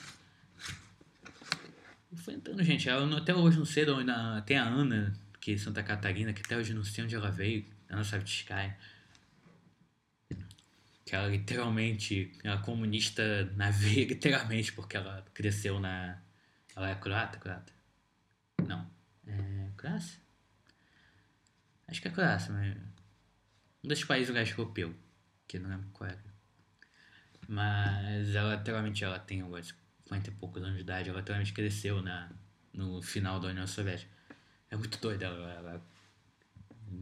E 2.11 2.17
foi 2.17 2.33
entrando, 2.33 2.61
gente, 2.63 2.87
eu 2.87 3.17
até 3.17 3.33
hoje 3.33 3.57
não 3.57 3.65
sei 3.65 3.85
de 3.85 3.91
onde, 3.91 4.11
tem 4.45 4.57
a 4.57 4.65
Ana, 4.65 5.13
que 5.39 5.53
é 5.53 5.57
Santa 5.57 5.81
Catarina, 5.81 6.33
que 6.33 6.41
até 6.41 6.57
hoje 6.57 6.73
não 6.73 6.83
sei 6.83 7.05
onde 7.05 7.15
ela 7.15 7.31
veio, 7.31 7.65
Ana 7.89 8.03
Savitsky 8.03 8.53
que 11.13 11.17
ela 11.17 11.27
literalmente 11.27 12.31
é 12.43 12.57
comunista 12.57 13.45
na 13.55 13.69
veia, 13.71 14.07
literalmente, 14.07 14.73
porque 14.73 14.97
ela 14.97 15.23
cresceu 15.31 15.79
na. 15.79 16.19
Ela 16.75 16.89
é 16.89 16.95
croata? 16.95 17.37
Croata? 17.37 17.71
Não. 18.67 18.89
É. 19.27 19.69
Croácia? 19.77 20.19
Acho 21.87 22.01
que 22.01 22.07
é 22.07 22.11
Croácia, 22.11 22.51
mas. 22.51 22.75
Um 23.83 23.89
dos 23.89 24.03
países 24.03 24.33
leste 24.33 24.57
europeu, 24.57 24.95
que 25.47 25.59
não 25.59 25.69
lembro 25.69 25.87
qual 25.93 26.09
era. 26.09 26.23
Mas 27.47 28.33
ela 28.33 28.55
literalmente 28.55 29.03
ela 29.03 29.19
tem 29.19 29.43
agora 29.43 29.61
50 29.61 30.29
e 30.29 30.33
poucos 30.33 30.63
anos 30.63 30.77
de 30.77 30.81
idade, 30.81 31.09
ela 31.09 31.19
literalmente 31.19 31.53
cresceu 31.53 32.01
na, 32.01 32.31
no 32.73 33.03
final 33.03 33.39
da 33.39 33.49
União 33.49 33.67
Soviética. 33.67 34.11
É 34.71 34.75
muito 34.75 34.99
doida 34.99 35.25
ela, 35.25 35.51
ela. 35.51 35.85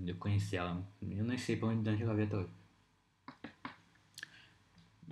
Eu 0.05 0.15
conheci 0.15 0.57
ela, 0.57 0.85
eu 1.01 1.23
não 1.23 1.37
sei 1.37 1.55
pra 1.55 1.69
onde, 1.69 1.83
de 1.83 1.89
onde 1.91 2.03
ela 2.03 2.13
veio 2.13 2.27
até 2.27 2.35
hoje. 2.35 2.60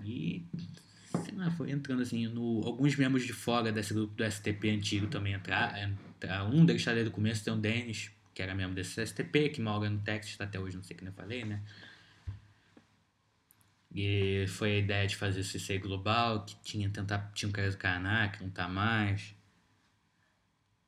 E 0.03 0.45
sei 1.09 1.35
lá, 1.35 1.49
foi 1.51 1.71
entrando 1.71 2.01
assim, 2.01 2.27
no, 2.27 2.63
alguns 2.65 2.95
membros 2.95 3.25
de 3.25 3.33
fora 3.33 3.71
desse 3.71 3.93
grupo 3.93 4.13
do 4.13 4.23
STP 4.23 4.69
antigo 4.69 5.07
também 5.07 5.33
entraram. 5.33 5.77
Entra, 5.77 6.45
um 6.45 6.65
deles 6.65 6.81
está 6.81 6.93
desde 6.93 7.09
o 7.09 7.13
começo, 7.13 7.43
tem 7.43 7.53
o 7.53 7.57
Denis, 7.57 8.11
que 8.33 8.41
era 8.41 8.53
membro 8.53 8.75
desse 8.75 9.05
STP, 9.05 9.49
que 9.49 9.61
mora 9.61 9.89
no 9.89 9.99
Texas, 9.99 10.37
tá 10.37 10.43
até 10.43 10.59
hoje, 10.59 10.75
não 10.75 10.83
sei 10.83 10.95
o 10.95 10.99
que 10.99 11.05
eu 11.05 11.13
falei, 11.13 11.45
né? 11.45 11.61
E 13.93 14.45
foi 14.47 14.73
a 14.73 14.77
ideia 14.77 15.07
de 15.07 15.15
fazer 15.15 15.39
esse 15.39 15.59
CCI 15.59 15.79
global, 15.79 16.45
que 16.45 16.55
tinha 16.61 16.89
tentar, 16.89 17.31
tinha 17.33 17.49
um 17.49 17.51
cara 17.51 17.71
do 17.71 17.77
Canaã, 17.77 18.29
que 18.29 18.43
não 18.43 18.49
tá 18.51 18.67
mais. 18.67 19.35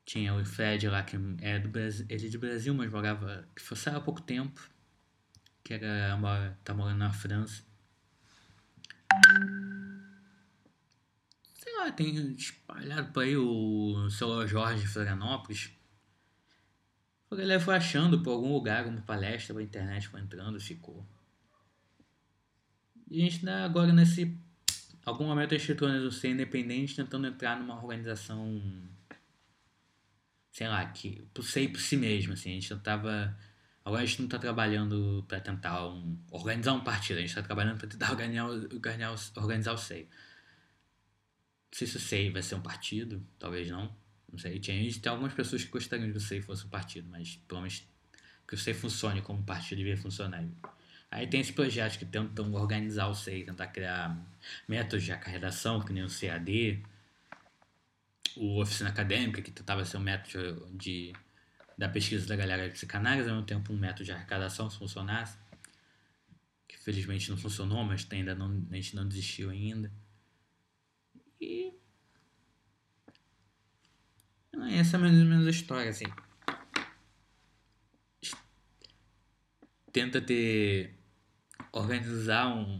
Tinha 0.05 0.33
o 0.35 0.45
Fred 0.45 0.87
lá, 0.87 1.01
que 1.03 1.17
é 1.41 1.57
do 1.57 1.69
Brasil, 1.69 2.05
ele 2.09 2.27
é 2.27 2.29
do 2.29 2.39
Brasil, 2.39 2.73
mas 2.73 2.91
morava, 2.91 3.47
que 3.55 3.61
foi 3.61 3.77
saiu 3.77 3.97
há 3.97 4.01
pouco 4.01 4.21
tempo, 4.21 4.61
que 5.63 5.73
era, 5.73 6.15
mora, 6.17 6.57
tá 6.63 6.73
morando 6.73 6.97
na 6.99 7.11
França. 7.11 7.63
Sei 11.55 11.77
lá, 11.77 11.91
tem 11.91 12.33
espalhado 12.33 13.11
por 13.11 13.23
aí 13.23 13.37
o 13.37 14.09
seu 14.09 14.47
Jorge 14.47 14.87
Florianópolis. 14.87 15.71
A 17.29 17.35
galera 17.35 17.61
foi 17.61 17.75
achando 17.75 18.21
por 18.21 18.31
algum 18.31 18.53
lugar, 18.53 18.85
uma 18.85 19.01
palestra 19.01 19.53
pra 19.53 19.63
internet, 19.63 20.09
foi 20.09 20.19
entrando, 20.19 20.59
ficou. 20.59 21.05
E 23.09 23.21
a 23.21 23.23
gente 23.23 23.45
tá 23.45 23.65
agora 23.65 23.91
nesse. 23.91 24.37
Algum 25.05 25.25
momento 25.25 25.53
a 25.53 25.57
entrou 25.57 25.89
no 25.89 26.11
ser 26.11 26.29
independente 26.29 26.95
tentando 26.95 27.27
entrar 27.27 27.59
numa 27.59 27.75
organização. 27.75 28.61
Sei 30.49 30.67
lá, 30.67 30.85
que. 30.85 31.25
Sei 31.41 31.67
por 31.67 31.79
si 31.79 31.97
mesmo, 31.97 32.33
assim. 32.33 32.51
A 32.51 32.53
gente 32.53 32.75
tava. 32.77 33.37
Agora 33.83 34.03
a 34.03 34.05
gente 34.05 34.21
não 34.21 34.29
tá 34.29 34.37
trabalhando 34.37 35.25
pra 35.27 35.39
tentar 35.39 35.87
um, 35.87 36.17
organizar 36.29 36.73
um 36.73 36.83
partido, 36.83 37.17
a 37.17 37.21
gente 37.21 37.33
tá 37.33 37.41
trabalhando 37.41 37.79
pra 37.79 37.87
tentar 37.87 38.11
organizar, 38.11 38.45
organizar, 38.45 39.31
organizar 39.35 39.73
o 39.73 39.77
SEI. 39.77 40.03
Não 40.03 41.77
sei 41.77 41.87
se 41.87 41.97
o 41.97 41.99
SEI 41.99 42.29
vai 42.29 42.43
ser 42.43 42.55
um 42.55 42.61
partido, 42.61 43.25
talvez 43.39 43.69
não. 43.69 43.95
Não 44.31 44.37
sei. 44.37 44.59
Tinha, 44.59 44.77
tem 44.99 45.11
algumas 45.11 45.33
pessoas 45.33 45.63
que 45.63 45.71
gostariam 45.71 46.11
que 46.11 46.17
o 46.17 46.21
SEI 46.21 46.41
fosse 46.41 46.65
um 46.65 46.69
partido, 46.69 47.09
mas 47.09 47.39
pelo 47.47 47.61
menos 47.61 47.87
que 48.47 48.55
o 48.55 48.57
SEI 48.57 48.73
funcione 48.73 49.21
como 49.21 49.43
partido 49.43 49.79
devia 49.79 49.97
funcionar. 49.97 50.45
Aí 51.09 51.27
tem 51.27 51.41
esses 51.41 51.53
projetos 51.53 51.97
que 51.97 52.05
tentam 52.05 52.53
organizar 52.53 53.07
o 53.07 53.15
SEI, 53.15 53.43
tentar 53.43 53.67
criar 53.67 54.17
métodos 54.67 55.03
de 55.03 55.11
arrecadação, 55.11 55.81
que 55.81 55.91
nem 55.91 56.03
o 56.03 56.07
CAD, 56.07 56.83
o 58.37 58.61
Oficina 58.61 58.89
Acadêmica, 58.89 59.41
que 59.41 59.51
tentava 59.51 59.83
ser 59.83 59.97
um 59.97 60.01
método 60.01 60.69
de, 60.73 61.13
da 61.81 61.89
pesquisa 61.89 62.27
da 62.27 62.35
galera 62.35 62.67
de 62.67 62.73
psicanálise, 62.75 63.27
ao 63.27 63.37
mesmo 63.37 63.47
tempo 63.47 63.73
um 63.73 63.75
método 63.75 64.03
de 64.03 64.11
arrecadação, 64.11 64.69
se 64.69 64.77
funcionasse. 64.77 65.35
Que 66.67 66.77
felizmente 66.77 67.31
não 67.31 67.37
funcionou, 67.37 67.83
mas 67.83 68.07
ainda 68.11 68.35
não, 68.35 68.67
a 68.69 68.75
gente 68.75 68.95
não 68.95 69.07
desistiu 69.07 69.49
ainda. 69.49 69.91
E. 71.41 71.73
Essa 74.73 74.97
é 74.97 74.99
mais 74.99 75.17
ou 75.17 75.25
menos 75.25 75.47
a 75.47 75.49
história, 75.49 75.89
assim. 75.89 76.05
Tenta 79.91 80.21
ter. 80.21 80.99
Organizar 81.71 82.47
um. 82.55 82.79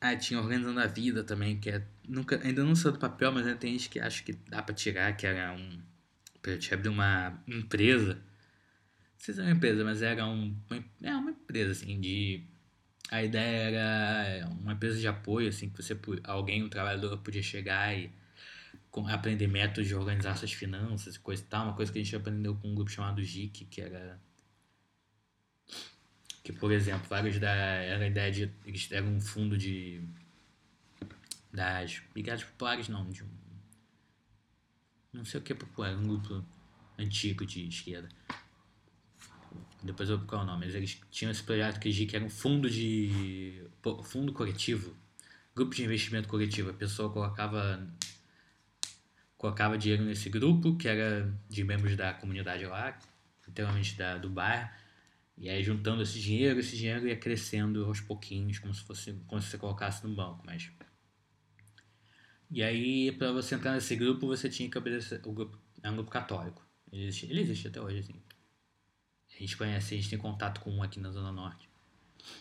Ah, 0.00 0.16
tinha 0.16 0.40
Organizando 0.40 0.80
a 0.80 0.88
Vida 0.88 1.22
também, 1.22 1.60
que 1.60 1.70
é. 1.70 1.86
Nunca, 2.08 2.40
ainda 2.42 2.64
não 2.64 2.74
saiu 2.74 2.94
do 2.94 2.98
papel, 2.98 3.30
mas 3.30 3.46
ainda 3.46 3.60
tem 3.60 3.78
gente 3.78 3.88
que 3.88 4.00
acha 4.00 4.24
que 4.24 4.32
dá 4.32 4.60
pra 4.60 4.74
tirar, 4.74 5.16
que 5.16 5.24
era 5.24 5.52
um. 5.52 5.80
Pra 6.42 6.58
te 6.58 6.74
abrir 6.74 6.88
uma 6.88 7.40
empresa. 7.46 8.20
Sei 9.20 9.34
se 9.34 9.40
é 9.40 9.44
uma 9.44 9.52
empresa, 9.52 9.84
mas 9.84 10.00
era 10.02 10.26
um. 10.26 10.56
uma- 10.70 10.84
É 11.02 11.14
uma 11.14 11.30
empresa, 11.30 11.72
assim, 11.72 12.00
de. 12.00 12.42
A 13.10 13.22
ideia 13.22 13.70
era 13.70 14.48
uma 14.48 14.72
empresa 14.72 14.98
de 14.98 15.06
apoio, 15.06 15.48
assim, 15.48 15.68
que 15.68 15.82
você, 15.82 15.98
alguém, 16.24 16.62
um 16.64 16.68
trabalhador, 16.70 17.18
podia 17.18 17.42
chegar 17.42 17.94
e 17.96 18.10
aprender 19.08 19.46
métodos 19.46 19.88
de 19.88 19.94
organizar 19.94 20.36
suas 20.36 20.52
finanças 20.52 21.18
coisa 21.18 21.42
e 21.42 21.46
tal. 21.46 21.66
Uma 21.66 21.76
coisa 21.76 21.92
que 21.92 21.98
a 21.98 22.02
gente 22.02 22.16
aprendeu 22.16 22.56
com 22.56 22.68
um 22.70 22.74
grupo 22.74 22.90
chamado 22.90 23.22
GIC, 23.22 23.66
que 23.66 23.80
era. 23.82 24.18
Que, 26.42 26.52
por 26.52 26.72
exemplo, 26.72 27.06
vários 27.08 27.38
da. 27.38 27.50
Era 27.50 28.04
a 28.04 28.08
ideia 28.08 28.32
de. 28.32 28.50
Eles 28.64 28.90
eram 28.90 29.08
um 29.16 29.20
fundo 29.20 29.56
de. 29.58 30.00
Das 31.52 32.00
Brigadas 32.14 32.44
Populares, 32.44 32.88
não, 32.88 33.08
de 33.10 33.22
um. 33.22 33.28
Não 35.12 35.24
sei 35.26 35.40
o 35.40 35.42
que 35.42 35.52
é 35.52 35.56
popular, 35.56 35.94
um 35.96 36.06
grupo 36.06 36.42
antigo 36.98 37.44
de 37.44 37.66
esquerda. 37.68 38.08
Depois 39.82 40.08
eu 40.08 40.18
vou 40.18 40.26
procurar 40.26 40.42
o 40.42 40.46
nome. 40.46 40.66
Eles 40.66 41.00
tinham 41.10 41.30
esse 41.30 41.42
projeto 41.42 41.80
que 41.80 42.06
que 42.06 42.16
era 42.16 42.24
um 42.24 42.30
fundo 42.30 42.68
de. 42.68 43.62
fundo 44.04 44.32
coletivo. 44.32 44.94
Grupo 45.54 45.74
de 45.74 45.84
investimento 45.84 46.28
coletivo. 46.28 46.70
A 46.70 46.74
pessoa 46.74 47.10
colocava. 47.10 47.86
Colocava 49.36 49.78
dinheiro 49.78 50.04
nesse 50.04 50.28
grupo, 50.28 50.76
que 50.76 50.86
era 50.86 51.32
de 51.48 51.64
membros 51.64 51.96
da 51.96 52.12
comunidade 52.12 52.66
lá, 52.66 52.98
literalmente 53.48 53.96
da, 53.96 54.18
do 54.18 54.28
bairro. 54.28 54.68
E 55.38 55.48
aí 55.48 55.62
juntando 55.62 56.02
esse 56.02 56.20
dinheiro, 56.20 56.60
esse 56.60 56.76
dinheiro 56.76 57.08
ia 57.08 57.16
crescendo 57.16 57.86
aos 57.86 58.00
pouquinhos, 58.00 58.58
como 58.58 58.74
se 58.74 58.82
fosse 58.82 59.14
como 59.26 59.40
se 59.40 59.48
você 59.48 59.56
colocasse 59.56 60.06
no 60.06 60.14
banco, 60.14 60.42
mas. 60.44 60.70
E 62.50 62.62
aí, 62.62 63.12
para 63.12 63.32
você 63.32 63.54
entrar 63.54 63.72
nesse 63.72 63.96
grupo, 63.96 64.26
você 64.26 64.50
tinha 64.50 64.68
que 64.68 64.76
obedecer. 64.76 65.22
O 65.24 65.32
grupo 65.32 65.58
é 65.82 65.90
um 65.90 65.94
grupo 65.94 66.10
católico. 66.10 66.62
Ele 66.92 67.04
existe, 67.04 67.26
ele 67.26 67.40
existe 67.40 67.68
até 67.68 67.80
hoje, 67.80 68.00
assim. 68.00 68.20
A 69.40 69.42
gente 69.42 69.56
conhece, 69.56 69.94
a 69.94 69.96
gente 69.96 70.10
tem 70.10 70.18
contato 70.18 70.60
com 70.60 70.70
um 70.70 70.82
aqui 70.82 71.00
na 71.00 71.10
Zona 71.10 71.32
Norte. 71.32 71.66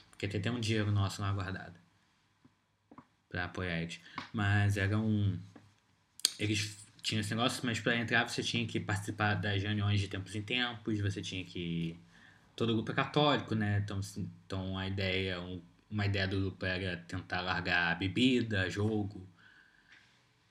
Porque 0.09 0.27
tem 0.27 0.37
até 0.41 0.51
um 0.51 0.59
dinheiro 0.59 0.91
nosso 0.91 1.21
lá 1.21 1.31
guardado. 1.31 1.79
Pra 3.29 3.45
apoiar 3.45 3.81
eles. 3.81 4.01
Mas 4.33 4.75
era 4.75 4.99
um. 4.99 5.39
Eles 6.37 6.85
tinham 7.01 7.21
esse 7.21 7.33
negócio, 7.33 7.65
mas 7.65 7.79
para 7.79 7.95
entrar 7.95 8.27
você 8.27 8.43
tinha 8.43 8.67
que 8.67 8.81
participar 8.81 9.35
das 9.35 9.63
reuniões 9.63 10.01
de 10.01 10.09
tempos 10.09 10.35
em 10.35 10.41
tempos, 10.41 10.99
você 10.99 11.21
tinha 11.21 11.45
que. 11.45 11.97
Todo 12.53 12.73
grupo 12.73 12.91
é 12.91 12.95
católico, 12.95 13.55
né? 13.55 13.79
Então, 13.81 13.99
assim, 13.99 14.29
então 14.45 14.77
a 14.77 14.85
ideia, 14.85 15.39
um- 15.39 15.63
uma 15.89 16.05
ideia 16.05 16.27
do 16.27 16.37
grupo 16.41 16.65
era 16.65 16.97
tentar 16.97 17.39
largar 17.39 17.97
bebida, 17.97 18.69
jogo. 18.69 19.25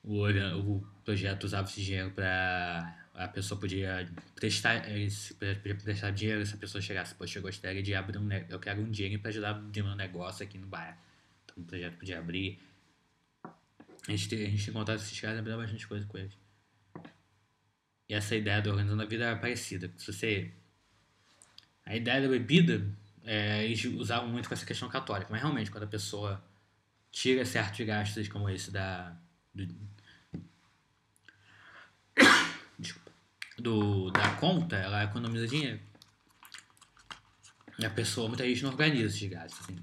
O, 0.02 0.24
o 0.26 0.80
projeto 1.04 1.44
usava 1.44 1.68
esse 1.68 1.82
dinheiro 1.82 2.10
para 2.12 2.97
a 3.18 3.26
pessoa 3.26 3.58
podia 3.58 4.08
prestar, 4.36 4.88
esse, 4.96 5.34
podia 5.34 5.74
prestar 5.74 6.12
dinheiro 6.12 6.46
se 6.46 6.54
a 6.54 6.56
pessoa 6.56 6.80
chegasse, 6.80 7.16
poxa, 7.16 7.40
eu 7.40 7.42
gostaria 7.42 7.82
de 7.82 7.92
abrir 7.92 8.16
um, 8.16 8.28
eu 8.48 8.60
quero 8.60 8.80
um 8.80 8.90
dinheiro 8.90 9.20
para 9.20 9.30
ajudar 9.30 9.50
a 9.50 9.58
um 9.58 9.94
negócio 9.96 10.44
aqui 10.44 10.56
no 10.56 10.68
bairro. 10.68 10.96
um 11.56 11.64
projeto 11.64 11.96
podia 11.98 12.20
abrir. 12.20 12.60
A 14.06 14.12
gente 14.12 14.34
a 14.34 14.38
gente 14.38 14.64
tem 14.66 14.72
contato 14.72 14.98
com 14.98 15.04
esses 15.04 15.20
caras 15.20 15.36
e 15.36 15.40
aprendeu 15.40 15.60
bastante 15.60 15.88
coisa 15.88 16.06
com 16.06 16.16
eles. 16.16 16.32
E 18.08 18.14
essa 18.14 18.36
ideia 18.36 18.62
do 18.62 18.70
Organizando 18.70 19.02
a 19.02 19.06
Vida 19.06 19.24
era 19.24 19.36
parecida. 19.36 19.90
Se 19.96 20.12
você... 20.12 20.52
A 21.84 21.96
ideia 21.96 22.22
da 22.22 22.28
bebida, 22.28 22.88
é, 23.24 23.64
eles 23.64 23.84
usavam 23.84 24.28
muito 24.28 24.48
com 24.48 24.54
essa 24.54 24.64
questão 24.64 24.88
católica, 24.88 25.28
mas 25.30 25.40
realmente 25.40 25.70
quando 25.70 25.84
a 25.84 25.88
pessoa 25.88 26.42
tira 27.10 27.44
certos 27.44 27.84
gastos 27.84 28.28
como 28.28 28.48
esse 28.48 28.70
da... 28.70 29.16
Do, 29.52 29.66
do, 33.58 34.10
da 34.10 34.36
conta, 34.36 34.76
ela 34.76 35.04
economiza 35.04 35.46
dinheiro. 35.46 35.80
E 37.78 37.86
a 37.86 37.90
pessoa, 37.90 38.28
muita 38.28 38.44
gente 38.44 38.62
não 38.62 38.70
organiza 38.70 39.16
esses 39.16 39.28
gastos. 39.28 39.60
Assim. 39.60 39.78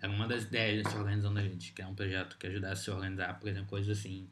Era 0.00 0.12
uma 0.12 0.26
das 0.26 0.44
ideias 0.44 0.82
desse 0.84 0.96
Organizando 0.96 1.38
a 1.38 1.42
Gente, 1.42 1.72
que 1.72 1.80
é 1.80 1.86
um 1.86 1.94
projeto 1.94 2.36
que 2.36 2.46
ajudasse 2.46 2.82
a 2.82 2.84
se 2.84 2.90
organizar, 2.90 3.38
por 3.38 3.48
exemplo, 3.48 3.68
coisas 3.68 3.98
assim, 3.98 4.28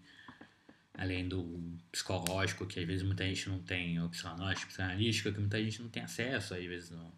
além 0.95 1.29
do 1.29 1.79
psicológico, 1.93 2.67
que 2.67 2.81
às 2.81 2.87
vezes 2.87 3.03
muita 3.03 3.25
gente 3.25 3.49
não 3.49 3.61
tem, 3.61 4.01
ou 4.01 4.09
psicológico, 4.09 4.67
psicanalístico, 4.67 5.33
que 5.33 5.41
muita 5.41 5.63
gente 5.63 5.81
não 5.81 5.89
tem 5.89 6.03
acesso, 6.03 6.55
às 6.55 6.65
vezes 6.65 6.91
não. 6.91 7.13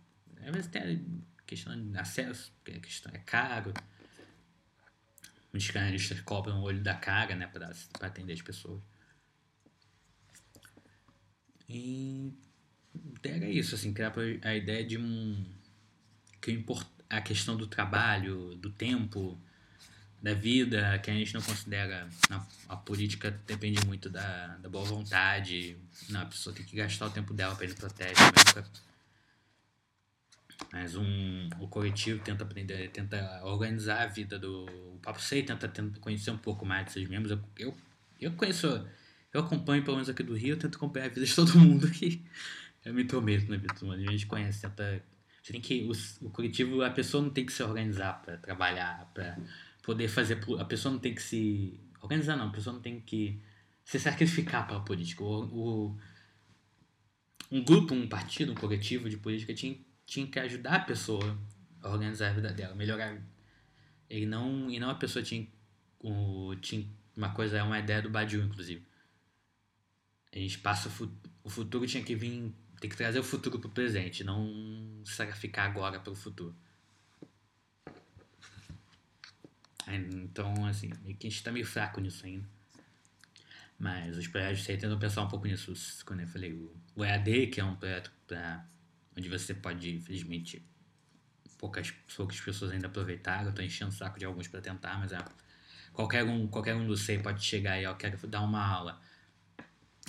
Às 0.45 0.53
vezes 0.53 0.67
tem 0.69 1.25
questão 1.47 1.91
de 1.91 1.99
acesso, 1.99 2.53
porque 2.63 2.79
a 2.79 2.81
questão 2.81 3.13
é 3.15 3.19
caro. 3.19 3.73
Os 5.53 5.65
psicanalistas 5.65 6.21
cobram 6.21 6.61
o 6.61 6.63
olho 6.63 6.83
da 6.83 6.95
cara, 6.95 7.35
né, 7.35 7.47
para 7.47 7.73
atender 8.01 8.35
as 8.35 8.43
pessoas. 8.43 8.81
E 11.69 12.33
era 13.23 13.49
isso, 13.49 13.75
assim, 13.75 13.93
criar 13.93 14.13
a 14.43 14.55
ideia 14.55 14.85
de 14.85 14.99
um. 14.99 15.45
que 16.41 16.65
a 17.09 17.21
questão 17.21 17.57
do 17.57 17.67
trabalho, 17.67 18.55
do 18.57 18.71
tempo, 18.71 19.39
da 20.23 20.35
vida, 20.35 20.99
que 21.01 21.11
a 21.11 21.15
gente 21.15 21.35
não 21.35 21.43
considera. 21.43 22.09
A, 22.31 22.47
a 22.71 22.77
política 22.77 23.31
depende 23.47 23.85
muito 23.87 24.09
da, 24.09 24.57
da 24.59 24.69
boa 24.69 24.85
vontade. 24.85 25.77
Não, 26.09 26.23
a 26.23 26.27
pessoa 26.27 26.55
tem 26.55 26.65
que 26.65 26.77
gastar 26.77 27.07
o 27.07 27.11
tempo 27.11 27.35
dela 27.35 27.55
para 27.55 27.67
ir 27.67 27.71
no 27.71 27.75
protesto. 27.77 28.23
Mas 30.73 30.97
um, 30.97 31.49
o 31.61 31.69
coletivo 31.69 32.23
tenta 32.23 32.45
aprender, 32.45 32.89
tenta 32.91 33.41
organizar 33.45 34.03
a 34.03 34.07
vida 34.07 34.39
do. 34.39 34.65
O 34.95 34.99
Papo 35.03 35.21
Sei 35.21 35.43
tenta, 35.43 35.69
tenta 35.69 35.99
conhecer 35.99 36.31
um 36.31 36.39
pouco 36.39 36.65
mais 36.65 36.87
de 36.87 36.93
seus 36.93 37.09
membros. 37.09 37.33
Eu, 37.33 37.43
eu, 37.59 37.77
eu 38.21 38.33
conheço 38.33 38.87
eu 39.33 39.41
acompanho, 39.41 39.83
pelo 39.83 39.97
menos 39.97 40.11
aqui 40.11 40.23
do 40.23 40.35
Rio, 40.35 40.55
eu 40.55 40.59
tento 40.59 40.77
acompanhar 40.77 41.07
a 41.07 41.09
vida 41.09 41.25
de 41.25 41.35
todo 41.35 41.59
mundo 41.59 41.87
aqui. 41.87 42.23
Eu 42.85 42.93
me 42.93 43.03
intrometo 43.03 43.51
na 43.51 43.57
vida 43.57 43.73
todo 43.75 43.89
mundo. 43.89 44.07
A 44.07 44.13
gente 44.13 44.27
conhece, 44.27 44.61
tenta. 44.61 45.03
Você 45.43 45.53
tem 45.53 45.61
que. 45.61 45.85
O, 45.85 46.27
o 46.27 46.31
coletivo, 46.31 46.83
a 46.83 46.91
pessoa 46.91 47.23
não 47.23 47.31
tem 47.31 47.47
que 47.47 47.53
se 47.53 47.63
organizar 47.63 48.21
para 48.23 48.37
trabalhar, 48.37 49.11
para 49.15 49.39
poder 49.83 50.09
fazer. 50.09 50.39
A 50.59 50.65
pessoa 50.65 50.93
não 50.93 50.99
tem 50.99 51.15
que 51.15 51.23
se. 51.23 51.81
Organizar 52.03 52.37
não, 52.37 52.49
a 52.49 52.53
pessoa 52.53 52.75
não 52.75 52.83
tem 52.83 53.01
que 53.01 53.41
se 53.85 53.99
sacrificar 53.99 54.67
para 54.67 54.77
a 54.77 54.81
política. 54.81 55.25
O, 55.25 55.45
o, 55.45 55.99
um 57.51 57.65
grupo, 57.65 57.95
um 57.95 58.09
partido, 58.09 58.53
um 58.53 58.55
coletivo 58.55 59.09
de 59.09 59.17
política 59.17 59.55
tinha, 59.55 59.79
tinha 60.05 60.27
que 60.27 60.39
ajudar 60.39 60.75
a 60.75 60.81
pessoa 60.81 61.39
a 61.81 61.91
organizar 61.91 62.31
a 62.31 62.33
vida 62.33 62.53
dela, 62.53 62.75
melhorar. 62.75 63.17
E 64.11 64.27
não, 64.27 64.71
e 64.71 64.79
não 64.79 64.91
a 64.91 64.95
pessoa 64.95 65.23
tinha, 65.23 65.47
o, 66.01 66.55
tinha 66.57 66.87
uma 67.17 67.31
coisa, 67.31 67.59
é 67.59 67.63
uma 67.63 67.79
ideia 67.79 68.03
do 68.03 68.11
Badiou, 68.11 68.45
inclusive 68.45 68.92
a 70.33 70.39
gente 70.39 70.59
passa 70.59 70.89
o, 70.89 71.13
o 71.45 71.51
futuro 71.51 71.87
tinha 71.87 72.03
que 72.03 72.15
vir, 72.15 72.53
tem 72.81 72.91
que 72.91 72.97
trazer 72.97 73.19
o 73.19 73.25
futuro 73.25 73.59
pro 73.59 73.69
presente, 73.69 74.25
não 74.25 75.03
sacrificar 75.05 75.67
agora 75.71 76.01
pelo 76.01 76.17
futuro. 76.17 76.55
Então, 79.87 80.65
assim, 80.67 80.91
meio 81.03 81.17
que 81.17 81.27
a 81.27 81.31
gente 81.31 81.43
tá 81.43 81.53
meio 81.53 81.67
fraco 81.67 82.01
nisso 82.01 82.25
ainda. 82.25 82.49
Mas 83.79 84.17
os 84.17 84.27
projetos 84.29 84.69
aí 84.71 84.79
tentam 84.79 84.99
pensar 84.99 85.23
um 85.23 85.29
pouco 85.29 85.47
nisso. 85.47 85.75
Quando 86.07 86.21
eu 86.21 86.29
falei, 86.29 86.53
o, 86.53 86.75
o 86.95 87.05
EAD, 87.05 87.49
que 87.49 87.61
é 87.61 87.65
um 87.65 87.75
projeto 87.75 88.11
pra, 88.27 88.65
onde 89.17 89.29
você 89.29 89.53
pode, 89.53 89.97
infelizmente, 89.97 90.65
poucas, 91.59 91.91
poucas 92.17 92.41
pessoas 92.41 92.71
ainda 92.71 92.87
aproveitaram. 92.87 93.49
Eu 93.49 93.53
tô 93.53 93.61
enchendo 93.61 93.91
o 93.91 93.95
saco 93.95 94.19
de 94.19 94.25
alguns 94.25 94.49
para 94.49 94.61
tentar, 94.61 94.99
mas 94.99 95.13
é, 95.13 95.19
qualquer 95.93 96.25
um, 96.25 96.47
qualquer 96.47 96.75
um 96.75 96.87
do 96.87 96.97
SEI 96.97 97.19
pode 97.19 97.45
chegar 97.45 97.73
aí, 97.73 97.85
ó, 97.85 97.95
quero 97.95 98.27
dar 98.29 98.43
uma 98.43 98.65
aula 98.65 99.01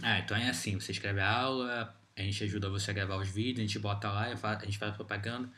ah, 0.02 0.20
então 0.20 0.36
é 0.36 0.50
assim, 0.50 0.80
você 0.80 0.92
escreve 0.92 1.20
a 1.20 1.30
aula, 1.30 1.96
a 2.16 2.22
gente 2.22 2.44
ajuda 2.44 2.70
você 2.70 2.92
a 2.92 2.94
gravar 2.94 3.18
os 3.18 3.30
vídeos, 3.30 3.60
a 3.60 3.62
gente 3.62 3.80
bota 3.80 4.12
lá, 4.12 4.28
a 4.28 4.66
gente 4.66 4.78
faz 4.78 4.96
propaganda. 4.96 5.50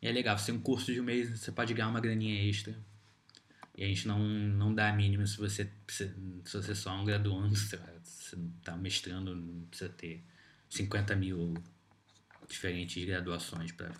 E 0.00 0.08
é 0.08 0.12
legal, 0.12 0.36
você 0.36 0.46
tem 0.46 0.54
um 0.54 0.60
curso 0.60 0.92
de 0.92 1.00
um 1.00 1.04
mês, 1.04 1.30
você 1.30 1.52
pode 1.52 1.72
ganhar 1.74 1.88
uma 1.88 2.00
graninha 2.00 2.48
extra. 2.48 2.76
E 3.76 3.84
a 3.84 3.86
gente 3.86 4.06
não, 4.06 4.18
não 4.18 4.74
dá 4.74 4.88
a 4.88 4.92
mínima 4.92 5.26
se 5.26 5.36
você, 5.38 5.70
se, 5.88 6.12
se 6.44 6.56
você 6.56 6.74
só 6.74 6.90
é 6.90 6.94
um 6.94 7.04
graduando, 7.04 7.54
você, 7.56 7.78
você 8.02 8.36
tá 8.62 8.76
mestrando, 8.76 9.34
não 9.34 9.66
precisa 9.66 9.90
ter 9.90 10.24
50 10.68 11.14
mil 11.16 11.54
diferentes 12.48 13.02
graduações 13.04 13.72
para 13.72 13.92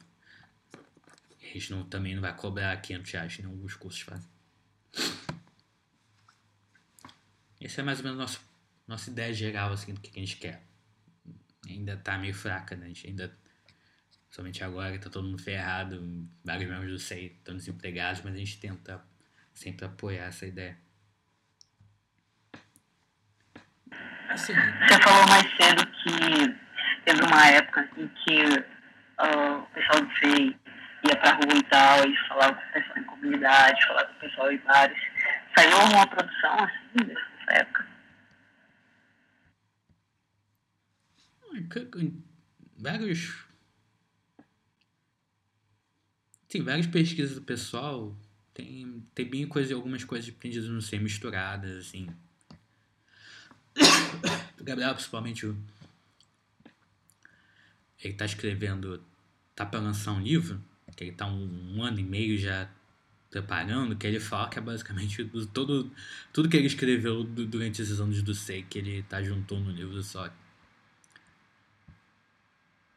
a 1.42 1.54
gente 1.54 1.70
não, 1.70 1.84
também 1.84 2.14
não 2.14 2.22
vai 2.22 2.34
cobrar 2.34 2.74
500 2.80 3.12
reais, 3.12 3.38
nem 3.38 3.46
alguns 3.46 3.74
cursos 3.74 4.00
fazem. 4.00 4.28
Esse 7.60 7.80
é 7.80 7.82
mais 7.82 7.98
ou 7.98 8.04
menos 8.04 8.18
o 8.18 8.20
nosso 8.20 8.51
nossa 8.92 9.10
ideia 9.10 9.32
geral 9.32 9.72
assim, 9.72 9.94
do 9.94 10.00
que 10.00 10.10
a 10.14 10.20
gente 10.20 10.36
quer. 10.36 10.62
Ainda 11.66 11.96
tá 11.96 12.18
meio 12.18 12.34
fraca, 12.34 12.76
né? 12.76 12.84
A 12.84 12.88
gente 12.88 13.06
ainda. 13.06 13.34
Somente 14.30 14.64
agora 14.64 14.98
tá 14.98 15.10
todo 15.10 15.26
mundo 15.26 15.42
ferrado, 15.42 16.26
vários 16.42 16.68
membros 16.68 16.90
do 16.90 16.98
SEI 16.98 17.26
estão 17.26 17.54
desempregados, 17.54 18.22
mas 18.22 18.34
a 18.34 18.38
gente 18.38 18.58
tenta 18.58 19.02
sempre 19.52 19.84
apoiar 19.84 20.24
essa 20.24 20.46
ideia. 20.46 20.78
Assim, 24.30 24.54
Você 24.54 25.02
falou 25.02 25.26
mais 25.28 25.44
cedo 25.56 25.86
que 25.86 27.04
teve 27.04 27.22
uma 27.24 27.46
época 27.46 27.86
em 27.98 28.08
que 28.08 28.42
uh, 29.20 29.58
o 29.58 29.66
pessoal 29.74 30.00
do 30.00 30.18
SEI 30.18 30.56
ia 31.08 31.16
pra 31.16 31.32
rua 31.32 31.54
e 31.54 31.62
tal, 31.64 32.08
e 32.08 32.16
falava 32.28 32.54
com 32.54 32.62
o 32.62 32.72
pessoal 32.72 32.98
em 32.98 33.04
comunidade, 33.04 33.86
falava 33.86 34.08
com 34.08 34.14
o 34.14 34.20
pessoal 34.20 34.52
em 34.52 34.58
bares. 34.58 34.98
Saiu 35.54 35.78
uma 35.78 36.06
produção 36.06 36.54
assim 36.64 37.06
dessa 37.06 37.60
época? 37.60 37.91
Vários. 42.76 43.44
Tem 46.48 46.62
várias 46.62 46.86
pesquisas 46.86 47.34
do 47.34 47.42
pessoal. 47.42 48.16
Tem, 48.52 49.02
tem 49.14 49.28
bem 49.28 49.46
coisa, 49.46 49.74
algumas 49.74 50.04
coisas 50.04 50.28
aprendidas 50.28 50.68
no 50.68 50.82
ser 50.82 51.00
misturadas, 51.00 51.76
assim. 51.76 52.08
O 54.60 54.64
Gabriel, 54.64 54.94
principalmente, 54.94 55.52
ele 58.00 58.14
tá 58.14 58.24
escrevendo, 58.24 59.02
tá 59.56 59.66
para 59.66 59.80
lançar 59.80 60.12
um 60.12 60.20
livro, 60.20 60.62
que 60.94 61.02
ele 61.02 61.12
tá 61.12 61.26
um, 61.26 61.76
um 61.76 61.82
ano 61.82 61.98
e 61.98 62.04
meio 62.04 62.38
já 62.38 62.70
preparando, 63.28 63.96
que 63.96 64.06
ele 64.06 64.20
fala 64.20 64.48
que 64.48 64.58
é 64.58 64.62
basicamente 64.62 65.24
todo, 65.52 65.90
tudo 66.32 66.48
que 66.48 66.56
ele 66.56 66.66
escreveu 66.66 67.24
durante 67.24 67.80
esses 67.80 67.98
anos 67.98 68.22
do 68.22 68.34
SEI, 68.34 68.62
que 68.62 68.78
ele 68.78 69.02
tá 69.02 69.22
juntou 69.22 69.58
no 69.58 69.70
livro 69.70 70.02
só. 70.02 70.30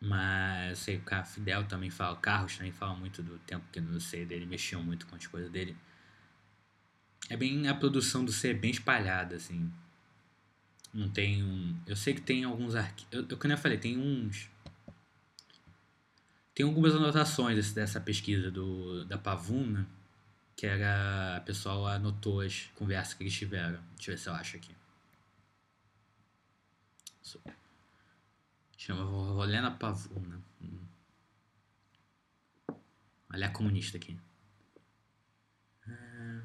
Mas 0.05 0.79
sei, 0.79 0.97
o 0.97 1.25
Fidel 1.25 1.63
também 1.65 1.89
fala, 1.89 2.13
o 2.13 2.19
Carlos 2.19 2.55
também 2.55 2.71
fala 2.71 2.95
muito 2.95 3.23
do 3.23 3.39
tempo 3.39 3.65
que 3.71 3.81
no 3.81 3.99
C 3.99 4.23
dele 4.23 4.45
mexiam 4.45 4.83
muito 4.83 5.07
com 5.07 5.15
as 5.15 5.25
coisas 5.25 5.49
dele. 5.49 5.75
É 7.27 7.35
bem 7.35 7.67
a 7.67 7.73
produção 7.73 8.23
do 8.23 8.31
C 8.31 8.51
é 8.51 8.53
bem 8.53 8.69
espalhada, 8.69 9.35
assim. 9.35 9.71
Não 10.93 11.09
tem 11.09 11.43
um. 11.43 11.75
Eu 11.87 11.95
sei 11.95 12.13
que 12.13 12.21
tem 12.21 12.43
alguns 12.43 12.75
arquivos. 12.75 13.11
Eu, 13.11 13.25
eu, 13.27 13.51
eu 13.51 13.57
falei, 13.57 13.79
tem 13.79 13.97
uns. 13.97 14.47
Tem 16.53 16.65
algumas 16.65 16.93
anotações 16.93 17.73
dessa 17.73 17.99
pesquisa 17.99 18.51
do, 18.51 19.05
da 19.05 19.17
Pavuna, 19.17 19.87
que 20.55 20.67
era. 20.67 21.37
A 21.37 21.41
pessoa 21.41 21.95
anotou 21.95 22.41
as 22.41 22.69
conversas 22.75 23.15
que 23.15 23.23
eles 23.23 23.33
tiveram. 23.33 23.79
Deixa 23.95 24.11
eu 24.11 24.15
ver 24.15 24.21
se 24.21 24.29
eu 24.29 24.33
acho 24.33 24.57
aqui. 24.57 24.75
Chama 28.85 29.03
Rolena 29.03 29.71
Pavuna. 29.71 30.39
Olha 33.33 33.47
a 33.47 33.51
comunista 33.51 33.97
aqui. 33.97 34.15
É... 35.87 36.41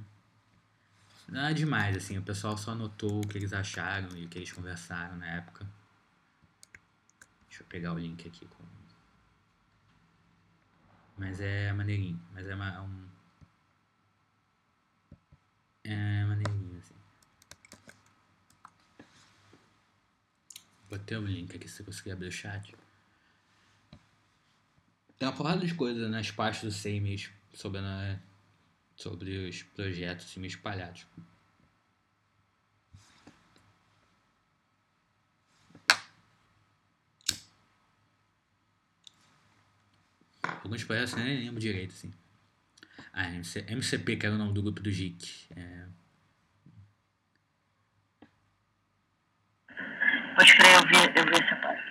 Nada 1.29 1.53
demais, 1.53 1.95
assim. 1.99 2.17
O 2.17 2.23
pessoal 2.23 2.57
só 2.57 2.71
anotou 2.71 3.21
o 3.21 3.29
que 3.29 3.37
eles 3.37 3.53
acharam 3.53 4.17
e 4.17 4.25
o 4.25 4.29
que 4.31 4.39
eles 4.39 4.53
conversaram 4.53 5.19
na 5.19 5.27
época. 5.27 5.71
Deixa 7.47 7.63
eu 7.63 7.67
pegar 7.67 7.93
o 7.93 7.99
link 7.99 8.27
aqui. 8.27 8.47
Com... 8.47 8.65
Mas 11.19 11.43
é 11.43 11.71
maneirinho. 11.75 12.19
Mas 12.33 12.49
é 12.49 12.55
uma, 12.55 12.81
um... 12.81 13.09
É 15.85 16.25
maneirinho, 16.25 16.60
Botei 20.91 21.17
o 21.17 21.25
link 21.25 21.55
aqui 21.55 21.69
se 21.69 21.77
você 21.77 21.85
conseguir 21.85 22.11
abrir 22.11 22.27
o 22.27 22.33
chat. 22.33 22.75
Tem 25.17 25.29
uma 25.29 25.37
porrada 25.37 25.65
de 25.65 25.73
coisa 25.73 26.09
nas 26.09 26.33
partes 26.33 26.65
do 26.65 26.73
SEMES 26.73 27.31
sobre, 27.55 27.81
na, 27.81 28.19
sobre 28.97 29.49
os 29.49 29.63
projetos 29.63 30.27
assim, 30.27 30.45
espalhados. 30.45 31.07
Alguns 40.43 40.83
projetos 40.83 41.13
eu 41.13 41.21
nem 41.21 41.39
lembro 41.39 41.61
direito, 41.61 41.93
assim. 41.93 42.13
Ah, 43.13 43.31
MC, 43.33 43.61
MCP, 43.69 44.17
que 44.17 44.27
era 44.27 44.35
o 44.35 44.39
nome 44.39 44.55
do 44.55 44.63
grupo 44.63 44.81
do 44.81 44.91
JIC. 44.91 45.47
É... 45.55 46.00
Pode 50.35 50.57
crer, 50.57 50.75
eu 50.75 50.87
vi, 50.87 50.95
eu 51.19 51.25
vi 51.27 51.45
essa 51.45 51.57
parte. 51.57 51.91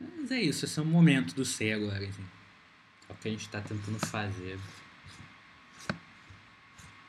Mas 0.00 0.30
é 0.30 0.40
isso, 0.40 0.64
esse 0.64 0.78
é 0.78 0.82
o 0.82 0.86
momento 0.86 1.34
do 1.34 1.44
ser 1.44 1.72
agora, 1.72 2.04
assim. 2.04 2.24
É 3.08 3.12
o 3.12 3.16
que 3.16 3.28
a 3.28 3.30
gente 3.30 3.42
está 3.42 3.60
tentando 3.60 3.98
fazer. 4.06 4.58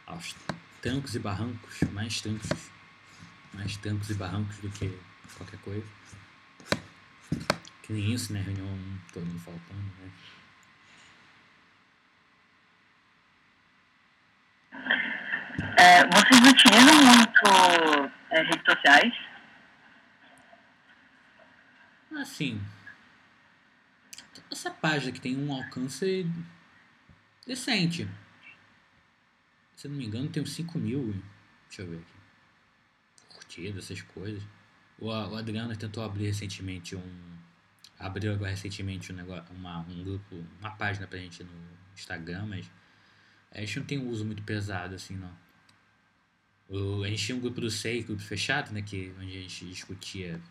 Aos 0.05 0.35
trancos 0.81 1.15
e 1.15 1.19
barrancos, 1.19 1.81
mais 1.91 2.21
trancos, 2.21 2.49
mais 3.53 3.77
trancos 3.77 4.09
e 4.09 4.13
barrancos 4.13 4.57
do 4.57 4.69
que 4.69 4.99
qualquer 5.37 5.59
coisa. 5.59 6.02
Que 7.83 7.93
nem 7.93 8.13
isso, 8.13 8.33
né? 8.33 8.41
Reunião 8.41 8.67
todo 9.13 9.25
mundo 9.25 9.39
faltando, 9.39 9.83
né? 9.99 10.11
É, 15.77 16.05
vocês 16.07 16.51
utilizam 16.51 16.95
muito 17.03 18.11
é, 18.31 18.41
redes 18.41 18.65
sociais? 18.65 19.13
Assim, 22.15 22.61
essa 24.49 24.71
página 24.71 25.11
que 25.11 25.19
tem 25.19 25.37
um 25.37 25.51
alcance 25.51 26.25
decente. 27.45 28.07
Se 29.75 29.87
não 29.87 29.95
me 29.97 30.05
engano, 30.05 30.29
tem 30.29 30.41
uns 30.41 30.53
5 30.53 30.77
mil. 30.77 31.21
Deixa 31.67 31.81
eu 31.81 31.89
ver 31.89 31.97
aqui. 31.97 33.35
Curtidas, 33.35 33.83
essas 33.83 34.01
coisas. 34.01 34.41
O, 34.97 35.07
o 35.07 35.35
Adriano 35.35 35.75
tentou 35.75 36.03
abrir 36.03 36.27
recentemente 36.27 36.95
um. 36.95 37.33
Abriu 37.99 38.33
agora 38.33 38.51
recentemente 38.51 39.11
um, 39.11 39.15
negócio, 39.15 39.45
uma, 39.55 39.79
um 39.79 40.03
grupo, 40.03 40.43
uma 40.59 40.71
página 40.71 41.07
pra 41.07 41.19
gente 41.19 41.43
no 41.43 41.51
Instagram, 41.93 42.45
mas 42.47 42.69
a 43.51 43.59
gente 43.59 43.79
não 43.79 43.85
tem 43.85 43.97
um 43.99 44.09
uso 44.09 44.25
muito 44.25 44.43
pesado 44.43 44.95
assim, 44.95 45.15
não. 45.15 45.31
O, 46.69 47.03
a 47.03 47.07
gente 47.07 47.25
tinha 47.25 47.37
um 47.37 47.41
grupo 47.41 47.61
do 47.61 47.69
SEI, 47.69 48.03
grupo 48.03 48.21
fechado, 48.21 48.71
né? 48.71 48.81
Que, 48.81 49.13
onde 49.19 49.37
a 49.37 49.41
gente 49.41 49.65
discutia 49.65 50.41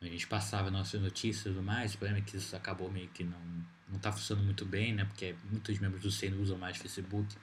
a 0.00 0.04
gente 0.04 0.26
passava 0.28 0.70
nossas 0.70 1.00
notícias 1.00 1.46
e 1.46 1.48
tudo 1.48 1.62
mais. 1.62 1.94
O 1.94 1.98
problema 1.98 2.18
é 2.18 2.22
que 2.22 2.36
isso 2.36 2.54
acabou 2.54 2.90
meio 2.90 3.08
que 3.08 3.24
não, 3.24 3.40
não 3.88 3.98
tá 3.98 4.12
funcionando 4.12 4.44
muito 4.44 4.64
bem, 4.64 4.94
né? 4.94 5.04
Porque 5.04 5.34
muitos 5.50 5.78
membros 5.80 6.02
do 6.02 6.10
SEI 6.10 6.30
não 6.30 6.40
usam 6.40 6.56
mais 6.56 6.76
Facebook. 6.76 7.36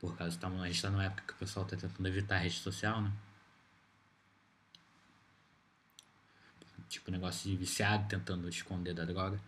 Por 0.00 0.16
causa 0.16 0.36
que 0.36 0.44
a 0.44 0.50
gente 0.64 0.74
está 0.74 0.90
numa 0.90 1.04
época 1.04 1.22
que 1.24 1.32
o 1.34 1.36
pessoal 1.36 1.64
está 1.64 1.76
tentando 1.76 2.08
evitar 2.08 2.36
a 2.36 2.38
rede 2.38 2.56
social, 2.56 3.00
né? 3.00 3.12
Tipo 6.92 7.10
negócio 7.10 7.50
de 7.50 7.56
viciado 7.56 8.06
tentando 8.06 8.46
esconder 8.50 8.92
da 8.92 9.06
droga. 9.06 9.40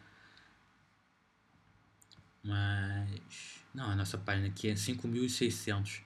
Mas. 2.42 3.60
Não, 3.74 3.90
a 3.90 3.94
nossa 3.94 4.16
página 4.16 4.48
aqui 4.48 4.70
é 4.70 4.72
5.600. 4.72 6.00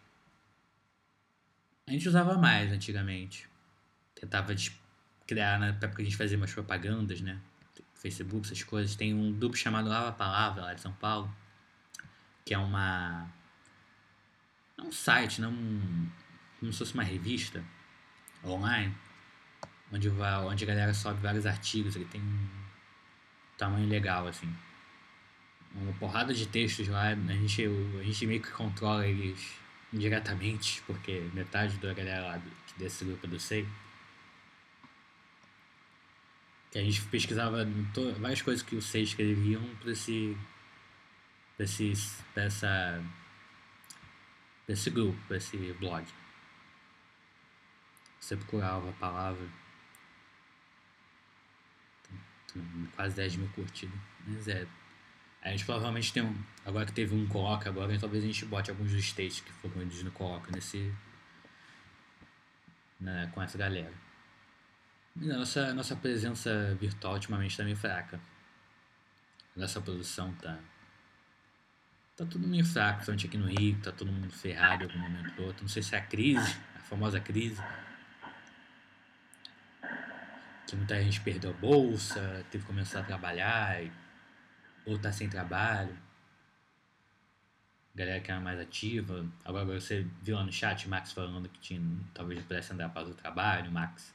A 1.87 1.93
gente 1.93 2.09
usava 2.09 2.37
mais 2.37 2.73
antigamente. 2.73 3.49
Tentava 4.17 4.53
criar, 5.29 5.61
na 5.61 5.69
época 5.69 5.95
que 5.95 6.03
a 6.03 6.05
gente 6.05 6.17
fazia 6.17 6.37
umas 6.37 6.53
propagandas, 6.53 7.21
né? 7.21 7.41
Facebook, 7.95 8.47
essas 8.47 8.65
coisas. 8.65 8.97
Tem 8.97 9.15
um 9.15 9.33
grupo 9.33 9.57
chamado 9.57 9.89
Lava 9.89 10.11
Palavra, 10.11 10.63
lá 10.63 10.75
de 10.75 10.81
São 10.81 10.93
Paulo, 10.95 11.33
que 12.45 12.53
é 12.53 12.59
uma. 12.59 13.31
É 14.77 14.83
um 14.83 14.91
site, 14.91 15.41
não 15.41 15.53
um, 15.53 16.11
como 16.59 16.73
se 16.73 16.81
fosse 16.81 16.95
uma 16.95 17.05
revista 17.05 17.65
online, 18.45 18.93
onde, 19.93 20.09
onde 20.09 20.65
a 20.65 20.67
galera 20.67 20.95
sobe 20.95 21.21
vários 21.21 21.47
artigos. 21.47 21.97
Ele 21.97 22.05
tem 22.07 22.21
um 22.21 22.49
tamanho 23.57 23.89
legal, 23.89 24.27
assim. 24.27 24.53
Uma 25.75 25.93
porrada 25.95 26.33
de 26.33 26.47
textos 26.47 26.89
lá, 26.89 27.09
a 27.09 27.15
gente, 27.15 27.65
a 28.01 28.03
gente 28.03 28.27
meio 28.27 28.41
que 28.43 28.51
controla 28.51 29.07
eles 29.07 29.59
indiretamente, 29.93 30.83
porque 30.87 31.29
metade 31.33 31.77
da 31.79 31.93
galera 31.93 32.27
lá 32.27 32.43
desse 32.79 33.05
grupo 33.05 33.27
do 33.27 33.39
SEI 33.39 33.67
que 36.71 36.79
a 36.79 36.83
gente 36.83 37.03
pesquisava 37.07 37.67
várias 38.19 38.43
coisas 38.43 38.63
que 38.63 38.77
os 38.77 38.85
seis 38.85 39.11
escreviam 39.11 39.63
para 39.81 39.91
esse, 39.93 40.37
pra 41.57 41.65
esse, 41.65 41.93
pra 42.35 42.45
essa, 42.45 43.03
pra 44.67 44.73
esse 44.75 44.91
grupo, 44.91 45.19
para 45.27 45.39
esse 45.39 45.57
blog. 45.75 46.07
Você 48.21 48.37
procurava 48.37 48.91
a 48.91 48.93
palavra. 48.95 49.49
Quase 52.95 53.15
10 53.15 53.37
mil 53.37 53.49
curtidas. 53.49 53.99
Mas 54.27 54.49
é. 54.49 54.67
A 55.43 55.51
gente 55.51 55.65
provavelmente 55.65 56.13
tem 56.13 56.23
um. 56.23 56.35
Agora 56.65 56.85
que 56.85 56.93
teve 56.93 57.15
um 57.15 57.27
coloca 57.27 57.69
agora, 57.69 57.97
talvez 57.99 58.25
a 58.25 58.27
gente 58.27 58.45
bote 58.45 58.71
alguns 58.71 58.93
dos 58.93 59.13
textos 59.13 59.41
que 59.45 59.53
foram 59.53 59.77
vendidos 59.77 60.03
no 60.03 60.11
coloca 60.11 60.51
nesse. 60.53 60.93
Né, 63.01 63.31
com 63.33 63.41
essa 63.41 63.57
galera. 63.57 63.93
Nossa, 65.15 65.73
nossa 65.73 65.97
presença 65.97 66.77
virtual 66.81 67.15
ultimamente 67.15 67.53
está 67.53 67.65
meio 67.65 67.77
fraca. 67.77 68.21
Nossa 69.55 69.81
produção 69.81 70.33
tá. 70.35 70.59
Tá 72.17 72.27
tudo 72.27 72.49
meio 72.49 72.65
fraco, 72.65 72.97
principalmente 72.97 73.27
aqui 73.27 73.39
no 73.39 73.47
Rio, 73.47 73.81
tá 73.81 73.93
todo 73.93 74.11
mundo 74.11 74.33
ferrado 74.33 74.85
em 74.85 74.87
algum 74.89 74.99
momento 74.99 75.39
ou 75.39 75.47
outro. 75.47 75.63
Não 75.63 75.69
sei 75.69 75.83
se 75.83 75.95
é 75.95 75.99
a 75.99 76.03
crise, 76.05 76.57
a 76.77 76.81
famosa 76.81 77.21
crise. 77.21 77.63
Que 80.69 80.77
muita 80.77 81.03
gente 81.03 81.21
perdeu 81.23 81.51
a 81.51 81.55
bolsa, 81.55 82.45
teve 82.51 82.63
que 82.63 82.71
começar 82.71 83.01
a 83.01 83.03
trabalhar, 83.03 83.81
ou 84.85 84.99
tá 84.99 85.11
sem 85.11 85.29
trabalho. 85.29 85.97
Galera 87.95 88.21
que 88.21 88.31
era 88.31 88.39
mais 88.39 88.61
ativa. 88.61 89.27
Agora 89.45 89.65
você 89.65 90.07
viu 90.23 90.37
lá 90.37 90.45
no 90.45 90.53
chat 90.53 90.87
o 90.87 90.91
Max 90.91 91.13
falando 91.13 91.49
que 91.49 91.59
tinha, 91.59 91.81
talvez 92.13 92.43
pudesse 92.43 92.73
andar 92.73 92.91
para 92.91 93.09
o 93.09 93.15
trabalho, 93.15 93.73
Max 93.73 94.15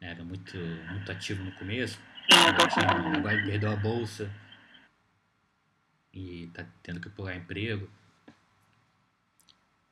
era 0.00 0.24
muito, 0.24 0.56
muito 0.56 1.12
ativo 1.12 1.44
no 1.44 1.52
começo. 1.52 2.00
Agora 3.18 3.42
perdeu 3.44 3.70
a 3.70 3.76
bolsa 3.76 4.30
e 6.12 6.50
tá 6.54 6.64
tendo 6.82 7.00
que 7.00 7.10
pular 7.10 7.36
emprego. 7.36 7.88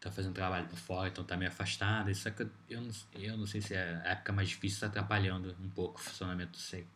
Tá 0.04 0.10
fazendo 0.10 0.34
trabalho 0.34 0.66
por 0.66 0.78
fora, 0.78 1.08
então 1.08 1.24
tá 1.24 1.34
meio 1.34 1.50
afastado. 1.50 2.10
Isso 2.10 2.30
que 2.30 2.46
eu 2.68 2.82
não, 2.82 2.90
eu 3.14 3.38
não 3.38 3.46
sei 3.46 3.62
se 3.62 3.72
é 3.72 4.02
a 4.04 4.10
época 4.10 4.34
mais 4.34 4.50
difícil, 4.50 4.80
tá 4.80 4.88
atrapalhando 4.88 5.56
um 5.58 5.70
pouco 5.70 5.98
o 5.98 6.02
funcionamento 6.02 6.52
do 6.52 6.58
SEI. 6.58 6.86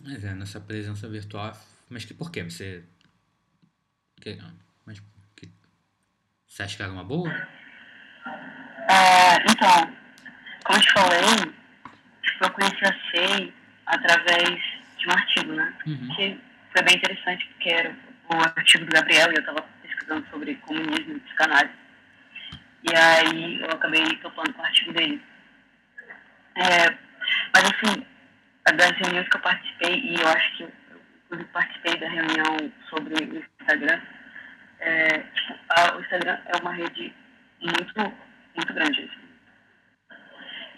Mas 0.00 0.22
é, 0.22 0.34
nessa 0.34 0.60
presença 0.60 1.08
virtual. 1.08 1.52
Mas 1.90 2.04
que 2.04 2.14
por 2.14 2.30
quê? 2.30 2.44
Você. 2.44 2.84
Que, 4.20 4.38
mas 4.84 5.02
que, 5.34 5.50
você 6.46 6.62
acha 6.62 6.76
que 6.76 6.82
era 6.84 6.92
uma 6.92 7.02
boa? 7.02 7.28
É, 8.88 9.34
então, 9.50 9.96
como 10.64 10.78
eu 10.78 10.80
te 10.80 10.92
falei, 10.92 11.54
eu 12.40 12.50
conheci 12.52 12.84
a 12.84 13.10
SEI 13.10 13.52
através 13.84 14.75
um 15.08 15.12
artigo, 15.12 15.52
né? 15.52 15.74
Uhum. 15.86 16.08
Que 16.16 16.40
foi 16.72 16.82
bem 16.82 16.96
interessante, 16.96 17.46
porque 17.46 17.70
era 17.70 17.96
o 18.30 18.36
artigo 18.36 18.84
do 18.84 18.92
Gabriel 18.92 19.30
e 19.30 19.34
eu 19.34 19.40
estava 19.40 19.62
pesquisando 19.82 20.26
sobre 20.30 20.54
comunismo 20.56 21.16
e 21.16 21.20
psicanálise. 21.20 21.74
E 22.82 22.96
aí 22.96 23.60
eu 23.60 23.70
acabei 23.70 24.04
topando 24.22 24.52
com 24.52 24.62
o 24.62 24.64
artigo 24.64 24.92
dele. 24.92 25.22
É, 26.56 26.90
mas 27.54 27.64
assim, 27.64 28.06
das 28.74 28.90
reuniões 28.92 29.28
que 29.28 29.36
eu 29.36 29.40
participei, 29.40 30.00
e 30.00 30.20
eu 30.20 30.28
acho 30.28 30.56
que 30.56 30.62
eu, 30.62 30.72
eu 31.30 31.44
participei 31.46 31.96
da 31.98 32.08
reunião 32.08 32.72
sobre 32.88 33.14
o 33.24 33.44
Instagram, 33.60 34.00
é, 34.80 35.22
a, 35.70 35.96
o 35.96 36.00
Instagram 36.00 36.38
é 36.46 36.62
uma 36.62 36.72
rede 36.72 37.12
muito, 37.60 38.14
muito 38.54 38.74
grande. 38.74 39.00
Assim. 39.00 39.26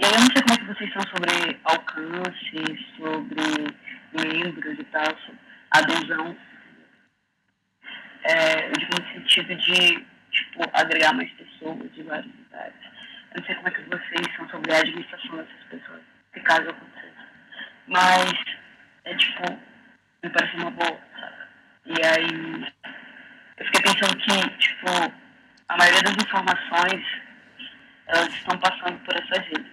E 0.00 0.04
aí 0.04 0.12
eu 0.12 0.20
não 0.20 0.26
sei 0.26 0.42
como 0.42 0.54
é 0.54 0.56
que 0.56 0.64
vocês 0.66 0.92
são 0.92 1.02
sobre 1.02 1.60
alcance, 1.64 2.86
sobre 2.96 3.76
membros 4.12 4.78
e 4.78 4.84
tal, 4.84 5.16
adesão. 5.70 6.36
É, 8.24 8.70
digo 8.70 8.92
no 9.00 9.12
sentido 9.12 9.54
de 9.54 10.04
tipo, 10.30 10.62
agregar 10.72 11.12
mais 11.14 11.30
pessoas 11.32 11.92
de 11.92 12.02
vários 12.02 12.32
lugares. 12.34 12.74
Eu 13.30 13.40
não 13.40 13.46
sei 13.46 13.54
como 13.56 13.68
é 13.68 13.70
que 13.70 13.82
vocês 13.82 14.36
são 14.36 14.48
sobre 14.48 14.72
a 14.72 14.78
administração 14.78 15.36
dessas 15.36 15.64
pessoas, 15.70 16.02
se 16.34 16.40
caso 16.40 16.70
aconteça. 16.70 17.28
Mas 17.86 18.32
é 19.04 19.14
tipo, 19.14 19.58
me 20.22 20.30
pareceu 20.30 20.60
uma 20.60 20.70
boa, 20.70 21.00
sabe? 21.18 21.36
E 21.86 22.06
aí 22.06 22.74
eu 23.56 23.66
fiquei 23.66 23.82
pensando 23.82 24.16
que, 24.18 24.58
tipo, 24.58 24.88
a 25.68 25.76
maioria 25.76 26.02
das 26.02 26.16
informações 26.16 27.04
elas 28.08 28.28
estão 28.28 28.58
passando 28.58 28.98
por 29.00 29.14
essas 29.16 29.46
redes. 29.46 29.72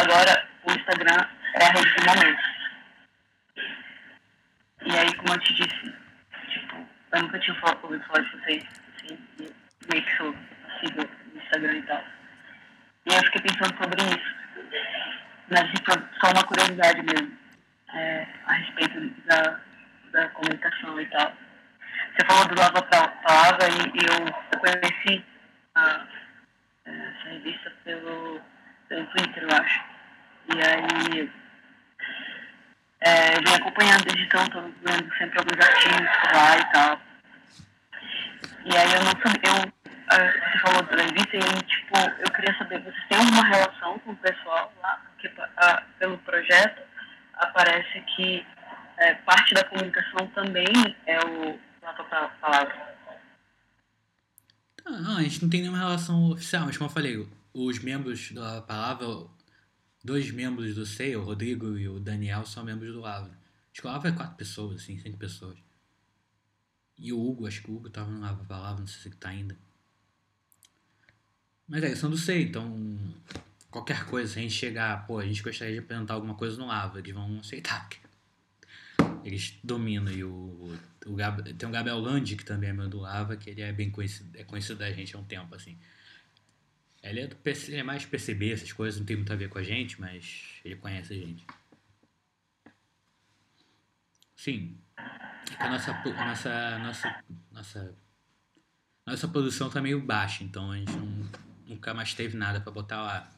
Agora, 0.00 0.48
o 0.64 0.72
Instagram 0.72 1.26
é 1.54 1.64
a 1.64 1.70
rede 1.70 1.94
do 1.94 2.04
momento. 2.04 2.57
E 4.88 4.96
aí, 4.96 5.14
como 5.16 5.34
eu 5.34 5.38
te 5.40 5.52
disse, 5.52 5.94
tipo, 6.48 6.76
eu 7.12 7.22
nunca 7.22 7.38
tinha 7.40 7.54
ouvido 7.82 8.04
falar 8.06 8.22
de 8.22 8.30
vocês, 8.30 8.64
assim, 8.96 9.18
meio 9.92 10.02
que 10.02 10.16
sou 10.16 10.32
possível 10.32 11.10
no 11.30 11.42
Instagram 11.42 11.74
e 11.74 11.82
tal. 11.82 12.04
E 13.04 13.14
eu 13.14 13.24
fiquei 13.24 13.42
pensando 13.42 13.76
sobre 13.76 14.02
isso. 14.02 14.34
Mas, 15.50 15.70
tipo, 15.72 15.90
só 15.92 16.32
uma 16.32 16.42
curiosidade 16.44 17.02
mesmo, 17.02 17.38
é, 17.92 18.26
a 18.46 18.52
respeito 18.54 19.00
da, 19.26 19.60
da 20.12 20.28
comunicação 20.30 20.98
e 20.98 21.06
tal. 21.06 21.34
Você 22.14 22.26
falou 22.26 22.48
do 22.48 22.58
Lava 22.58 22.82
Palavra 22.82 23.68
e, 23.68 24.06
eu, 24.06 24.26
eu 24.52 24.58
conheci 24.58 25.22
a, 25.74 26.06
essa 26.86 27.28
revista 27.28 27.70
pelo, 27.84 28.40
pelo 28.88 29.04
Twitter, 29.08 29.42
eu 29.42 29.54
acho. 29.54 29.84
E 30.54 30.62
aí 30.62 31.30
é, 33.00 33.36
eu 33.36 33.42
vim 33.42 33.54
acompanhando 33.54 34.04
desde 34.04 34.24
então, 34.24 34.44
estou 34.44 34.62
vendo 34.62 35.14
sempre 35.16 35.38
alguns 35.38 35.66
artigos 35.66 36.08
por 36.20 36.32
lá 36.34 36.58
e 36.58 36.72
tal. 36.72 37.00
E 38.64 38.76
aí 38.76 38.92
eu 38.92 39.04
não 39.04 39.12
sabia, 39.12 39.40
eu, 39.44 39.78
você 40.08 40.58
falou 40.60 40.82
da 40.82 41.02
revista 41.02 41.36
e 41.36 41.62
tipo, 41.62 41.98
eu 42.18 42.32
queria 42.32 42.58
saber, 42.58 42.80
vocês 42.80 43.08
têm 43.08 43.18
alguma 43.18 43.44
relação 43.44 43.98
com 44.00 44.12
o 44.12 44.16
pessoal 44.16 44.72
lá? 44.82 45.02
Porque 45.12 45.30
a, 45.56 45.82
pelo 45.98 46.18
projeto 46.18 46.82
aparece 47.34 48.00
que 48.16 48.44
é, 48.98 49.14
parte 49.14 49.54
da 49.54 49.64
comunicação 49.64 50.26
também 50.34 50.96
é 51.06 51.18
o 51.20 51.58
Lava 51.82 52.30
Palavra. 52.40 52.88
Não, 54.84 55.18
a 55.18 55.22
gente 55.22 55.42
não 55.42 55.50
tem 55.50 55.60
nenhuma 55.60 55.78
relação 55.78 56.30
oficial, 56.30 56.64
mas 56.66 56.76
como 56.76 56.88
eu 56.88 56.94
falei, 56.94 57.28
os 57.54 57.78
membros 57.78 58.32
da 58.32 58.62
Palavra, 58.62 59.06
dois 60.08 60.30
membros 60.30 60.74
do 60.74 60.86
SEI, 60.86 61.16
o 61.16 61.22
Rodrigo 61.22 61.78
e 61.78 61.86
o 61.86 62.00
Daniel, 62.00 62.46
são 62.46 62.64
membros 62.64 62.94
do 62.94 63.00
Lava. 63.00 63.28
Acho 63.70 63.82
que 63.82 63.86
o 63.86 63.90
Lava 63.90 64.08
é 64.08 64.12
quatro 64.12 64.36
pessoas, 64.36 64.80
assim, 64.80 64.98
cinco 64.98 65.18
pessoas. 65.18 65.58
E 66.98 67.12
o 67.12 67.20
Hugo, 67.20 67.46
acho 67.46 67.62
que 67.62 67.70
o 67.70 67.76
Hugo 67.76 67.90
tava 67.90 68.10
no 68.10 68.18
Lava 68.18 68.42
Palavra, 68.44 68.80
não 68.80 68.86
sei 68.86 69.02
se 69.02 69.08
ele 69.08 69.16
tá 69.16 69.28
ainda. 69.28 69.54
Mas 71.68 71.82
é, 71.82 71.88
eles 71.88 71.98
são 71.98 72.08
do 72.08 72.16
SEI, 72.16 72.44
então 72.44 72.98
qualquer 73.70 74.06
coisa, 74.06 74.32
se 74.32 74.38
a 74.38 74.42
gente 74.42 74.54
chegar, 74.54 75.06
pô, 75.06 75.18
a 75.18 75.26
gente 75.26 75.42
gostaria 75.42 75.74
de 75.74 75.80
apresentar 75.80 76.14
alguma 76.14 76.34
coisa 76.34 76.56
no 76.56 76.66
Lava, 76.66 76.98
eles 76.98 77.12
vão 77.12 77.38
aceitar, 77.38 77.86
eles 79.22 79.58
dominam. 79.62 80.10
E 80.10 80.24
o, 80.24 80.74
o 81.04 81.14
Gab, 81.14 81.42
tem 81.52 81.68
o 81.68 81.72
Gabriel 81.72 81.98
Landi, 81.98 82.34
que 82.34 82.46
também 82.46 82.70
é 82.70 82.72
meu 82.72 82.88
do 82.88 83.00
Lava, 83.00 83.36
que 83.36 83.50
ele 83.50 83.60
é 83.60 83.74
bem 83.74 83.90
conhecido, 83.90 84.38
é 84.38 84.42
conhecido 84.42 84.78
da 84.78 84.90
gente 84.90 85.14
há 85.14 85.18
um 85.18 85.24
tempo, 85.24 85.54
assim. 85.54 85.78
Ele 87.02 87.20
é, 87.20 87.26
do 87.26 87.36
PC, 87.36 87.76
é 87.76 87.82
mais 87.82 88.04
PCB, 88.04 88.52
essas 88.52 88.72
coisas, 88.72 88.98
não 88.98 89.06
tem 89.06 89.16
muito 89.16 89.32
a 89.32 89.36
ver 89.36 89.48
com 89.48 89.58
a 89.58 89.62
gente, 89.62 90.00
mas 90.00 90.60
ele 90.64 90.76
conhece 90.76 91.12
a 91.12 91.16
gente. 91.16 91.46
Sim. 94.36 94.76
A 95.58 95.68
nossa, 95.68 95.92
a 95.92 96.24
nossa, 96.26 96.78
nossa, 96.78 97.24
nossa, 97.50 97.94
nossa 99.06 99.28
produção 99.28 99.70
tá 99.70 99.80
meio 99.80 100.00
baixa, 100.00 100.44
então 100.44 100.70
a 100.70 100.76
gente 100.76 100.92
não, 100.92 101.30
nunca 101.66 101.94
mais 101.94 102.14
teve 102.14 102.36
nada 102.36 102.60
para 102.60 102.72
botar 102.72 103.02
lá. 103.02 103.32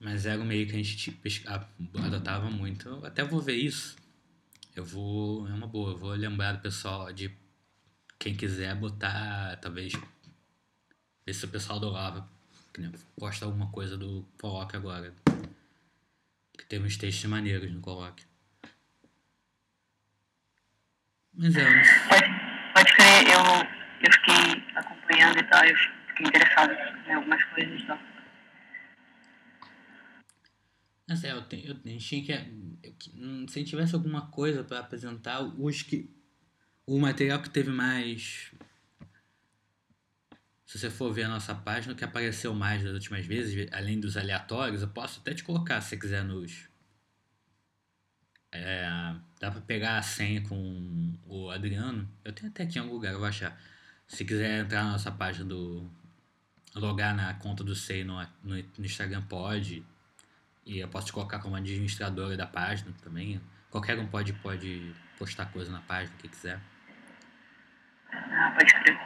Mas 0.00 0.26
era 0.26 0.40
um 0.40 0.44
meio 0.44 0.66
que 0.66 0.72
a 0.72 0.82
gente 0.82 1.18
adotava 1.94 2.48
muito. 2.50 2.88
Eu 2.88 3.04
até 3.04 3.24
vou 3.24 3.40
ver 3.40 3.56
isso. 3.56 3.96
Eu 4.76 4.84
vou. 4.84 5.48
É 5.48 5.52
uma 5.52 5.66
boa. 5.66 5.90
Eu 5.90 5.98
vou 5.98 6.10
lembrar 6.10 6.52
do 6.52 6.60
pessoal 6.60 7.12
de 7.12 7.36
quem 8.18 8.36
quiser 8.36 8.74
botar, 8.74 9.56
talvez. 9.56 9.92
Ver 11.24 11.34
se 11.34 11.44
o 11.44 11.48
pessoal 11.48 11.78
do 11.78 11.90
Lava 11.90 12.28
posta 13.18 13.44
alguma 13.44 13.70
coisa 13.70 13.96
do 13.96 14.26
Coloque 14.40 14.76
agora. 14.76 15.14
Que 16.56 16.64
tem 16.66 16.82
uns 16.82 16.96
textos 16.96 17.28
maneiros 17.30 17.70
no 17.72 17.80
Coloque. 17.80 18.24
Mas 21.34 21.54
é. 21.54 21.64
Pode, 22.08 22.26
pode 22.74 22.94
crer, 22.94 23.28
eu, 23.28 23.40
eu 24.02 24.12
fiquei 24.12 24.74
acompanhando 24.74 25.38
e 25.38 25.44
tal, 25.44 25.64
eu 25.64 25.76
fiquei 26.08 26.26
interessado 26.26 26.72
em 27.06 27.14
algumas 27.14 27.44
coisas 27.44 27.80
e 27.80 27.86
tal. 27.86 27.98
Mas 31.08 31.24
é, 31.24 31.32
eu, 31.32 31.42
tenho, 31.42 31.68
eu, 31.68 31.76
a 31.82 31.88
gente 31.88 32.06
tinha 32.06 32.22
que. 32.24 32.32
Eu, 32.82 32.94
hum, 33.14 33.46
se 33.48 33.58
a 33.58 33.60
gente 33.60 33.70
tivesse 33.70 33.94
alguma 33.94 34.30
coisa 34.30 34.64
para 34.64 34.80
apresentar, 34.80 35.40
os 35.40 35.82
que. 35.82 36.10
O 36.88 36.98
material 36.98 37.42
que 37.42 37.50
teve 37.50 37.70
mais. 37.70 38.50
Se 40.64 40.78
você 40.78 40.88
for 40.88 41.12
ver 41.12 41.24
a 41.24 41.28
nossa 41.28 41.54
página, 41.54 41.92
o 41.92 41.96
que 41.96 42.02
apareceu 42.02 42.54
mais 42.54 42.82
das 42.82 42.94
últimas 42.94 43.26
vezes, 43.26 43.68
além 43.74 44.00
dos 44.00 44.16
aleatórios, 44.16 44.80
eu 44.80 44.88
posso 44.88 45.20
até 45.20 45.34
te 45.34 45.44
colocar 45.44 45.82
se 45.82 45.90
você 45.90 45.96
quiser 45.98 46.24
nos. 46.24 46.66
É, 48.50 48.88
dá 49.38 49.50
para 49.50 49.60
pegar 49.60 49.98
a 49.98 50.02
senha 50.02 50.40
com 50.48 51.14
o 51.26 51.50
Adriano. 51.50 52.08
Eu 52.24 52.32
tenho 52.32 52.50
até 52.50 52.62
aqui 52.62 52.78
em 52.78 52.80
algum 52.80 52.94
lugar, 52.94 53.12
eu 53.12 53.18
vou 53.18 53.28
achar. 53.28 53.60
Se 54.06 54.24
quiser 54.24 54.64
entrar 54.64 54.82
na 54.84 54.92
nossa 54.92 55.12
página 55.12 55.44
do. 55.44 55.86
logar 56.74 57.14
na 57.14 57.34
conta 57.34 57.62
do 57.62 57.74
SEI 57.74 58.02
no, 58.02 58.18
no, 58.42 58.64
no 58.78 58.86
Instagram, 58.86 59.20
pode 59.24 59.84
e 60.64 60.78
eu 60.78 60.88
posso 60.88 61.08
te 61.08 61.12
colocar 61.12 61.38
como 61.40 61.54
administradora 61.54 62.34
da 62.34 62.46
página 62.46 62.94
também. 63.02 63.38
Qualquer 63.70 63.98
um 63.98 64.06
pode, 64.06 64.32
pode 64.32 64.94
postar 65.18 65.52
coisa 65.52 65.70
na 65.70 65.80
página, 65.82 66.16
o 66.16 66.18
que 66.22 66.28
quiser. 66.28 66.58
Ah, 68.12 68.54
pode 68.56 68.74
crer. 68.74 68.98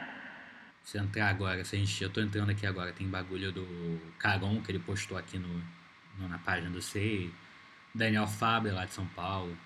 Se 0.83 0.97
entrar 0.97 1.29
agora, 1.29 1.63
se 1.63 1.75
a 1.75 1.79
gente, 1.79 2.03
eu 2.03 2.09
tô 2.09 2.21
entrando 2.21 2.49
aqui 2.49 2.65
agora, 2.65 2.91
tem 2.91 3.07
bagulho 3.07 3.51
do 3.51 4.13
Caron 4.19 4.61
que 4.61 4.71
ele 4.71 4.79
postou 4.79 5.17
aqui 5.17 5.37
no, 5.37 5.63
no 6.17 6.27
na 6.27 6.37
página 6.39 6.69
do 6.69 6.81
SEI. 6.81 7.33
Daniel 7.95 8.27
Faber 8.27 8.73
lá 8.73 8.85
de 8.85 8.93
São 8.93 9.07
Paulo. 9.07 9.57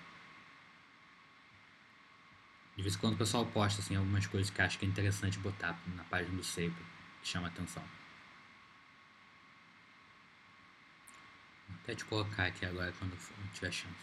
De 2.76 2.82
vez 2.82 2.94
em 2.94 2.98
quando 2.98 3.14
o 3.14 3.18
pessoal 3.18 3.44
posta 3.46 3.80
assim, 3.80 3.96
algumas 3.96 4.26
coisas 4.26 4.50
que 4.50 4.62
acha 4.62 4.78
que 4.78 4.86
é 4.86 4.88
interessante 4.88 5.38
botar 5.38 5.76
na 5.96 6.04
página 6.04 6.36
do 6.36 6.44
SEI, 6.44 6.70
que 7.22 7.28
chama 7.28 7.48
atenção. 7.48 7.82
até 11.88 11.94
te 11.94 12.04
colocar 12.04 12.44
aqui 12.44 12.66
agora 12.66 12.92
quando 12.98 13.16
tiver 13.54 13.72
chance. 13.72 13.94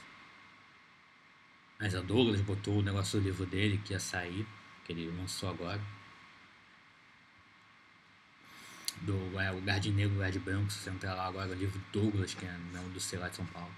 Mas 1.79 1.93
a 1.93 2.01
Douglas 2.01 2.41
botou 2.41 2.79
o 2.79 2.81
negócio 2.81 3.19
do 3.19 3.23
livro 3.23 3.45
dele 3.45 3.79
que 3.85 3.93
ia 3.93 3.99
sair, 3.99 4.47
que 4.85 4.93
ele 4.93 5.09
lançou 5.17 5.49
agora. 5.49 5.81
Do 9.01 9.39
é, 9.39 9.51
O 9.51 9.59
Guarde 9.59 9.91
Negro, 9.91 10.15
o 10.15 10.19
Guarde 10.19 10.39
Branco, 10.39 10.71
se 10.71 10.79
você 10.79 10.89
entrar 10.89 11.15
lá 11.15 11.27
agora, 11.27 11.49
o 11.49 11.53
livro 11.53 11.81
Douglas, 11.91 12.33
que 12.33 12.45
é 12.45 12.57
não 12.71 12.87
do 12.89 12.99
sei 12.99 13.19
lá 13.19 13.27
de 13.27 13.35
São 13.35 13.45
Paulo. 13.47 13.73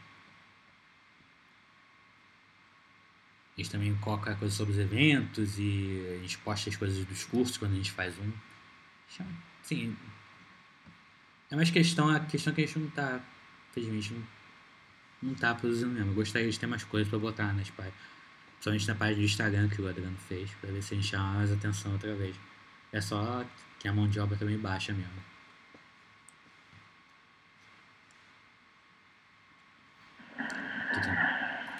Gente 3.57 3.71
também 3.71 3.95
coloca 3.95 4.35
coisas 4.35 4.55
sobre 4.55 4.73
os 4.73 4.79
eventos 4.79 5.57
e 5.57 6.05
a 6.15 6.21
gente 6.21 6.37
posta 6.39 6.69
as 6.69 6.75
coisas 6.75 7.03
dos 7.03 7.23
cursos 7.23 7.57
quando 7.57 7.71
a 7.71 7.75
gente 7.75 7.91
faz 7.91 8.15
um. 8.19 8.31
Sim. 9.63 9.97
É 11.49 11.55
mais 11.55 11.71
questão, 11.71 12.09
a 12.09 12.19
questão 12.19 12.53
que 12.53 12.61
a 12.61 12.67
gente 12.67 12.77
não 12.77 12.89
tá 12.91 13.19
infelizmente 13.71 14.13
não, 14.13 14.23
não 15.23 15.33
tá 15.33 15.55
produzindo 15.55 15.91
mesmo. 15.91 16.11
Eu 16.11 16.15
gostaria 16.15 16.49
de 16.49 16.59
ter 16.59 16.67
mais 16.67 16.83
coisas 16.83 17.09
para 17.09 17.17
botar 17.17 17.53
nas 17.53 17.69
páginas. 17.71 18.16
Principalmente 18.59 18.87
na 18.87 18.95
página 18.95 19.17
do 19.17 19.23
Instagram 19.23 19.69
que 19.69 19.81
o 19.81 19.87
Adriano 19.87 20.17
fez, 20.27 20.51
para 20.55 20.71
ver 20.71 20.81
se 20.81 20.93
a 20.93 20.97
gente 20.97 21.09
chama 21.09 21.33
mais 21.33 21.51
atenção 21.51 21.93
outra 21.93 22.13
vez. 22.15 22.35
É 22.91 22.99
só 22.99 23.45
que 23.79 23.87
a 23.87 23.93
mão 23.93 24.07
de 24.07 24.19
obra 24.19 24.35
também 24.37 24.57
baixa 24.57 24.93
mesmo. 24.93 25.27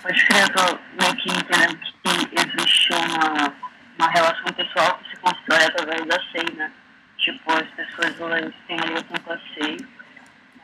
Eu 0.07 0.49
tô 0.53 0.79
meio 1.01 1.15
que 1.17 1.29
entendendo 1.29 1.79
que 1.79 2.39
existe 2.39 2.93
uma, 2.93 3.53
uma 3.97 4.11
relação 4.11 4.45
pessoal 4.53 4.97
que 4.99 5.09
se 5.09 5.17
constrói 5.17 5.65
através 5.65 6.05
da 6.05 6.15
SEI, 6.31 6.55
né? 6.55 6.71
Tipo, 7.17 7.51
as 7.51 7.67
pessoas 7.71 8.21
elas 8.21 8.53
têm 8.67 8.77
uma 8.77 8.85
ligação 8.85 9.17
com 9.23 9.33
a 9.33 9.37
SEI 9.37 9.77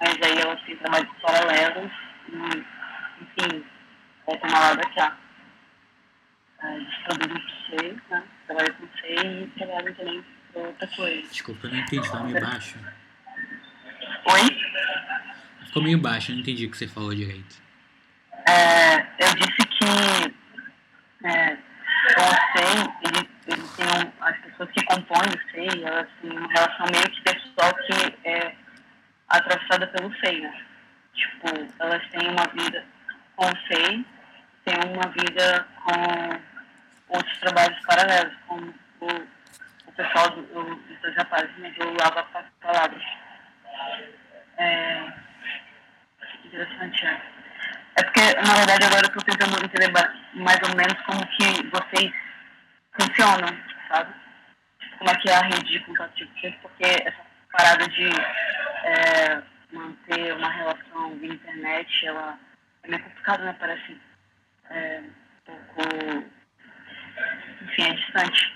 mas 0.03 0.17
aí 0.21 0.37
elas 0.37 0.61
têm 0.63 0.75
trabalhos 0.75 1.09
paralelos 1.21 1.91
e, 2.27 2.65
enfim, 3.23 3.65
vai 4.27 4.37
tomar 4.37 4.59
lá 4.59 4.73
da 4.73 4.89
cá. 4.89 5.17
Eles 6.63 6.95
produzem 7.03 7.41
por 7.41 7.51
C, 7.79 7.95
né? 8.09 8.23
Trabalham 8.47 8.73
com 8.75 8.87
C 8.97 9.15
e 9.15 9.47
trabalham 9.57 9.93
também 9.93 10.25
com 10.53 10.59
outra 10.61 10.87
coisa. 10.87 11.21
Desculpa, 11.27 11.67
eu 11.67 11.71
não 11.71 11.79
entendi, 11.79 12.11
tá 12.11 12.19
meio 12.21 12.41
baixo. 12.41 12.77
Oi? 14.25 14.63
Ficou 15.65 15.83
meio 15.83 15.97
baixo, 15.97 16.31
eu 16.31 16.35
não 16.35 16.41
entendi 16.41 16.65
o 16.65 16.71
que 16.71 16.77
você 16.77 16.87
falou 16.87 17.13
direito. 17.13 17.61
É, 18.47 18.99
eu 19.19 19.35
disse 19.35 19.67
que 19.67 19.85
é, 21.25 21.53
o 21.53 22.57
SEI, 22.57 22.77
ele, 23.03 23.29
ele 23.47 23.67
tem 23.75 23.85
um, 23.85 24.23
as 24.23 24.37
pessoas 24.37 24.69
que 24.71 24.83
compõem 24.85 25.29
o 25.29 25.51
SEI, 25.51 25.83
elas 25.83 26.07
têm 26.21 26.31
uma 26.31 26.47
relação 26.47 26.85
meio 26.91 27.09
que 27.09 27.21
pessoal 27.21 27.73
que 27.75 28.29
é 28.29 28.55
atravessada 29.29 29.87
pelo 29.87 30.13
seio. 30.19 30.51
Tipo, 31.13 31.47
elas 31.79 32.07
têm 32.09 32.29
uma 32.29 32.47
vida 32.53 32.85
com 33.35 33.45
o 33.45 33.57
SEI, 33.67 34.05
tem 34.65 34.75
uma 34.91 35.09
vida 35.09 35.67
com 35.83 36.52
outros 37.09 37.37
trabalhos 37.39 37.79
paralelos, 37.85 38.33
como 38.47 38.73
o, 39.01 39.07
o 39.87 39.91
pessoal 39.93 40.29
do, 40.31 40.41
do, 40.43 40.75
dos 40.75 41.15
rapazes 41.15 41.55
né, 41.57 41.73
do 41.77 41.93
Lava 42.01 42.23
Palavras. 42.61 43.03
É, 44.57 45.13
interessante, 46.45 47.05
é. 47.05 47.33
É 47.95 48.03
porque, 48.03 48.21
na 48.21 48.55
verdade, 48.55 48.85
agora 48.85 49.05
eu 49.05 49.07
estou 49.07 49.23
tentando 49.23 49.63
entender 49.63 49.91
mais 50.33 50.59
ou 50.63 50.75
menos 50.75 50.99
como 51.05 51.27
que 51.27 51.69
vocês 51.69 52.11
funcionam, 52.93 53.55
sabe? 53.87 54.13
Como 54.97 55.09
é 55.09 55.15
que 55.15 55.29
é 55.29 55.35
a 55.35 55.41
rede 55.41 55.71
de 55.71 55.79
contato 55.81 56.15
de 56.15 56.25
vocês, 56.25 56.55
porque 56.61 56.83
essa 56.83 57.21
parada 57.51 57.87
de 57.87 58.09
é, 58.83 59.43
manter 59.71 60.33
uma 60.33 60.49
relação 60.49 61.17
via 61.19 61.33
internet, 61.33 62.07
ela 62.07 62.39
é 62.83 62.87
meio 62.87 63.03
complicada, 63.03 63.43
né? 63.45 63.55
Parece 63.59 64.01
é, 64.71 65.01
um 65.01 65.11
pouco, 65.45 66.25
enfim, 67.63 67.81
é 67.83 67.93
distante. 67.93 68.53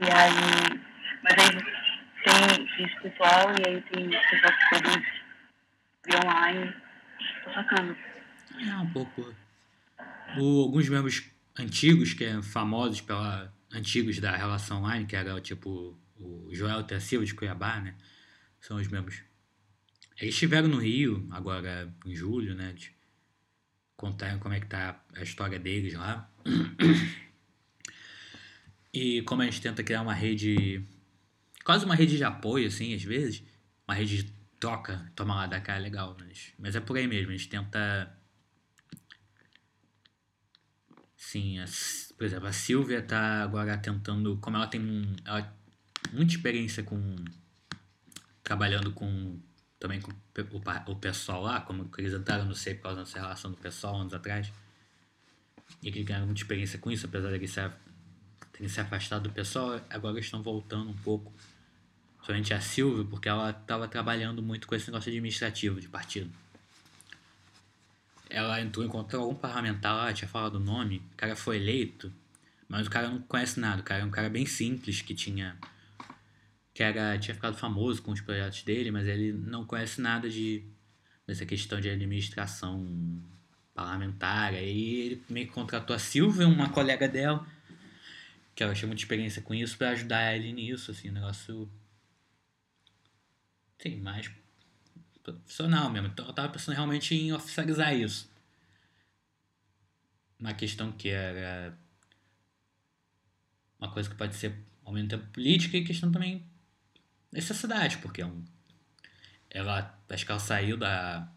E 0.00 0.10
aí, 0.10 0.80
mas 1.22 1.34
aí 1.38 1.86
tem 2.24 2.84
esse 2.84 3.00
pessoal 3.00 3.52
e 3.58 3.68
aí 3.68 3.82
tem 3.92 4.10
pessoal 4.10 4.52
que 4.52 4.68
produz 4.68 5.06
via 6.06 6.20
online. 6.24 6.74
Tô 7.44 7.52
sacando. 7.52 7.96
É 8.58 8.76
um 8.76 8.90
pouco. 8.90 9.34
O, 10.38 10.62
alguns 10.62 10.88
membros 10.88 11.30
antigos, 11.58 12.14
que 12.14 12.24
é 12.24 12.42
famosos 12.42 13.00
pela. 13.00 13.52
antigos 13.72 14.18
da 14.18 14.36
relação 14.36 14.78
online, 14.82 15.06
que 15.06 15.16
era 15.16 15.40
tipo 15.40 15.98
o 16.18 16.48
Joel 16.52 16.82
T. 16.84 16.98
Silva 17.00 17.24
de 17.24 17.34
Cuiabá, 17.34 17.80
né? 17.80 17.94
São 18.60 18.76
os 18.76 18.88
membros. 18.88 19.22
Eles 20.18 20.34
estiveram 20.34 20.68
no 20.68 20.78
Rio, 20.78 21.26
agora 21.30 21.92
em 22.04 22.14
julho, 22.14 22.54
né? 22.54 22.72
De 22.72 22.94
contar 23.96 24.38
como 24.38 24.54
é 24.54 24.60
que 24.60 24.66
tá 24.66 25.00
a 25.14 25.22
história 25.22 25.58
deles 25.58 25.94
lá. 25.94 26.30
E 28.96 29.20
como 29.24 29.42
a 29.42 29.44
gente 29.44 29.60
tenta 29.60 29.84
criar 29.84 30.00
uma 30.00 30.14
rede, 30.14 30.82
quase 31.62 31.84
uma 31.84 31.94
rede 31.94 32.16
de 32.16 32.24
apoio, 32.24 32.66
assim, 32.66 32.94
às 32.94 33.02
vezes, 33.02 33.42
uma 33.86 33.94
rede 33.94 34.22
de 34.22 34.32
troca, 34.58 35.12
toma 35.14 35.34
lá 35.34 35.46
da 35.46 35.60
cá 35.60 35.74
é 35.74 35.78
legal, 35.78 36.16
mas, 36.18 36.54
mas 36.58 36.74
é 36.74 36.80
por 36.80 36.96
aí 36.96 37.06
mesmo, 37.06 37.30
a 37.30 37.36
gente 37.36 37.46
tenta. 37.46 38.10
Sim, 41.14 41.58
por 42.16 42.24
exemplo, 42.24 42.46
a 42.46 42.52
Silvia 42.54 43.02
tá 43.02 43.42
agora 43.42 43.76
tentando, 43.76 44.38
como 44.38 44.56
ela 44.56 44.66
tem 44.66 45.14
ela, 45.26 45.54
muita 46.10 46.32
experiência 46.32 46.82
com. 46.82 47.16
trabalhando 48.42 48.92
com. 48.92 49.38
também 49.78 50.00
com 50.00 50.10
o, 50.10 50.92
o 50.92 50.96
pessoal 50.96 51.42
lá, 51.42 51.60
como 51.60 51.90
eles 51.98 52.14
entraram 52.14 52.46
no 52.46 52.54
sei 52.54 52.74
por 52.74 52.84
causa 52.84 53.00
dessa 53.00 53.18
relação 53.18 53.50
do 53.50 53.58
pessoal 53.58 54.00
anos 54.00 54.14
atrás. 54.14 54.50
E 55.82 55.88
eles 55.88 56.02
ganharam 56.02 56.24
muita 56.24 56.40
experiência 56.40 56.78
com 56.78 56.90
isso, 56.90 57.04
apesar 57.04 57.28
de 57.28 57.34
eles 57.34 57.50
ser 57.50 57.70
terem 58.56 58.68
se 58.68 58.80
afastado 58.80 59.24
do 59.24 59.30
pessoal, 59.30 59.80
agora 59.90 60.18
estão 60.18 60.42
voltando 60.42 60.90
um 60.90 60.96
pouco. 60.96 61.32
Somente 62.24 62.52
a 62.52 62.60
Silvia, 62.60 63.04
porque 63.04 63.28
ela 63.28 63.50
estava 63.50 63.86
trabalhando 63.86 64.42
muito 64.42 64.66
com 64.66 64.74
esse 64.74 64.88
negócio 64.88 65.10
administrativo 65.10 65.80
de 65.80 65.88
partido. 65.88 66.30
Ela 68.28 68.60
entrou, 68.60 68.84
encontrou 68.84 69.22
algum 69.22 69.34
parlamentar 69.34 69.94
lá, 69.94 70.12
tinha 70.12 70.26
falado 70.26 70.56
o 70.56 70.60
nome, 70.60 71.00
o 71.12 71.16
cara 71.16 71.36
foi 71.36 71.56
eleito, 71.56 72.12
mas 72.68 72.88
o 72.88 72.90
cara 72.90 73.08
não 73.08 73.20
conhece 73.22 73.60
nada, 73.60 73.80
o 73.80 73.84
cara 73.84 74.02
é 74.02 74.04
um 74.04 74.10
cara 74.10 74.28
bem 74.28 74.44
simples 74.44 75.02
que 75.02 75.14
tinha 75.14 75.56
que 76.74 76.82
era 76.82 77.16
tinha 77.18 77.34
ficado 77.34 77.56
famoso 77.56 78.02
com 78.02 78.10
os 78.10 78.20
projetos 78.20 78.62
dele, 78.62 78.90
mas 78.90 79.06
ele 79.06 79.32
não 79.32 79.64
conhece 79.64 80.00
nada 80.00 80.28
de 80.28 80.64
dessa 81.26 81.46
questão 81.46 81.80
de 81.80 81.88
administração 81.88 82.84
parlamentar. 83.72 84.52
Aí 84.52 85.00
ele 85.00 85.24
meio 85.28 85.46
que 85.46 85.52
contratou 85.52 85.94
a 85.94 85.98
Silvia, 85.98 86.46
uma 86.46 86.68
colega 86.68 87.08
dela, 87.08 87.46
que 88.56 88.62
ela 88.62 88.74
tinha 88.74 88.86
muita 88.86 89.02
experiência 89.02 89.42
com 89.42 89.54
isso 89.54 89.76
para 89.76 89.90
ajudar 89.90 90.34
ele 90.34 90.50
nisso, 90.50 90.90
assim, 90.90 91.10
um 91.10 91.12
negócio 91.12 91.70
sim, 93.78 94.00
mais 94.00 94.30
profissional 95.22 95.90
mesmo. 95.90 96.08
Então 96.08 96.26
eu 96.26 96.32
tava 96.32 96.48
pensando 96.48 96.74
realmente 96.74 97.14
em 97.14 97.32
oficializar 97.34 97.94
isso. 97.94 98.30
Uma 100.40 100.54
questão 100.54 100.90
que 100.90 101.10
era 101.10 101.78
uma 103.78 103.92
coisa 103.92 104.08
que 104.08 104.16
pode 104.16 104.34
ser 104.34 104.58
ao 104.82 104.92
mesmo 104.92 105.10
tempo 105.10 105.26
política 105.32 105.76
e 105.76 105.84
questão 105.84 106.10
também 106.10 106.48
necessidade, 107.30 107.98
porque 107.98 108.22
é 108.22 108.26
um, 108.26 108.42
ela 109.50 109.98
acho 110.08 110.24
que 110.24 110.30
ela 110.30 110.40
saiu 110.40 110.78
da 110.78 111.30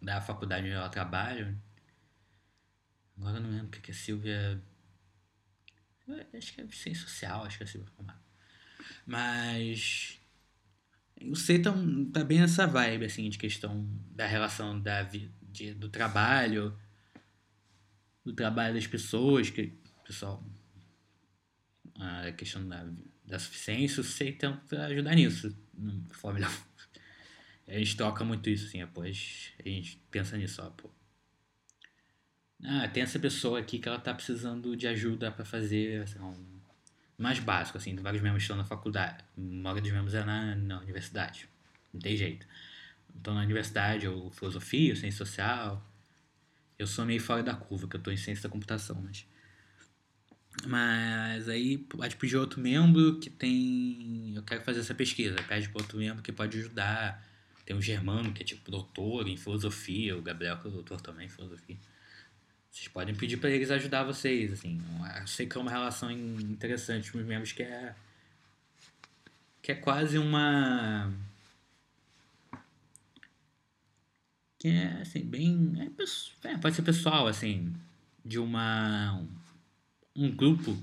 da 0.00 0.20
faculdade 0.22 0.64
onde 0.66 0.74
ela 0.74 0.88
trabalha. 0.88 1.54
Agora 3.18 3.36
eu 3.36 3.42
não 3.42 3.50
lembro 3.50 3.66
o 3.66 3.70
que, 3.70 3.80
que 3.80 3.90
a 3.90 3.94
Silvia 3.94 4.62
Acho 6.34 6.54
que 6.54 6.60
é 6.60 6.68
ciência 6.68 7.06
social, 7.06 7.44
acho 7.44 7.58
que 7.58 7.64
é 7.64 7.66
assim 7.66 7.84
formar. 7.96 8.22
Mas. 9.06 10.20
O 11.22 11.34
C 11.34 11.58
tá, 11.58 11.74
tá 12.12 12.24
bem 12.24 12.40
nessa 12.40 12.66
vibe, 12.66 13.04
assim, 13.04 13.28
de 13.28 13.38
questão 13.38 13.84
da 14.12 14.24
relação 14.24 14.80
da, 14.80 15.02
de, 15.02 15.74
do 15.74 15.88
trabalho, 15.88 16.78
do 18.24 18.32
trabalho 18.32 18.74
das 18.74 18.86
pessoas, 18.86 19.50
que 19.50 19.76
pessoal. 20.04 20.44
A 21.96 22.30
questão 22.30 22.66
da, 22.68 22.88
da 23.24 23.38
suficiência, 23.40 24.00
o 24.00 24.04
C 24.04 24.30
tenta 24.30 24.86
ajudar 24.86 25.16
nisso, 25.16 25.50
de 25.74 26.14
forma 26.14 26.38
A 27.66 27.72
gente 27.72 27.96
toca 27.96 28.24
muito 28.24 28.48
isso, 28.48 28.66
assim, 28.66 28.78
depois 28.78 29.52
a 29.58 29.68
gente 29.68 30.00
pensa 30.10 30.38
nisso, 30.38 30.62
ó, 30.62 30.70
pô 30.70 30.90
ah, 32.64 32.88
tem 32.88 33.02
essa 33.02 33.18
pessoa 33.18 33.60
aqui 33.60 33.78
que 33.78 33.88
ela 33.88 33.98
tá 33.98 34.12
precisando 34.12 34.76
de 34.76 34.86
ajuda 34.86 35.30
para 35.30 35.44
fazer 35.44 36.02
assim, 36.02 36.18
um 36.20 36.58
mais 37.16 37.38
básico, 37.38 37.78
assim, 37.78 37.94
vários 37.96 38.22
membros 38.22 38.42
estão 38.42 38.56
na 38.56 38.64
faculdade, 38.64 39.24
maioria 39.36 39.82
dos 39.82 39.92
membros 39.92 40.14
é 40.14 40.24
na, 40.24 40.54
na 40.54 40.80
universidade, 40.80 41.48
não 41.92 42.00
tem 42.00 42.16
jeito. 42.16 42.46
Então 43.16 43.34
na 43.34 43.42
universidade, 43.42 44.06
ou 44.06 44.30
filosofia, 44.30 44.92
ou 44.92 44.96
ciência 44.96 45.18
social, 45.24 45.84
eu 46.78 46.86
sou 46.86 47.04
meio 47.04 47.20
fora 47.20 47.42
da 47.42 47.54
curva, 47.54 47.88
que 47.88 47.96
eu 47.96 48.00
tô 48.00 48.10
em 48.10 48.16
ciência 48.16 48.44
da 48.44 48.48
computação, 48.48 49.00
mas... 49.02 49.26
Mas 50.66 51.48
aí 51.48 51.78
pode 51.78 52.16
pedir 52.16 52.36
outro 52.36 52.60
membro 52.60 53.20
que 53.20 53.30
tem. 53.30 54.32
Eu 54.34 54.42
quero 54.42 54.60
fazer 54.64 54.80
essa 54.80 54.92
pesquisa. 54.92 55.36
Pede 55.44 55.68
para 55.68 55.82
outro 55.82 55.98
membro 55.98 56.20
que 56.20 56.32
pode 56.32 56.58
ajudar. 56.58 57.24
Tem 57.64 57.76
o 57.76 57.80
Germano, 57.80 58.32
que 58.32 58.42
é 58.42 58.44
tipo 58.44 58.68
doutor 58.68 59.28
em 59.28 59.36
filosofia, 59.36 60.16
o 60.16 60.22
Gabriel, 60.22 60.58
que 60.58 60.66
é 60.66 60.70
doutor 60.70 61.00
também 61.00 61.26
em 61.26 61.28
filosofia. 61.28 61.76
Vocês 62.78 62.86
podem 62.86 63.12
pedir 63.12 63.38
para 63.38 63.50
eles 63.50 63.72
ajudar 63.72 64.04
vocês, 64.04 64.52
assim. 64.52 64.80
Eu 65.20 65.26
sei 65.26 65.48
que 65.48 65.58
é 65.58 65.60
uma 65.60 65.70
relação 65.70 66.12
interessante 66.12 67.10
com 67.10 67.18
os 67.18 67.26
membros 67.26 67.50
que 67.50 67.64
é 67.64 67.92
que 69.60 69.72
é 69.72 69.74
quase 69.74 70.16
uma 70.16 71.12
que 74.60 74.68
é 74.68 75.00
assim 75.02 75.24
bem 75.24 75.72
é, 76.44 76.48
é, 76.48 76.56
pode 76.56 76.76
ser 76.76 76.82
pessoal 76.82 77.26
assim 77.26 77.74
de 78.24 78.38
uma 78.38 79.26
um 80.14 80.30
grupo 80.30 80.80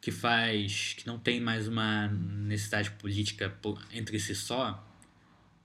que 0.00 0.10
faz 0.10 0.94
que 0.94 1.06
não 1.06 1.18
tem 1.18 1.40
mais 1.40 1.68
uma 1.68 2.08
necessidade 2.08 2.90
política 2.92 3.54
entre 3.92 4.18
si 4.18 4.34
só 4.34 4.82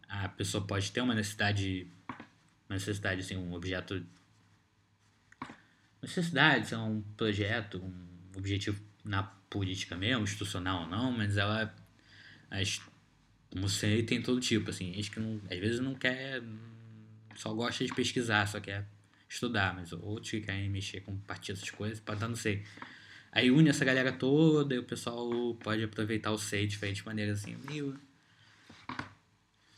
a 0.07 0.29
pessoa 0.29 0.67
pode 0.67 0.91
ter 0.91 1.01
uma 1.01 1.15
necessidade 1.15 1.87
uma 2.69 2.75
necessidade, 2.75 3.21
assim, 3.21 3.37
um 3.37 3.53
objeto. 3.53 4.05
Necessidade, 6.01 6.73
é 6.73 6.77
um 6.77 7.01
projeto, 7.15 7.79
um 7.79 8.37
objetivo 8.37 8.81
na 9.03 9.23
política 9.23 9.95
mesmo, 9.95 10.23
institucional 10.23 10.83
ou 10.83 10.87
não, 10.87 11.11
mas 11.11 11.37
ela. 11.37 11.73
As, 12.49 12.81
como 13.49 13.67
sei, 13.67 14.03
tem 14.03 14.21
todo 14.21 14.39
tipo, 14.39 14.69
assim, 14.69 14.93
gente 14.93 15.11
que 15.11 15.19
não, 15.19 15.41
às 15.49 15.59
vezes 15.59 15.79
não 15.79 15.95
quer. 15.95 16.41
Só 17.35 17.53
gosta 17.53 17.85
de 17.85 17.93
pesquisar, 17.93 18.47
só 18.47 18.59
quer 18.59 18.87
estudar, 19.29 19.75
mas 19.75 19.91
outros 19.91 20.31
que 20.31 20.41
querem 20.41 20.69
mexer 20.69 21.01
com 21.01 21.17
partido, 21.19 21.57
essas 21.57 21.69
coisas, 21.69 21.99
pode 21.99 22.19
dar, 22.19 22.27
não 22.27 22.35
sei. 22.35 22.63
Aí 23.31 23.51
une 23.51 23.69
essa 23.69 23.85
galera 23.85 24.11
toda 24.11 24.73
e 24.73 24.79
o 24.79 24.83
pessoal 24.83 25.29
pode 25.55 25.83
aproveitar 25.83 26.31
o 26.31 26.37
SEI 26.37 26.61
de 26.61 26.71
diferentes 26.71 27.03
maneiras, 27.03 27.41
assim, 27.41 27.55
meio 27.67 27.99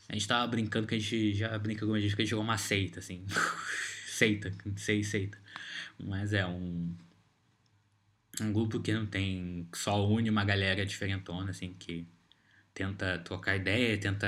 a 0.09 0.13
gente 0.13 0.27
tava 0.27 0.47
brincando 0.47 0.87
que 0.87 0.95
a 0.95 0.99
gente 0.99 1.35
já 1.35 1.55
brinca 1.59 1.85
algumas 1.85 2.01
vezes 2.01 2.15
que 2.15 2.21
a 2.23 2.25
gente 2.25 2.31
jogou 2.31 2.43
uma 2.43 2.57
seita, 2.57 2.99
assim. 2.99 3.27
seita, 4.09 4.51
sei 4.75 5.03
seita. 5.03 5.37
Mas 5.99 6.33
é 6.33 6.45
um. 6.45 6.95
Um 8.41 8.53
grupo 8.53 8.79
que 8.79 8.93
não 8.93 9.05
tem. 9.05 9.67
só 9.75 10.07
une 10.07 10.29
uma 10.29 10.45
galera 10.45 10.85
diferentona, 10.85 11.51
assim, 11.51 11.73
que 11.73 12.07
tenta 12.73 13.19
trocar 13.19 13.57
ideia, 13.57 13.97
tenta 13.97 14.27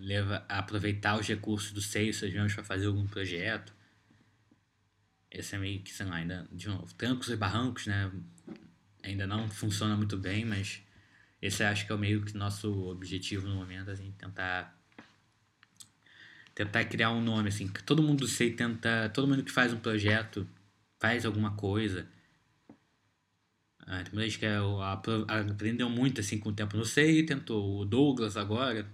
leva, 0.00 0.44
aproveitar 0.48 1.18
os 1.18 1.26
recursos 1.26 1.72
do 1.72 1.82
SEI, 1.82 2.12
seus 2.12 2.32
membros, 2.32 2.54
para 2.54 2.64
fazer 2.64 2.86
algum 2.86 3.06
projeto. 3.06 3.74
Esse 5.30 5.56
é 5.56 5.58
meio 5.58 5.82
que, 5.82 5.92
sei 5.92 6.06
lá, 6.06 6.16
ainda, 6.16 6.48
de 6.50 6.68
novo, 6.68 6.94
trancos 6.94 7.28
e 7.28 7.36
barrancos, 7.36 7.86
né? 7.86 8.10
Ainda 9.02 9.26
não 9.26 9.50
funciona 9.50 9.96
muito 9.96 10.16
bem, 10.16 10.44
mas 10.44 10.80
esse 11.42 11.62
acho 11.62 11.84
que 11.84 11.92
é 11.92 11.94
o 11.94 11.98
meio 11.98 12.24
que 12.24 12.36
nosso 12.36 12.72
objetivo 12.88 13.46
no 13.46 13.56
momento, 13.56 13.90
assim, 13.90 14.10
tentar 14.12 14.74
tentar 16.54 16.86
criar 16.86 17.10
um 17.10 17.20
nome, 17.20 17.50
assim, 17.50 17.68
que 17.68 17.82
todo 17.82 18.02
mundo 18.02 18.26
sei 18.26 18.50
tenta, 18.50 19.10
todo 19.10 19.28
mundo 19.28 19.44
que 19.44 19.52
faz 19.52 19.74
um 19.74 19.78
projeto 19.78 20.48
faz 20.98 21.24
alguma 21.24 21.56
coisa. 21.56 22.08
A 23.86 24.02
Tremulation 24.02 24.38
que 24.40 24.46
é 24.46 24.56
aprendeu 25.28 25.88
muito 25.88 26.20
assim 26.20 26.38
com 26.38 26.48
o 26.48 26.52
tempo 26.52 26.76
no 26.76 26.84
SEI, 26.84 27.22
tentou 27.24 27.80
o 27.80 27.84
Douglas 27.84 28.36
agora. 28.36 28.86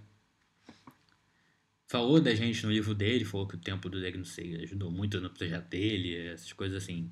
Falou 1.87 2.21
da 2.21 2.33
gente 2.33 2.63
no 2.65 2.71
livro 2.71 2.93
dele, 2.93 3.25
falou 3.25 3.47
que 3.47 3.55
o 3.55 3.59
tempo 3.59 3.89
do 3.89 3.99
Deg 3.99 4.17
no 4.17 4.25
SEI 4.25 4.63
ajudou 4.63 4.91
muito 4.91 5.19
no 5.19 5.29
projeto 5.29 5.67
dele, 5.67 6.27
essas 6.27 6.53
coisas 6.53 6.83
assim. 6.83 7.11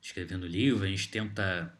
Escrevendo 0.00 0.46
livro, 0.46 0.84
a 0.84 0.88
gente 0.88 1.08
tenta. 1.08 1.72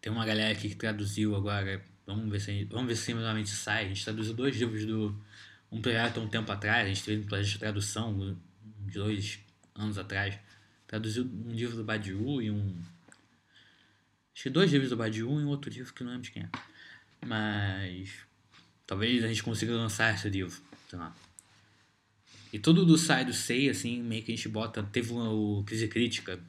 Tem 0.00 0.12
uma 0.12 0.26
galera 0.26 0.52
aqui 0.52 0.68
que 0.68 0.74
traduziu 0.74 1.36
agora. 1.36 1.84
Vamos 2.06 2.30
ver 2.30 2.40
se, 2.40 2.64
vamos 2.64 2.88
ver 2.88 2.96
se 2.96 3.12
realmente 3.12 3.50
sai. 3.50 3.84
A 3.84 3.88
gente 3.88 4.04
traduziu 4.04 4.34
dois 4.34 4.56
livros 4.56 4.84
do. 4.84 5.24
Um 5.70 5.82
projeto 5.82 6.18
há 6.18 6.22
um 6.22 6.28
tempo 6.28 6.50
atrás, 6.50 6.86
a 6.86 6.88
gente 6.88 7.04
teve 7.04 7.22
um 7.22 7.26
projeto 7.26 7.52
de 7.52 7.58
tradução 7.58 8.38
de 8.86 8.94
dois 8.94 9.38
anos 9.74 9.98
atrás. 9.98 10.38
Traduziu 10.88 11.24
um 11.24 11.52
livro 11.52 11.76
do 11.76 11.84
Badiou 11.84 12.42
e 12.42 12.50
um 12.50 12.74
Acho 14.38 14.44
que 14.44 14.50
dois 14.50 14.70
livros 14.70 14.90
do 14.90 14.96
Badiou 14.96 15.40
e 15.40 15.42
um 15.42 15.48
outro 15.48 15.68
livro 15.68 15.92
que 15.92 16.04
não 16.04 16.12
lembro 16.12 16.26
de 16.26 16.30
quem 16.30 16.44
é. 16.44 16.48
Mas. 17.26 18.12
Talvez 18.86 19.24
a 19.24 19.26
gente 19.26 19.42
consiga 19.42 19.74
lançar 19.74 20.14
esse 20.14 20.28
livro. 20.28 20.56
Sei 20.88 20.96
lá. 20.96 21.12
E 22.52 22.58
tudo 22.60 22.86
do 22.86 22.96
sai 22.96 23.24
do 23.24 23.32
Sei, 23.32 23.68
assim, 23.68 24.00
meio 24.00 24.22
que 24.22 24.30
a 24.30 24.36
gente 24.36 24.48
bota. 24.48 24.80
Teve 24.80 25.12
o 25.12 25.64
Crise 25.66 25.88
Crítica, 25.88 26.40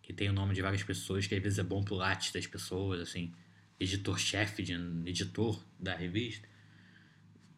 que 0.00 0.12
tem 0.12 0.30
o 0.30 0.32
nome 0.32 0.54
de 0.54 0.62
várias 0.62 0.84
pessoas, 0.84 1.26
que 1.26 1.34
às 1.34 1.42
vezes 1.42 1.58
é 1.58 1.64
bom 1.64 1.82
pro 1.82 1.96
latte 1.96 2.32
das 2.32 2.46
pessoas, 2.46 3.00
assim. 3.00 3.32
Editor-chefe, 3.80 4.62
de 4.62 4.74
editor 5.04 5.60
da 5.80 5.96
revista. 5.96 6.48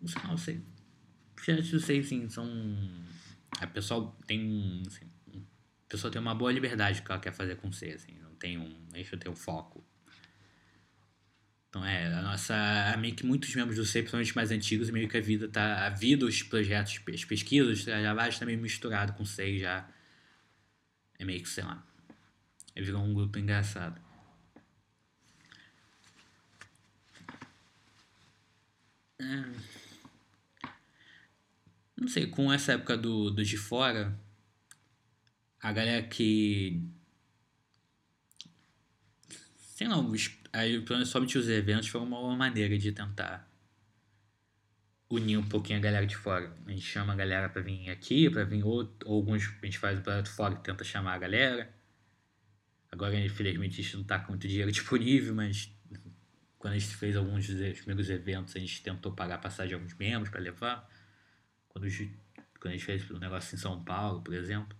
Não 0.00 0.08
sei, 0.08 0.22
não 0.22 0.38
sei. 0.38 0.62
Projetos 1.34 1.70
do 1.70 1.80
Sei, 1.80 2.00
assim, 2.00 2.30
são. 2.30 2.48
A 3.60 3.66
pessoa 3.66 4.16
tem. 4.26 4.82
Assim, 4.86 5.04
a 5.86 5.88
pessoa 5.88 6.10
tem 6.10 6.20
uma 6.20 6.34
boa 6.34 6.52
liberdade 6.52 7.02
que 7.02 7.10
ela 7.10 7.20
quer 7.20 7.32
fazer 7.32 7.56
com 7.56 7.72
Sei, 7.72 7.92
assim 7.92 8.26
tem 8.38 8.58
um 8.58 8.88
eixo, 8.94 9.16
tem 9.16 9.30
um 9.30 9.36
foco. 9.36 9.84
Então 11.68 11.84
é, 11.84 12.06
a 12.06 12.22
nossa. 12.22 12.54
É 12.54 12.96
meio 12.96 13.14
que 13.14 13.26
muitos 13.26 13.54
membros 13.54 13.76
do 13.76 13.84
CEI, 13.84 14.02
principalmente 14.02 14.36
mais 14.36 14.50
antigos, 14.50 14.90
meio 14.90 15.08
que 15.08 15.16
a 15.16 15.20
vida 15.20 15.48
tá. 15.48 15.86
A 15.86 15.90
vida, 15.90 16.24
os 16.24 16.42
projetos, 16.42 17.00
as 17.12 17.24
pesquisas, 17.24 17.80
já 17.80 18.14
vai 18.14 18.28
estar 18.28 18.46
meio 18.46 18.60
misturado 18.60 19.12
com 19.14 19.22
o 19.22 19.26
CEI 19.26 19.58
já. 19.58 19.88
É 21.18 21.24
meio 21.24 21.42
que, 21.42 21.48
sei 21.48 21.64
lá. 21.64 21.84
Virou 22.74 23.02
um 23.02 23.14
grupo 23.14 23.38
engraçado. 23.38 24.00
É. 29.18 29.44
Não 31.96 32.08
sei, 32.08 32.26
com 32.26 32.52
essa 32.52 32.72
época 32.72 32.96
do, 32.96 33.30
do 33.30 33.42
de 33.42 33.56
fora, 33.56 34.18
a 35.60 35.72
galera 35.72 36.02
que 36.06 36.82
sei 39.76 39.88
lá, 39.88 39.96
aí 40.52 40.84
somente 41.04 41.36
os 41.36 41.48
eventos 41.48 41.88
foram 41.88 42.06
uma 42.06 42.36
maneira 42.36 42.78
de 42.78 42.92
tentar 42.92 43.46
unir 45.08 45.36
um 45.36 45.46
pouquinho 45.48 45.78
a 45.78 45.82
galera 45.82 46.06
de 46.06 46.16
fora. 46.16 46.52
A 46.66 46.70
gente 46.70 46.82
chama 46.82 47.12
a 47.12 47.16
galera 47.16 47.48
para 47.48 47.62
vir 47.62 47.90
aqui, 47.90 48.28
para 48.30 48.44
vir 48.44 48.64
outro, 48.64 49.08
ou 49.08 49.16
alguns 49.16 49.48
a 49.62 49.66
gente 49.66 49.78
faz 49.78 49.98
o 49.98 50.02
projeto 50.02 50.30
fora 50.30 50.54
e 50.54 50.58
tenta 50.58 50.82
chamar 50.82 51.14
a 51.14 51.18
galera. 51.18 51.74
Agora, 52.90 53.14
infelizmente, 53.18 53.80
a 53.80 53.84
gente 53.84 53.94
não 53.94 54.02
está 54.02 54.18
com 54.18 54.32
muito 54.32 54.48
dinheiro 54.48 54.70
disponível, 54.72 55.34
mas 55.34 55.70
quando 56.58 56.74
a 56.74 56.78
gente 56.78 56.96
fez 56.96 57.14
alguns 57.16 57.46
dos 57.46 57.78
primeiros 57.78 58.10
eventos, 58.10 58.56
a 58.56 58.58
gente 58.58 58.82
tentou 58.82 59.12
pagar 59.12 59.36
a 59.36 59.38
passagem 59.38 59.68
de 59.68 59.74
alguns 59.74 59.94
membros 59.94 60.30
para 60.30 60.40
levar. 60.40 60.90
Quando, 61.68 61.86
quando 62.58 62.68
a 62.68 62.76
gente 62.76 62.84
fez 62.84 63.10
um 63.10 63.18
negócio 63.18 63.54
em 63.54 63.58
São 63.58 63.84
Paulo, 63.84 64.22
por 64.22 64.34
exemplo, 64.34 64.76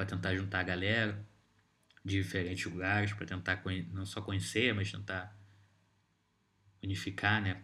para 0.00 0.06
tentar 0.06 0.34
juntar 0.34 0.60
a 0.60 0.62
galera 0.62 1.26
de 2.02 2.22
diferentes 2.22 2.64
lugares 2.64 3.12
para 3.12 3.26
tentar 3.26 3.62
não 3.92 4.06
só 4.06 4.22
conhecer, 4.22 4.74
mas 4.74 4.90
tentar 4.90 5.36
unificar, 6.82 7.42
né? 7.42 7.62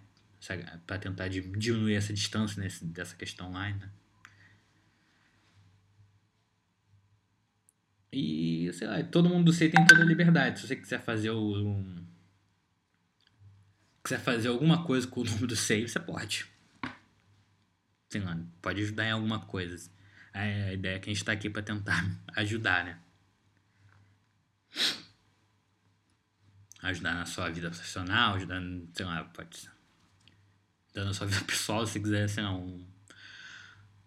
Para 0.87 0.99
tentar 0.99 1.29
diminuir 1.29 1.95
essa 1.95 2.13
distância 2.13 2.63
nesse, 2.63 2.85
dessa 2.85 3.17
questão 3.17 3.49
online, 3.49 3.79
né? 3.79 3.91
E, 8.13 8.71
sei 8.75 8.87
lá, 8.87 9.03
todo 9.03 9.31
mundo 9.31 9.47
do 9.47 9.53
sei 9.55 9.71
tem 9.71 9.87
toda 9.87 10.03
a 10.03 10.07
liberdade. 10.07 10.61
Se 10.61 10.67
você 10.67 10.77
quiser 10.77 11.01
fazer 11.01 11.31
um, 11.31 12.07
quiser 14.05 14.21
fazer 14.21 14.49
alguma 14.49 14.85
coisa 14.85 15.07
com 15.07 15.23
o 15.23 15.25
nome 15.25 15.47
do 15.47 15.57
SEI, 15.57 15.89
você 15.89 15.99
pode. 15.99 16.47
Sei 18.11 18.21
lá, 18.21 18.39
pode 18.61 18.83
ajudar 18.83 19.07
em 19.07 19.13
alguma 19.13 19.41
coisa. 19.41 19.96
A 20.37 20.75
ideia 20.75 20.97
é 20.97 20.99
que 20.99 21.09
a 21.09 21.13
gente 21.13 21.23
está 21.23 21.33
aqui 21.33 21.49
para 21.49 21.63
tentar 21.63 22.05
ajudar, 22.37 22.85
né? 22.85 22.99
Ajudar 26.83 27.15
na 27.15 27.25
sua 27.25 27.49
vida 27.49 27.71
profissional, 27.71 28.35
ajudar, 28.35 28.61
sei 28.93 29.07
lá, 29.07 29.25
pode 29.25 29.57
ser. 29.57 29.71
Ajudar 30.89 31.05
na 31.07 31.15
sua 31.15 31.27
vida 31.27 31.43
pessoal, 31.47 31.87
se 31.87 31.99
quiser, 31.99 32.29
sei 32.29 32.43
lá, 32.43 32.53
um, 32.55 32.87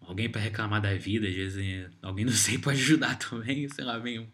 alguém 0.01 0.29
para 0.29 0.39
reclamar 0.39 0.79
da 0.79 0.93
vida, 0.93 1.27
às 1.27 1.33
vezes 1.33 1.91
alguém 1.99 2.25
não 2.25 2.31
sei 2.33 2.59
pode 2.59 2.79
ajudar 2.79 3.15
também, 3.17 3.67
sei 3.67 3.83
lá, 3.83 3.99
meio. 3.99 4.31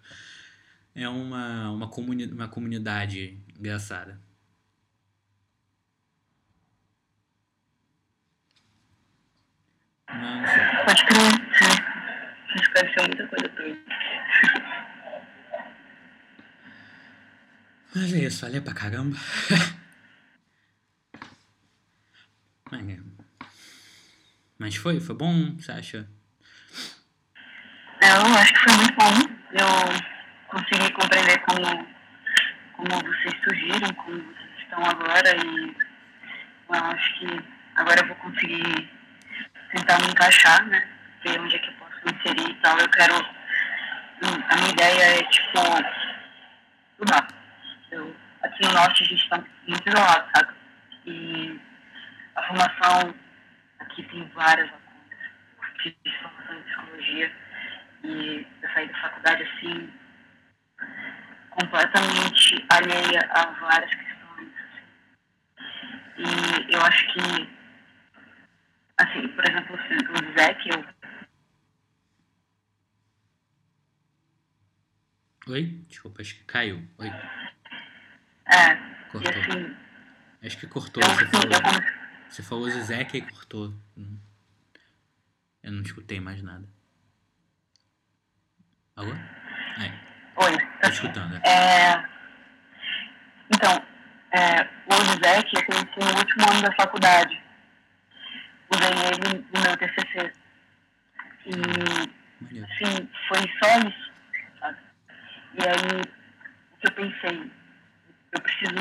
É 0.93 1.07
uma, 1.07 1.71
uma, 1.71 1.87
comuni 1.87 2.25
uma 2.25 2.49
comunidade 2.49 3.39
engraçada. 3.57 4.19
Não, 10.09 10.45
sei. 10.45 10.85
Pode 10.85 11.05
crer. 11.05 11.44
Acho 12.55 12.69
que 12.69 12.73
deve 12.73 12.93
ser 12.93 13.07
muita 13.07 13.27
coisa 13.27 13.49
pra 13.49 13.65
mim. 13.65 13.85
Mas 17.95 18.13
é 18.13 18.17
isso, 18.17 18.45
valeu 18.45 18.61
pra 18.61 18.73
caramba. 18.73 19.17
Mas 24.65 24.75
foi, 24.77 24.99
foi 24.99 25.15
bom, 25.15 25.55
você 25.57 25.71
acha? 25.71 26.09
Eu 28.01 28.35
acho 28.35 28.51
que 28.51 28.59
foi 28.61 28.73
muito 28.77 28.95
bom. 28.95 29.13
Eu 29.51 29.67
consegui 30.47 30.91
compreender 30.93 31.37
como, 31.41 31.87
como 32.73 32.89
vocês 32.89 33.35
surgiram, 33.43 33.93
como 33.93 34.17
vocês 34.17 34.59
estão 34.63 34.83
agora 34.83 35.35
e 35.37 35.77
eu 36.67 36.83
acho 36.83 37.19
que 37.19 37.27
agora 37.75 38.01
eu 38.01 38.07
vou 38.07 38.15
conseguir 38.15 38.89
tentar 39.71 39.99
me 39.99 40.07
encaixar, 40.07 40.65
né? 40.65 40.89
Ver 41.23 41.39
onde 41.39 41.55
é 41.55 41.59
que 41.59 41.67
eu 41.67 41.73
posso 41.73 41.84
inserir 42.05 42.49
e 42.49 42.61
tal. 42.61 42.77
Eu 42.79 42.89
quero. 42.89 43.15
A 44.23 44.55
minha 44.55 44.71
ideia 44.71 45.19
é, 45.19 45.23
tipo, 45.23 45.59
estudar 46.91 47.27
eu, 47.91 48.15
aqui 48.41 48.65
no 48.65 48.73
norte 48.73 49.03
a 49.03 49.05
gente 49.05 49.23
está 49.23 49.43
muito 49.67 49.89
isolado, 49.89 50.29
sabe? 50.35 50.53
E 51.05 51.59
a 52.35 52.43
formação 52.43 53.15
aqui 53.79 54.03
tem 54.03 54.27
várias 54.29 54.69
lacunas. 54.71 55.19
Eu 55.57 55.93
fiz 56.03 56.15
formação 56.21 56.57
em 56.57 56.63
psicologia 56.63 57.31
e 58.03 58.47
eu 58.61 58.69
saí 58.73 58.87
da 58.87 59.01
faculdade 59.01 59.43
assim, 59.43 59.93
completamente 61.49 62.65
alheia 62.69 63.29
a 63.31 63.45
várias 63.59 63.93
questões. 63.93 64.49
Assim. 65.57 66.65
E 66.69 66.73
eu 66.73 66.81
acho 66.81 67.13
que, 67.13 67.49
assim, 68.97 69.27
por 69.29 69.49
exemplo, 69.49 69.75
o 69.75 70.39
Zé, 70.39 70.53
que 70.55 70.69
eu 70.69 70.85
Oi? 75.47 75.63
Desculpa, 75.87 76.21
acho 76.21 76.35
que 76.35 76.43
caiu. 76.45 76.81
Oi. 76.97 77.07
É, 77.07 78.75
cortou. 79.11 79.31
assim. 79.31 79.75
Acho 80.43 80.57
que 80.57 80.67
cortou. 80.67 81.03
Você 81.03 81.25
falou, 81.27 81.83
você 82.29 82.43
falou 82.43 82.69
Zizek 82.69 83.17
e 83.17 83.21
cortou. 83.21 83.73
Eu 85.61 85.71
não 85.71 85.83
escutei 85.83 86.19
mais 86.19 86.41
nada. 86.41 86.67
Alô? 88.95 89.11
Aí. 89.77 89.91
Oi. 90.37 90.57
Tô 90.81 90.89
escutando. 90.89 91.35
É. 91.45 92.05
Então, 93.53 93.85
é, 94.31 94.63
o 94.87 94.95
Zizek 95.05 95.55
eu 95.55 95.65
conheci 95.65 95.99
no 95.99 96.17
último 96.19 96.49
ano 96.51 96.61
da 96.63 96.75
faculdade. 96.75 97.43
Usei 98.71 98.89
ele 98.89 99.45
no 99.53 99.61
meu 99.61 99.77
TCC. 99.77 100.33
E, 101.45 102.59
assim, 102.63 103.09
foi 103.27 103.39
só 103.59 103.87
isso? 103.87 104.04
E 105.57 105.67
aí, 105.67 106.01
o 106.01 106.77
que 106.77 106.87
eu 106.87 106.91
pensei, 106.91 107.51
eu 108.33 108.41
preciso 108.41 108.75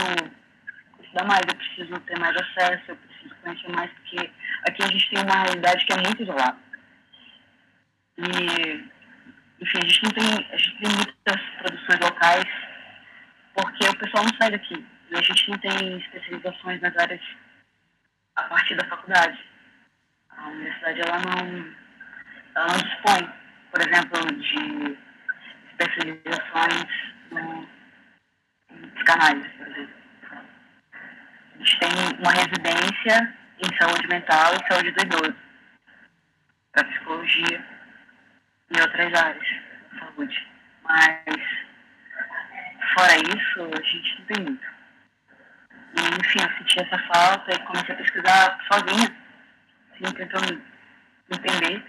estudar 1.01 1.25
mais, 1.25 1.43
eu 1.47 1.55
preciso 1.55 2.01
ter 2.01 2.19
mais 2.19 2.37
acesso, 2.37 2.83
eu 2.89 2.97
preciso 2.97 3.35
conhecer 3.37 3.69
mais, 3.69 3.91
porque 3.93 4.31
aqui 4.69 4.83
a 4.83 4.87
gente 4.89 5.11
tem 5.11 5.23
uma 5.23 5.43
realidade 5.45 5.87
que 5.87 5.93
é 5.93 5.97
muito 5.97 6.23
isolada. 6.25 6.59
E, 8.19 8.91
enfim, 9.61 9.79
a 9.79 9.87
gente 9.87 10.03
não 10.03 10.11
tem, 10.11 10.49
a 10.53 10.57
gente 10.57 10.79
tem 10.79 10.91
muitas 10.97 11.41
produções 11.59 12.01
locais, 12.01 12.45
porque 13.55 13.89
o 13.89 13.99
pessoal 13.99 14.25
não 14.25 14.37
sai 14.41 14.51
daqui. 14.51 14.87
E 15.11 15.17
a 15.17 15.23
gente 15.23 15.51
não 15.51 15.59
tem 15.59 15.99
especializações 15.99 16.81
nas 16.81 16.97
áreas 16.97 17.21
a 18.35 18.43
partir 18.45 18.75
da 18.75 18.89
faculdade. 18.89 19.39
A 20.31 20.49
universidade 20.49 21.01
ela 21.03 21.19
não, 21.21 21.75
ela 22.57 22.67
não 22.67 22.79
dispõe, 22.79 23.33
por 23.71 23.81
exemplo, 23.81 24.27
de 24.41 24.99
em 28.75 28.89
psicanálise, 28.91 29.49
por 29.51 29.67
exemplo. 29.67 29.95
A 31.55 31.59
gente 31.59 31.79
tem 31.79 31.91
uma 32.19 32.33
residência 32.33 33.35
em 33.59 33.77
saúde 33.79 34.09
mental 34.09 34.55
e 34.55 34.73
saúde 34.73 34.91
do 34.91 35.03
idoso, 35.03 35.37
para 36.73 36.85
psicologia 36.85 37.65
e 38.77 38.81
outras 38.81 39.15
áreas 39.15 39.47
da 39.93 39.99
saúde. 40.01 40.49
Mas, 40.83 41.25
fora 42.95 43.17
isso, 43.17 43.71
a 43.73 43.83
gente 43.83 44.19
não 44.19 44.27
tem 44.27 44.45
muito. 44.45 44.67
E, 45.97 46.01
enfim, 46.21 46.41
eu 46.43 46.59
senti 46.59 46.81
essa 46.81 46.99
falta 46.99 47.55
e 47.55 47.59
comecei 47.67 47.95
a 47.95 47.99
pesquisar 47.99 48.59
sozinha, 48.71 49.17
assim, 49.93 50.15
tentando 50.15 50.63
entender. 51.31 51.85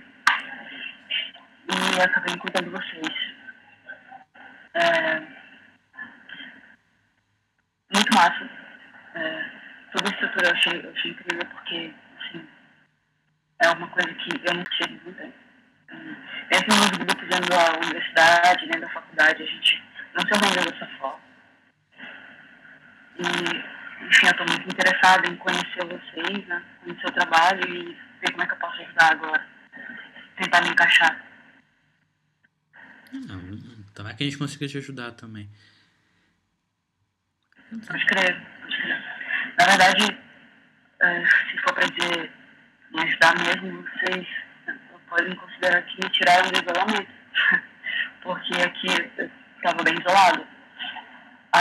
E 1.67 2.01
acabei 2.01 2.35
encontrando 2.35 2.71
vocês. 2.71 3.24
É, 4.75 5.19
muito 7.93 8.13
massa. 8.13 8.49
É, 9.15 9.45
toda 9.93 10.09
a 10.09 10.11
estrutura 10.11 10.47
eu 10.47 10.53
achei, 10.53 10.85
eu 10.85 10.91
achei 10.91 11.11
incrível 11.11 11.45
porque, 11.47 11.93
assim, 12.19 12.47
é 13.59 13.69
uma 13.69 13.87
coisa 13.87 14.13
que 14.13 14.29
eu 14.43 14.53
não 14.53 14.63
tinha 14.65 14.89
muito 14.89 15.13
tempo. 15.13 15.45
Mesmo 16.51 16.67
nos 16.67 16.89
grupos 16.89 17.29
dentro 17.29 17.49
da 17.49 17.77
universidade, 17.77 18.65
dentro 18.65 18.81
da 18.81 18.89
faculdade, 18.89 19.43
a 19.43 19.45
gente 19.45 19.83
não 20.13 20.21
se 20.21 20.33
organiza 20.33 20.71
dessa 20.71 20.87
forma. 20.97 21.19
E 23.17 23.75
enfim, 24.05 24.25
eu 24.25 24.31
estou 24.31 24.45
muito 24.47 24.67
interessada 24.67 25.29
em 25.29 25.35
conhecer 25.37 25.85
vocês, 25.85 26.47
né? 26.47 26.63
conhecer 26.83 27.07
o 27.07 27.13
trabalho 27.13 27.67
e 27.73 27.97
ver 28.19 28.31
como 28.31 28.43
é 28.43 28.47
que 28.47 28.53
eu 28.53 28.57
posso 28.57 28.81
ajudar 28.81 29.11
agora. 29.11 29.45
Tentar 30.37 30.61
me 30.61 30.69
encaixar. 30.69 31.23
Não, 33.13 33.39
tomara 33.95 34.15
que 34.15 34.23
a 34.23 34.27
gente 34.27 34.37
consiga 34.37 34.67
te 34.67 34.77
ajudar 34.77 35.11
também. 35.11 35.49
Pode 37.87 38.05
crer, 38.05 38.41
pode 38.61 38.77
crer. 38.77 39.03
Na 39.57 39.65
verdade, 39.65 40.17
é, 41.01 41.25
se 41.25 41.57
for 41.63 41.73
para 41.73 41.87
dizer 41.87 42.31
me 42.91 43.01
ajudar 43.01 43.33
mesmo, 43.39 43.83
vocês 43.83 44.27
podem 45.09 45.35
considerar 45.35 45.81
que 45.83 46.03
me 46.03 46.09
tiraram 46.11 46.51
do 46.51 46.59
isolamento. 46.61 47.11
Porque 48.21 48.53
aqui 48.55 48.87
eu 49.17 49.31
estava 49.57 49.83
bem 49.83 49.95
isolado 49.99 50.55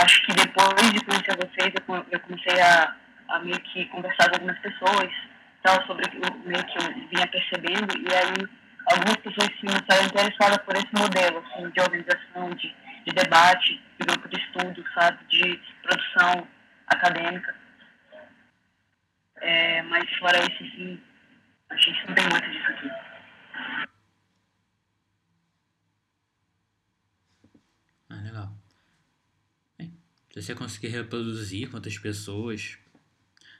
acho 0.02 0.22
que 0.22 0.34
depois 0.34 0.92
de 0.92 1.04
conhecer 1.04 1.36
vocês, 1.36 1.72
eu 2.10 2.20
comecei 2.20 2.60
a, 2.60 2.94
a 3.28 3.38
meio 3.40 3.60
que 3.60 3.84
conversar 3.86 4.28
com 4.28 4.36
algumas 4.36 4.58
pessoas, 4.58 5.10
tal, 5.62 5.86
sobre 5.86 6.04
o 6.06 6.48
meio 6.48 6.64
que 6.64 6.78
eu 6.78 7.08
vinha 7.08 7.26
percebendo, 7.28 7.96
e 7.98 8.14
aí 8.14 8.48
algumas 8.92 9.16
pessoas 9.16 9.48
se 9.58 9.64
mostraram 9.64 10.06
interessadas 10.06 10.58
por 10.64 10.74
esse 10.76 10.94
modelo, 10.94 11.38
assim, 11.38 11.70
de 11.70 11.80
organização, 11.80 12.50
de, 12.50 12.74
de 13.06 13.12
debate, 13.14 13.82
de 13.98 14.06
grupo 14.06 14.28
de 14.28 14.40
estudo, 14.40 14.84
sabe, 14.94 15.24
de 15.26 15.60
produção 15.82 16.46
acadêmica. 16.88 17.54
É, 19.36 19.82
mas 19.82 20.08
fora 20.16 20.38
isso, 20.38 20.64
sim, 20.76 21.00
a 21.70 21.76
gente 21.76 22.06
não 22.08 22.14
tem 22.14 22.28
muito 22.28 22.50
disso 22.50 22.70
aqui. 22.70 23.14
Se 30.34 30.42
você 30.42 30.52
conseguir 30.52 30.88
reproduzir 30.88 31.70
quantas 31.70 31.96
pessoas, 31.96 32.76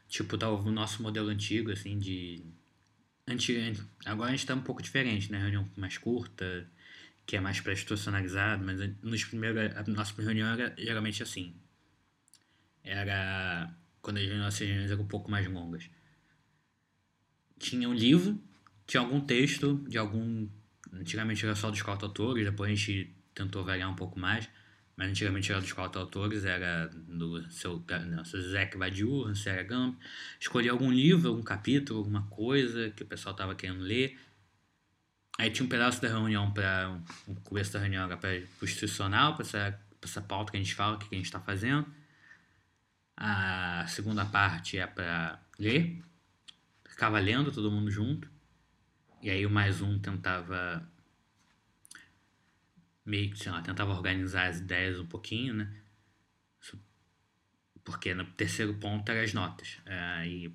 tipo, 0.09 0.37
tá 0.37 0.51
o 0.51 0.72
nosso 0.72 1.05
modelo 1.05 1.29
antigo, 1.29 1.70
assim, 1.70 1.97
de. 1.97 2.45
Agora 4.05 4.29
a 4.29 4.33
gente 4.33 4.47
tá 4.47 4.55
um 4.55 4.62
pouco 4.62 4.83
diferente, 4.83 5.33
né? 5.33 5.39
Reunião 5.39 5.68
mais 5.77 5.97
curta, 5.97 6.68
que 7.27 7.37
é 7.37 7.41
mais 7.41 7.61
para 7.61 7.72
institucionalizado, 7.72 8.64
mas 8.64 8.79
nos 9.03 9.25
primeiros, 9.25 9.75
a 9.77 9.83
nossa 9.85 10.20
reunião 10.20 10.49
era 10.53 10.75
geralmente 10.77 11.22
assim. 11.22 11.55
Era 12.83 13.75
quando 14.03 14.18
as 14.18 14.29
nossas 14.37 14.61
reuniões 14.61 14.91
eram 14.91 15.03
um 15.03 15.09
pouco 15.09 15.31
mais 15.31 15.47
longas. 15.49 15.89
Tinha 17.59 17.89
um 17.89 17.95
livro, 17.95 18.39
tinha 18.87 19.01
algum 19.01 19.20
texto 19.20 19.83
de 19.89 19.97
algum. 19.97 20.49
Antigamente 20.93 21.45
era 21.45 21.55
só 21.57 21.70
dos 21.70 21.81
quatro 21.83 22.07
autores, 22.07 22.45
depois 22.45 22.70
a 22.70 22.75
gente 22.75 23.16
tentou 23.35 23.64
variar 23.64 23.91
um 23.91 23.97
pouco 23.97 24.18
mais 24.18 24.49
mas 24.97 25.11
antigamente 25.11 25.51
era 25.51 25.61
dos 25.61 25.72
quatro 25.72 26.01
autores, 26.01 26.45
era 26.45 26.86
do 26.86 27.51
seu, 27.51 27.84
não, 28.07 28.24
seu 28.24 28.40
Zeke 28.40 28.76
Badiou, 28.76 29.26
Ansel 29.26 29.66
Gump. 29.66 30.01
Escolhi 30.38 30.68
algum 30.68 30.92
livro, 30.92 31.30
algum 31.30 31.42
capítulo, 31.42 31.99
alguma 31.99 32.22
coisa 32.28 32.90
que 32.90 33.03
o 33.03 33.07
pessoal 33.07 33.32
estava 33.32 33.55
querendo 33.55 33.80
ler. 33.80 34.18
Aí 35.36 35.51
tinha 35.51 35.66
um 35.66 35.68
pedaço 35.68 36.01
da 36.01 36.09
reunião 36.09 36.53
para. 36.53 36.97
O 37.26 37.34
começo 37.40 37.72
da 37.72 37.80
reunião 37.80 38.05
era 38.05 38.16
para 38.16 38.30
o 38.30 38.64
institucional, 38.64 39.34
para 39.34 39.45
essa, 39.45 39.80
essa 40.01 40.22
pauta 40.22 40.53
que 40.53 40.59
a 40.59 40.61
gente 40.61 40.74
fala, 40.74 40.95
o 40.95 40.99
que 40.99 41.12
a 41.12 41.18
gente 41.18 41.26
está 41.26 41.40
fazendo. 41.40 41.86
A 43.16 43.84
segunda 43.88 44.24
parte 44.24 44.78
é 44.78 44.86
para 44.86 45.40
ler. 45.59 46.01
Ficava 46.88 47.18
lendo 47.18 47.51
todo 47.51 47.70
mundo 47.70 47.90
junto. 47.90 48.30
E 49.20 49.28
aí 49.28 49.45
o 49.45 49.51
mais 49.51 49.80
um 49.80 49.99
tentava 49.99 50.88
meio 53.05 53.31
que, 53.31 53.39
sei 53.39 53.53
lá, 53.53 53.61
tentava 53.61 53.93
organizar 53.93 54.49
as 54.49 54.59
ideias 54.59 54.99
um 54.99 55.07
pouquinho, 55.07 55.55
né? 55.55 55.75
Porque 57.85 58.15
no 58.15 58.25
terceiro 58.25 58.75
ponto 58.75 59.09
eram 59.11 59.23
as 59.23 59.35
notas. 59.35 59.79
Aí, 59.85 60.51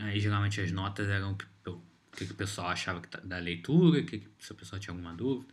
aí 0.00 0.18
geralmente 0.18 0.60
as 0.60 0.72
notas 0.72 1.08
eram 1.08 1.32
o 1.32 1.36
que, 1.36 1.44
o 1.68 1.82
que 2.16 2.24
o 2.24 2.34
pessoal 2.34 2.68
achava 2.68 3.00
tá, 3.02 3.20
da 3.20 3.38
leitura, 3.38 4.02
que, 4.02 4.26
se 4.38 4.52
a 4.52 4.56
pessoa 4.56 4.80
tinha 4.80 4.94
alguma 4.94 5.14
dúvida. 5.14 5.52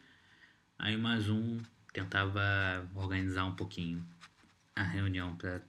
Aí 0.78 0.96
mais 0.96 1.30
um 1.30 1.60
tentava 1.92 2.90
organizar 2.96 3.44
um 3.46 3.56
pouquinho 3.56 4.06
a 4.76 4.84
reunião 4.84 5.36
para 5.36 5.62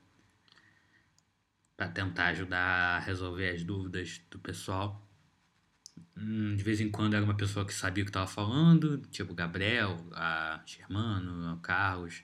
para 1.76 1.88
tentar 1.88 2.26
ajudar 2.26 2.96
a 2.96 2.98
resolver 2.98 3.48
as 3.48 3.64
dúvidas 3.64 4.20
do 4.30 4.38
pessoal. 4.38 5.09
Hum, 6.20 6.54
de 6.54 6.62
vez 6.62 6.80
em 6.80 6.90
quando 6.90 7.14
era 7.14 7.24
uma 7.24 7.36
pessoa 7.36 7.64
que 7.64 7.72
sabia 7.72 8.02
o 8.02 8.06
que 8.06 8.10
estava 8.10 8.26
falando, 8.26 8.98
tipo 9.10 9.32
o 9.32 9.34
Gabriel, 9.34 10.06
a 10.12 10.62
Germano, 10.66 11.54
o 11.54 11.58
Carlos, 11.60 12.22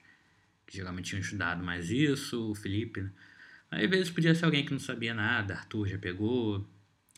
que 0.67 0.77
geralmente 0.77 1.09
tinham 1.09 1.21
estudado 1.21 1.63
mais 1.63 1.89
isso, 1.89 2.51
o 2.51 2.55
Felipe. 2.55 3.01
Né? 3.01 3.11
Aí, 3.71 3.85
às 3.85 3.89
vezes 3.89 4.11
podia 4.11 4.35
ser 4.35 4.45
alguém 4.45 4.65
que 4.65 4.71
não 4.71 4.79
sabia 4.79 5.13
nada, 5.13 5.55
Arthur 5.55 5.87
já 5.87 5.97
pegou. 5.97 6.67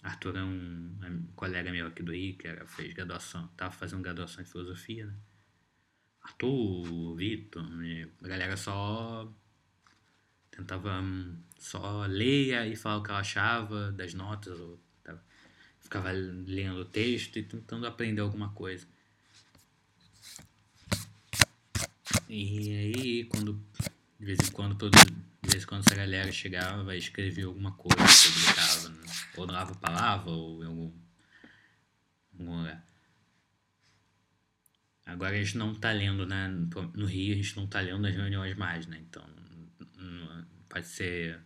Arthur 0.02 0.38
é 0.38 0.44
um, 0.44 0.96
um 1.04 1.24
colega 1.36 1.72
meu 1.72 1.88
aqui 1.88 2.02
do 2.02 2.14
I, 2.14 2.34
que 2.34 2.48
era, 2.48 2.66
fez 2.66 2.94
graduação, 2.94 3.46
estava 3.52 3.72
fazendo 3.72 4.02
graduação 4.02 4.42
em 4.42 4.46
filosofia, 4.48 5.06
né? 5.06 5.14
Arthur, 6.24 7.16
Vitor, 7.16 7.66
a 8.24 8.28
galera 8.28 8.56
só 8.56 9.32
tentava 10.52 11.02
hum, 11.02 11.38
só 11.58 12.06
ler 12.06 12.72
e 12.72 12.76
falar 12.76 12.98
o 12.98 13.04
que 13.04 13.10
ela 13.10 13.20
achava 13.20 13.92
das 13.92 14.14
notas, 14.14 14.60
ou 14.60 14.80
ficava 15.90 16.12
lendo 16.12 16.82
o 16.82 16.86
texto 16.86 17.40
e 17.40 17.44
tentando 17.44 17.88
aprender 17.88 18.22
alguma 18.22 18.50
coisa. 18.50 18.88
E 22.30 22.70
aí, 22.70 23.24
quando 23.24 23.60
de 24.20 24.26
vez 24.26 24.40
em 24.40 24.52
quando, 24.52 24.90
de 24.92 25.50
vez 25.50 25.64
em 25.64 25.66
quando 25.66 25.84
essa 25.88 25.96
galera 25.96 26.32
chegava 26.32 26.96
e 26.96 27.00
escrevia 27.00 27.48
alguma 27.48 27.72
coisa, 27.72 27.98
publicava, 27.98 28.90
né? 28.90 29.14
ou 29.36 29.48
no 29.48 29.54
Lava 29.54 29.74
Palavra, 29.76 30.30
ou 30.30 30.64
em 30.64 30.68
algum, 30.68 30.92
algum 32.34 32.58
lugar. 32.60 32.88
Agora 35.08 35.36
a 35.36 35.44
gente 35.44 35.58
não 35.58 35.72
está 35.72 35.92
lendo, 35.92 36.28
né? 36.28 36.48
No 36.94 37.08
Rio 37.08 37.34
a 37.34 37.38
gente 37.38 37.56
não 37.58 37.66
está 37.66 37.80
lendo 37.80 38.00
nas 38.00 38.14
reuniões 38.14 38.56
mais, 38.56 38.86
né? 38.86 39.00
Então, 39.10 39.28
pode 40.70 40.86
ser. 40.86 41.40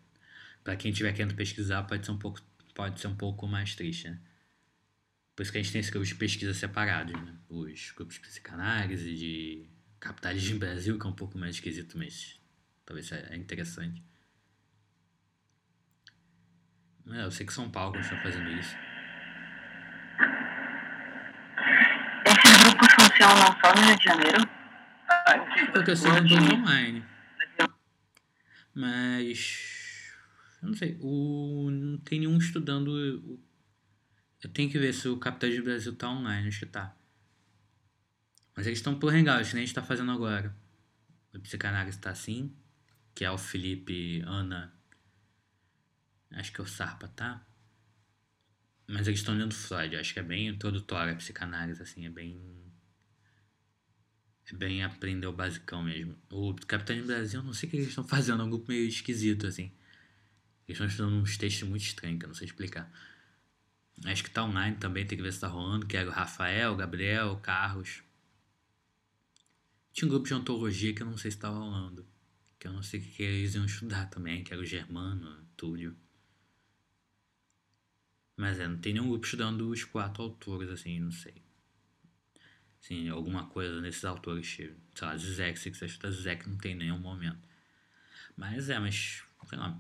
Para 0.66 0.76
quem 0.76 0.92
estiver 0.92 1.14
querendo 1.14 1.34
pesquisar, 1.34 1.84
pode 1.84 2.06
ser 2.06 2.12
um 2.12 2.18
pouco, 2.18 2.42
pode 2.74 3.00
ser 3.00 3.08
um 3.08 3.16
pouco 3.16 3.48
mais 3.48 3.74
triste, 3.74 4.10
né? 4.10 4.20
Por 5.36 5.42
isso 5.42 5.52
que 5.52 5.58
a 5.58 5.62
gente 5.62 5.72
tem 5.72 5.80
esses 5.80 5.92
grupos 5.92 6.10
de 6.10 6.16
pesquisa 6.16 6.54
separados, 6.54 7.14
né? 7.14 7.36
Os 7.50 7.92
grupos 7.92 8.16
de 8.16 8.22
psicanálise, 8.22 9.16
de 9.16 9.68
capitalismo 10.00 10.60
Brasil, 10.60 11.00
que 11.00 11.08
é 11.08 11.10
um 11.10 11.16
pouco 11.16 11.38
mais 11.38 11.56
esquisito, 11.56 11.98
mas 11.98 12.40
talvez 12.86 13.12
é 13.12 13.36
interessante. 13.36 14.04
É, 17.12 17.24
eu 17.24 17.32
sei 17.32 17.46
que 17.46 17.54
São 17.54 17.70
Paulo 17.70 18.00
está 18.00 18.16
fazendo 18.22 18.50
isso. 18.52 18.76
Esses 22.26 22.64
grupos 22.64 22.94
funcionam 22.94 23.60
só 23.60 23.76
no 23.76 23.88
Rio 23.88 23.98
de 23.98 24.04
Janeiro? 24.04 24.64
Porque 25.74 25.92
eu 25.92 25.98
sei 25.98 26.12
que 26.12 26.34
é 26.34 26.54
online. 26.54 27.06
Mas. 28.74 30.14
Eu 30.62 30.70
não 30.70 30.76
sei. 30.76 30.98
O, 31.02 31.70
não 31.72 31.98
tem 31.98 32.20
nenhum 32.20 32.38
estudando 32.38 33.40
eu 34.48 34.52
tenho 34.52 34.70
que 34.70 34.78
ver 34.78 34.94
se 34.94 35.08
o 35.08 35.18
Capitalismo 35.18 35.66
Brasil 35.66 35.96
tá 35.96 36.10
online, 36.10 36.48
acho 36.48 36.60
que 36.60 36.66
tá. 36.66 36.96
Mas 38.56 38.68
eles 38.68 38.80
estão 38.80 38.98
por 39.00 39.14
Hangout, 39.14 39.54
nem 39.54 39.64
a 39.64 39.66
gente 39.66 39.74
tá 39.74 39.82
fazendo 39.82 40.12
agora. 40.12 40.56
O 41.34 41.40
psicanálise 41.40 41.98
tá 41.98 42.12
assim, 42.12 42.56
que 43.16 43.26
é 43.26 43.32
o 43.32 43.38
Felipe, 43.38 44.22
Ana, 44.26 44.74
acho 46.32 46.52
que 46.52 46.62
é 46.62 46.64
o 46.64 46.68
Sarpa, 46.68 47.08
tá? 47.08 47.46
Mas 48.88 49.08
eles 49.08 49.22
estão 49.22 49.34
lendo 49.34 49.56
Freud, 49.56 49.96
eu 49.96 50.02
acho 50.02 50.14
que 50.14 50.20
é 50.20 50.24
bem 50.24 50.48
introdutória 50.48 51.14
a 51.14 51.16
psicanálise, 51.16 51.82
assim, 51.82 52.06
é 52.06 52.10
bem. 52.10 52.40
É 54.52 54.54
bem 54.54 54.84
aprender 54.84 55.26
o 55.26 55.32
basicão 55.32 55.84
mesmo. 55.84 56.18
O 56.30 56.54
Capitão 56.68 56.98
do 56.98 57.08
Brasil, 57.08 57.42
não 57.42 57.54
sei 57.54 57.68
o 57.68 57.70
que 57.72 57.78
eles 57.78 57.88
estão 57.88 58.04
fazendo, 58.04 58.42
é 58.42 58.46
um 58.46 58.50
grupo 58.50 58.68
meio 58.68 58.88
esquisito, 58.88 59.48
assim. 59.48 59.72
Eles 60.68 60.76
estão 60.76 60.86
estudando 60.86 61.16
uns 61.16 61.38
textos 61.38 61.68
muito 61.68 61.84
estranhos, 61.84 62.20
que 62.20 62.26
eu 62.26 62.28
não 62.28 62.36
sei 62.36 62.46
explicar. 62.46 62.92
Acho 64.06 64.24
que 64.24 64.30
tá 64.30 64.44
online 64.44 64.76
também, 64.78 65.06
tem 65.06 65.18
que 65.18 65.24
ver 65.24 65.32
se 65.32 65.40
tá 65.40 65.48
rolando, 65.48 65.86
que 65.86 65.96
era 65.96 66.10
o 66.10 66.14
Rafael, 66.14 66.76
Gabriel, 66.76 67.38
Carlos. 67.38 68.04
Tinha 69.94 70.08
um 70.08 70.10
grupo 70.10 70.28
de 70.28 70.34
ontologia 70.34 70.94
que 70.94 71.02
eu 71.02 71.06
não 71.06 71.18
sei 71.18 71.32
se 71.32 71.38
tava 71.38 71.58
rolando. 71.58 72.06
Que 72.60 72.68
eu 72.68 72.74
não 72.74 72.82
sei 72.82 73.00
o 73.00 73.04
que 73.04 73.22
eles 73.22 73.56
iam 73.56 73.66
estudar 73.66 74.08
também, 74.08 74.44
que 74.44 74.52
era 74.52 74.62
o 74.62 74.66
Germano, 74.66 75.46
Túlio. 75.56 75.96
Mas 78.36 78.60
é, 78.60 78.68
não 78.68 78.78
tem 78.78 78.94
nenhum 78.94 79.10
grupo 79.10 79.26
estudando 79.26 79.70
os 79.70 79.84
quatro 79.84 80.24
autores, 80.24 80.70
assim, 80.70 81.00
não 81.00 81.12
sei. 81.12 81.44
Assim, 82.82 83.08
alguma 83.08 83.48
coisa 83.48 83.80
nesses 83.80 84.04
autores, 84.04 84.48
sei 84.56 84.76
lá, 85.02 85.16
Zizek, 85.16 85.58
se 85.58 85.74
você 85.74 85.86
estudar 85.86 86.12
Zizek, 86.12 86.50
não 86.50 86.58
tem 86.58 86.76
nenhum 86.76 87.00
momento. 87.00 87.48
Mas 88.36 88.70
é, 88.70 88.80
mas, 88.80 89.24
sei 89.48 89.58
lá. 89.58 89.80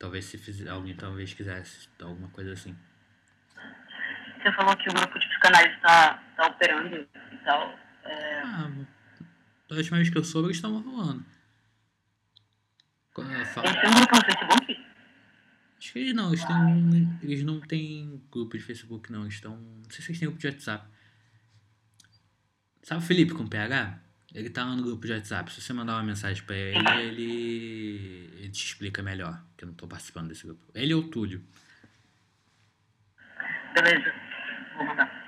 Talvez 0.00 0.24
se 0.24 0.38
fizer, 0.38 0.70
alguém 0.70 0.96
talvez 0.96 1.34
quisesse 1.34 1.86
alguma 2.00 2.28
coisa 2.30 2.54
assim. 2.54 2.74
Você 4.42 4.50
falou 4.52 4.74
que 4.78 4.88
o 4.88 4.94
grupo 4.94 5.18
de 5.18 5.28
psicanálise 5.28 5.74
está 5.74 6.14
tá 6.36 6.46
operando 6.46 6.96
e 6.96 7.36
tal. 7.44 7.78
É... 8.04 8.40
Ah, 8.40 8.70
da 9.68 9.76
última 9.76 9.98
vez 9.98 10.08
que 10.08 10.16
eu 10.16 10.24
soube, 10.24 10.46
eles 10.46 10.56
estavam 10.56 10.80
rolando. 10.80 11.22
Eles 13.18 13.52
têm 13.52 13.90
um 13.90 13.94
grupo 13.94 14.16
no 14.16 14.24
Facebook? 14.24 14.86
Acho 15.78 15.92
que 15.92 15.98
eles 15.98 16.14
não, 16.14 16.28
eles, 16.28 16.44
têm, 16.46 17.18
eles 17.22 17.44
não 17.44 17.60
têm 17.60 18.22
grupo 18.32 18.56
de 18.56 18.64
Facebook, 18.64 19.12
não. 19.12 19.22
Eles 19.22 19.34
estão. 19.34 19.58
Não 19.58 19.90
sei 19.90 20.02
se 20.02 20.12
eles 20.12 20.18
têm 20.18 20.28
grupo 20.28 20.40
de 20.40 20.46
WhatsApp. 20.46 20.88
Sabe 22.82 23.02
o 23.02 23.06
Felipe 23.06 23.34
com 23.34 23.46
PH? 23.46 24.00
Ele 24.34 24.48
tá 24.48 24.64
lá 24.64 24.76
no 24.76 24.82
grupo 24.82 25.06
de 25.06 25.12
WhatsApp. 25.12 25.52
Se 25.52 25.60
você 25.60 25.72
mandar 25.72 25.94
uma 25.94 26.04
mensagem 26.04 26.42
pra 26.44 26.54
ele, 26.54 26.78
ele, 27.02 28.30
ele 28.38 28.50
te 28.50 28.64
explica 28.64 29.02
melhor. 29.02 29.44
Que 29.56 29.64
eu 29.64 29.68
não 29.68 29.74
tô 29.74 29.88
participando 29.88 30.28
desse 30.28 30.46
grupo. 30.46 30.64
Ele 30.74 30.94
ou 30.94 31.02
o 31.02 31.08
Túlio? 31.08 31.44
Beleza. 33.74 34.14
Vou 34.76 34.86
mandar. 34.86 35.20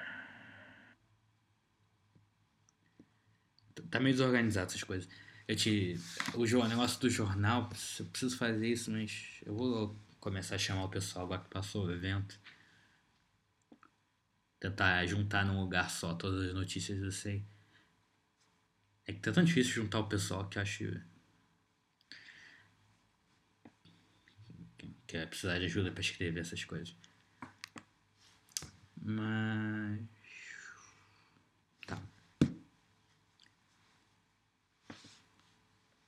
Tá 3.90 4.00
meio 4.00 4.14
desorganizado 4.14 4.68
essas 4.68 4.84
coisas. 4.84 5.08
Eu 5.46 5.56
te. 5.56 5.98
O, 6.34 6.42
o 6.42 6.68
negócio 6.68 7.00
do 7.00 7.10
jornal, 7.10 7.68
eu 7.98 8.06
preciso 8.06 8.36
fazer 8.38 8.66
isso, 8.66 8.90
mas 8.90 9.40
eu 9.44 9.54
vou 9.54 9.96
começar 10.20 10.54
a 10.54 10.58
chamar 10.58 10.84
o 10.84 10.88
pessoal 10.88 11.26
agora 11.26 11.42
que 11.42 11.50
passou 11.50 11.86
o 11.86 11.92
evento. 11.92 12.38
Tentar 14.60 15.04
juntar 15.06 15.44
num 15.44 15.60
lugar 15.60 15.90
só 15.90 16.14
todas 16.14 16.46
as 16.46 16.54
notícias, 16.54 17.02
eu 17.02 17.10
sei. 17.10 17.44
É 19.06 19.12
que 19.12 19.20
tá 19.20 19.32
tão 19.32 19.44
difícil 19.44 19.74
juntar 19.74 20.00
o 20.00 20.08
pessoal 20.08 20.48
que 20.48 20.58
acho. 20.58 21.00
Que 25.06 25.16
é 25.16 25.26
precisar 25.26 25.58
de 25.58 25.66
ajuda 25.66 25.90
para 25.90 26.00
escrever 26.00 26.40
essas 26.40 26.64
coisas. 26.64 26.94
Mas. 29.02 30.00
Tá. 31.86 32.00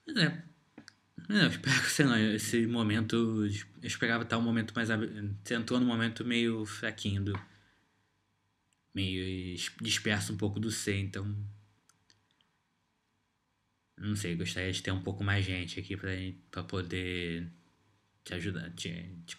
Mas 0.06 0.16
é. 0.16 0.44
Eu 1.28 1.48
espero 1.48 1.82
que, 1.82 1.90
sei 1.90 2.06
lá, 2.06 2.20
esse 2.20 2.66
momento. 2.66 3.46
Eu 3.82 3.86
esperava 3.86 4.22
estar 4.22 4.38
um 4.38 4.42
momento 4.42 4.72
mais. 4.74 4.88
Você 4.88 5.54
entrou 5.54 5.80
num 5.80 5.86
momento 5.86 6.24
meio 6.24 6.64
fraquinho 6.64 7.24
do. 7.24 7.54
Meio 8.94 9.56
disperso 9.80 10.32
um 10.32 10.36
pouco 10.36 10.60
do 10.60 10.70
C, 10.70 10.96
então. 10.96 11.36
Não 13.96 14.16
sei, 14.16 14.34
gostaria 14.36 14.72
de 14.72 14.82
ter 14.82 14.90
um 14.90 15.02
pouco 15.02 15.22
mais 15.22 15.44
gente 15.44 15.78
aqui 15.78 15.96
pra, 15.96 16.10
pra 16.50 16.62
poder 16.64 17.48
te 18.24 18.34
ajudar, 18.34 18.70
te, 18.70 18.90
te, 19.24 19.36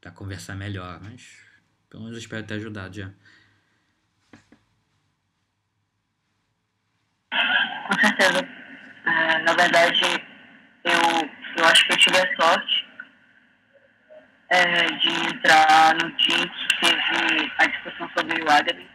pra 0.00 0.10
conversar 0.10 0.56
melhor, 0.56 1.00
mas 1.02 1.38
pelo 1.88 2.02
menos 2.02 2.16
eu 2.16 2.22
espero 2.22 2.46
ter 2.46 2.54
ajudado 2.54 2.94
já. 2.96 3.10
Com 7.30 8.00
certeza. 8.00 8.40
Uh, 8.40 9.44
na 9.44 9.54
verdade, 9.54 10.00
eu, 10.84 11.30
eu 11.56 11.64
acho 11.64 11.86
que 11.86 11.92
eu 11.92 11.96
tive 11.96 12.18
a 12.18 12.36
sorte 12.36 12.86
é, 14.50 14.84
de 14.86 15.08
entrar 15.08 15.94
no 15.94 16.10
dia 16.16 16.48
que 16.48 16.80
teve 16.80 17.52
a 17.58 17.66
discussão 17.66 18.10
sobre 18.16 18.42
o 18.42 18.50
Adler, 18.50 18.86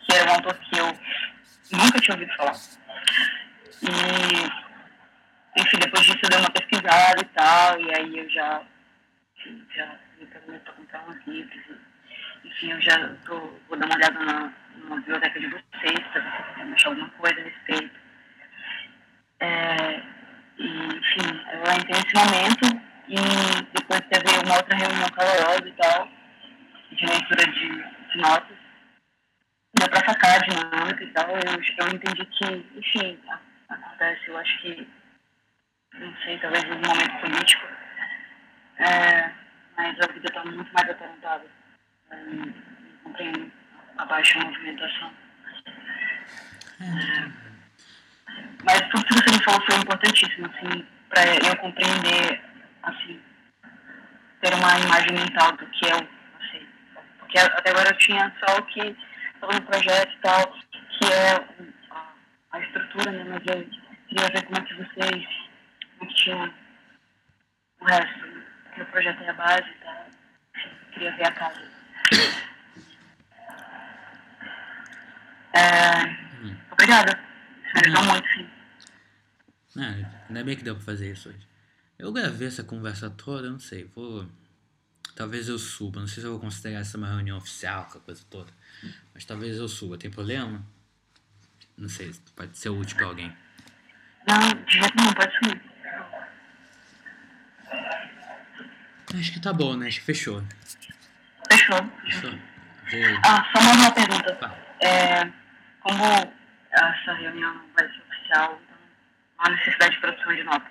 que 0.00 0.16
era 0.16 0.30
um 0.30 0.34
autor 0.34 0.54
que 0.58 0.78
eu 0.78 0.86
nunca 1.72 2.00
tinha 2.00 2.16
ouvido 2.16 2.36
falar. 2.36 2.56
E, 3.82 5.60
enfim, 5.60 5.78
depois 5.78 6.04
disso 6.04 6.18
eu 6.22 6.28
dei 6.28 6.38
uma 6.38 6.50
pesquisada 6.50 7.20
e 7.20 7.24
tal, 7.34 7.80
e 7.80 7.94
aí 7.94 8.18
eu 8.18 8.28
já, 8.28 8.62
já 9.74 9.98
me 10.18 10.26
pergunto 10.26 10.60
para 10.60 10.72
comprar 10.74 11.08
uns 11.08 11.26
livros. 11.26 11.64
E, 12.44 12.48
enfim, 12.48 12.72
eu 12.72 12.80
já 12.80 13.14
tô, 13.24 13.38
vou 13.68 13.78
dar 13.78 13.86
uma 13.86 13.96
olhada 13.96 14.18
na, 14.20 14.52
na 14.88 14.96
biblioteca 14.96 15.40
de 15.40 15.46
vocês, 15.46 16.06
para 16.12 16.20
ver 16.20 16.66
se 16.66 16.72
achar 16.74 16.88
alguma 16.90 17.08
coisa 17.10 17.40
a 17.40 17.44
respeito. 17.44 18.00
É, 19.40 20.02
e, 20.58 20.66
enfim, 20.66 21.40
eu 21.52 21.72
entrei 21.72 22.02
nesse 22.02 22.14
momento 22.14 22.90
e 23.08 23.62
depois 23.72 24.00
teve 24.10 24.44
uma 24.44 24.56
outra 24.56 24.76
reunião 24.76 25.08
calorosa 25.08 25.66
e 25.66 25.72
tal, 25.72 26.08
de 26.92 27.06
leitura 27.06 27.44
de, 27.50 27.68
de 28.12 28.18
notas. 28.18 28.56
Deu 29.74 29.88
para 29.88 30.06
sacar 30.06 30.36
a 30.36 30.38
dinâmica 30.38 31.02
e 31.02 31.10
tal. 31.12 31.30
Eu, 31.30 31.86
eu 31.86 31.94
entendi 31.94 32.26
que, 32.26 32.66
enfim, 32.76 33.18
acontece, 33.70 34.28
eu 34.28 34.36
acho 34.36 34.58
que, 34.60 34.88
não 35.94 36.16
sei, 36.22 36.38
talvez 36.38 36.64
no 36.64 36.76
momento 36.76 37.20
político, 37.20 37.66
é, 38.78 39.30
mas 39.76 39.96
a 40.00 40.12
vida 40.12 40.28
está 40.28 40.44
muito 40.44 40.72
mais 40.72 40.90
atarantada. 40.90 41.46
É, 42.10 42.16
não 43.04 43.12
tem 43.14 43.52
a 43.98 44.04
baixa 44.04 44.38
movimentação. 44.40 45.12
É, 46.80 47.30
mas 48.64 48.80
tudo 48.90 49.04
que 49.04 49.14
você 49.14 49.36
me 49.36 49.44
falou 49.44 49.62
foi 49.66 49.76
importantíssimo, 49.76 50.46
assim, 50.46 50.86
para 51.08 51.22
eu 51.46 51.56
compreender, 51.56 52.42
assim, 52.82 53.20
ter 54.40 54.54
uma 54.54 54.78
imagem 54.78 55.12
mental 55.12 55.52
do 55.52 55.66
que 55.66 55.86
eu, 55.86 55.96
assim, 55.96 56.66
porque 57.18 57.38
até 57.38 57.70
agora 57.70 57.90
eu 57.90 57.98
tinha 57.98 58.32
só 58.40 58.58
o 58.58 58.62
que 58.66 58.96
estava 59.34 59.52
no 59.54 59.62
projeto 59.62 60.12
e 60.12 60.18
tal, 60.20 60.52
que 60.52 61.12
é 61.12 61.70
a, 62.50 62.56
a 62.56 62.60
estrutura, 62.60 63.10
né, 63.10 63.24
mas 63.24 63.42
eu 63.46 63.68
queria 64.08 64.28
ver 64.28 64.44
como 64.44 64.58
é 64.58 64.60
que 64.62 64.74
vocês, 64.74 65.26
como 65.98 66.10
é 66.10 66.14
que 66.14 66.14
tinha 66.14 66.54
o 67.80 67.84
resto, 67.84 68.26
né, 68.26 68.46
porque 68.64 68.82
o 68.82 68.86
projeto 68.86 69.22
é 69.22 69.28
a 69.28 69.32
base 69.34 69.74
tal, 69.82 70.06
queria 70.92 71.16
ver 71.16 71.26
a 71.26 71.32
casa. 71.32 71.70
É, 75.52 76.06
hum. 76.42 76.56
Obrigada. 76.72 77.18
Me 77.74 77.80
ajudou 77.84 78.04
muito, 78.04 78.28
sim. 78.28 78.50
Ah, 79.76 80.24
ainda 80.28 80.44
bem 80.44 80.56
que 80.56 80.64
deu 80.64 80.74
pra 80.74 80.84
fazer 80.84 81.12
isso 81.12 81.28
hoje. 81.28 81.46
Eu 81.98 82.12
gravei 82.12 82.48
essa 82.48 82.64
conversa 82.64 83.10
toda, 83.10 83.46
eu 83.46 83.52
não 83.52 83.60
sei, 83.60 83.84
vou. 83.84 84.26
Talvez 85.14 85.48
eu 85.48 85.58
suba, 85.58 86.00
não 86.00 86.06
sei 86.06 86.22
se 86.22 86.26
eu 86.26 86.32
vou 86.32 86.40
considerar 86.40 86.80
essa 86.80 86.96
uma 86.96 87.08
reunião 87.08 87.36
oficial, 87.36 87.82
aquela 87.82 88.02
coisa 88.02 88.24
toda. 88.30 88.50
Mas 89.12 89.24
talvez 89.24 89.58
eu 89.58 89.68
suba, 89.68 89.98
tem 89.98 90.10
problema? 90.10 90.64
Não 91.80 91.88
sei, 91.88 92.12
pode 92.36 92.58
ser 92.58 92.68
útil 92.68 92.94
pra 92.94 93.06
alguém. 93.06 93.34
Não, 94.28 94.64
de 94.64 94.72
jeito 94.72 94.94
nenhum, 94.96 95.14
pode 95.14 95.34
subir. 95.34 95.62
Acho 99.18 99.32
que 99.32 99.40
tá 99.40 99.50
bom, 99.50 99.74
né? 99.76 99.86
Acho 99.86 100.00
que 100.00 100.04
fechou. 100.04 100.44
Fechou. 101.50 101.78
Fechou. 102.04 102.30
Vou... 102.30 103.00
Ah, 103.24 103.50
só 103.50 103.64
mais 103.64 103.78
uma 103.78 103.92
pergunta. 103.92 104.36
Tá. 104.36 104.54
É, 104.82 105.32
como 105.80 106.04
essa 106.70 107.14
reunião 107.14 107.54
não 107.54 107.64
vai 107.74 107.88
ser 107.88 108.02
oficial, 108.02 108.60
então 108.62 108.76
não 108.76 109.46
há 109.46 109.50
necessidade 109.50 109.94
de 109.94 110.00
produção 110.02 110.36
de 110.36 110.42
nota. 110.44 110.70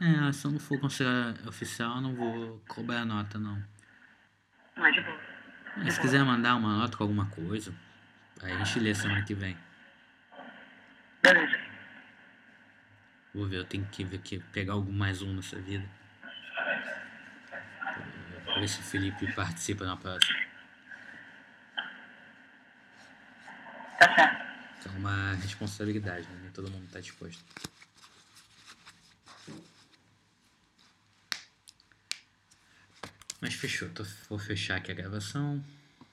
É, 0.00 0.32
se 0.32 0.44
eu 0.46 0.50
não 0.52 0.60
for 0.60 0.78
considerar 0.78 1.34
oficial, 1.48 1.96
eu 1.96 2.02
não 2.02 2.14
vou 2.14 2.62
cobrar 2.68 3.00
a 3.00 3.04
nota, 3.04 3.36
não. 3.36 3.60
Não 4.76 4.86
é 4.86 4.92
de 4.92 5.00
boa. 5.00 5.20
É, 5.84 5.90
se 5.90 6.00
quiser 6.00 6.24
mandar 6.24 6.54
uma 6.54 6.76
nota 6.76 6.96
com 6.96 7.02
alguma 7.02 7.26
coisa, 7.26 7.74
aí 8.40 8.52
a 8.52 8.58
gente 8.58 8.78
lê 8.78 8.94
semana 8.94 9.24
que 9.24 9.34
vem. 9.34 9.56
Beleza. 11.24 11.58
Vou 13.32 13.46
ver, 13.48 13.56
eu 13.56 13.64
tenho 13.64 13.86
que 13.86 14.04
ver 14.04 14.16
aqui, 14.16 14.38
pegar 14.52 14.74
algum 14.74 14.92
mais 14.92 15.22
um 15.22 15.34
nessa 15.34 15.58
vida. 15.58 15.88
Ver 18.58 18.68
se 18.68 18.80
o 18.80 18.82
Felipe 18.82 19.32
participa 19.32 19.86
na 19.86 19.96
próxima. 19.96 20.38
Tá 23.98 24.14
certo. 24.14 24.44
É 24.86 24.98
uma 24.98 25.34
responsabilidade, 25.36 26.28
né? 26.28 26.40
Nem 26.42 26.50
todo 26.50 26.70
mundo 26.70 26.84
está 26.84 27.00
disposto. 27.00 27.42
Fechou. 33.50 33.88
Tô, 33.88 34.04
vou 34.28 34.38
fechar 34.38 34.76
aqui 34.76 34.92
a 34.92 34.94
gravação. 34.94 35.64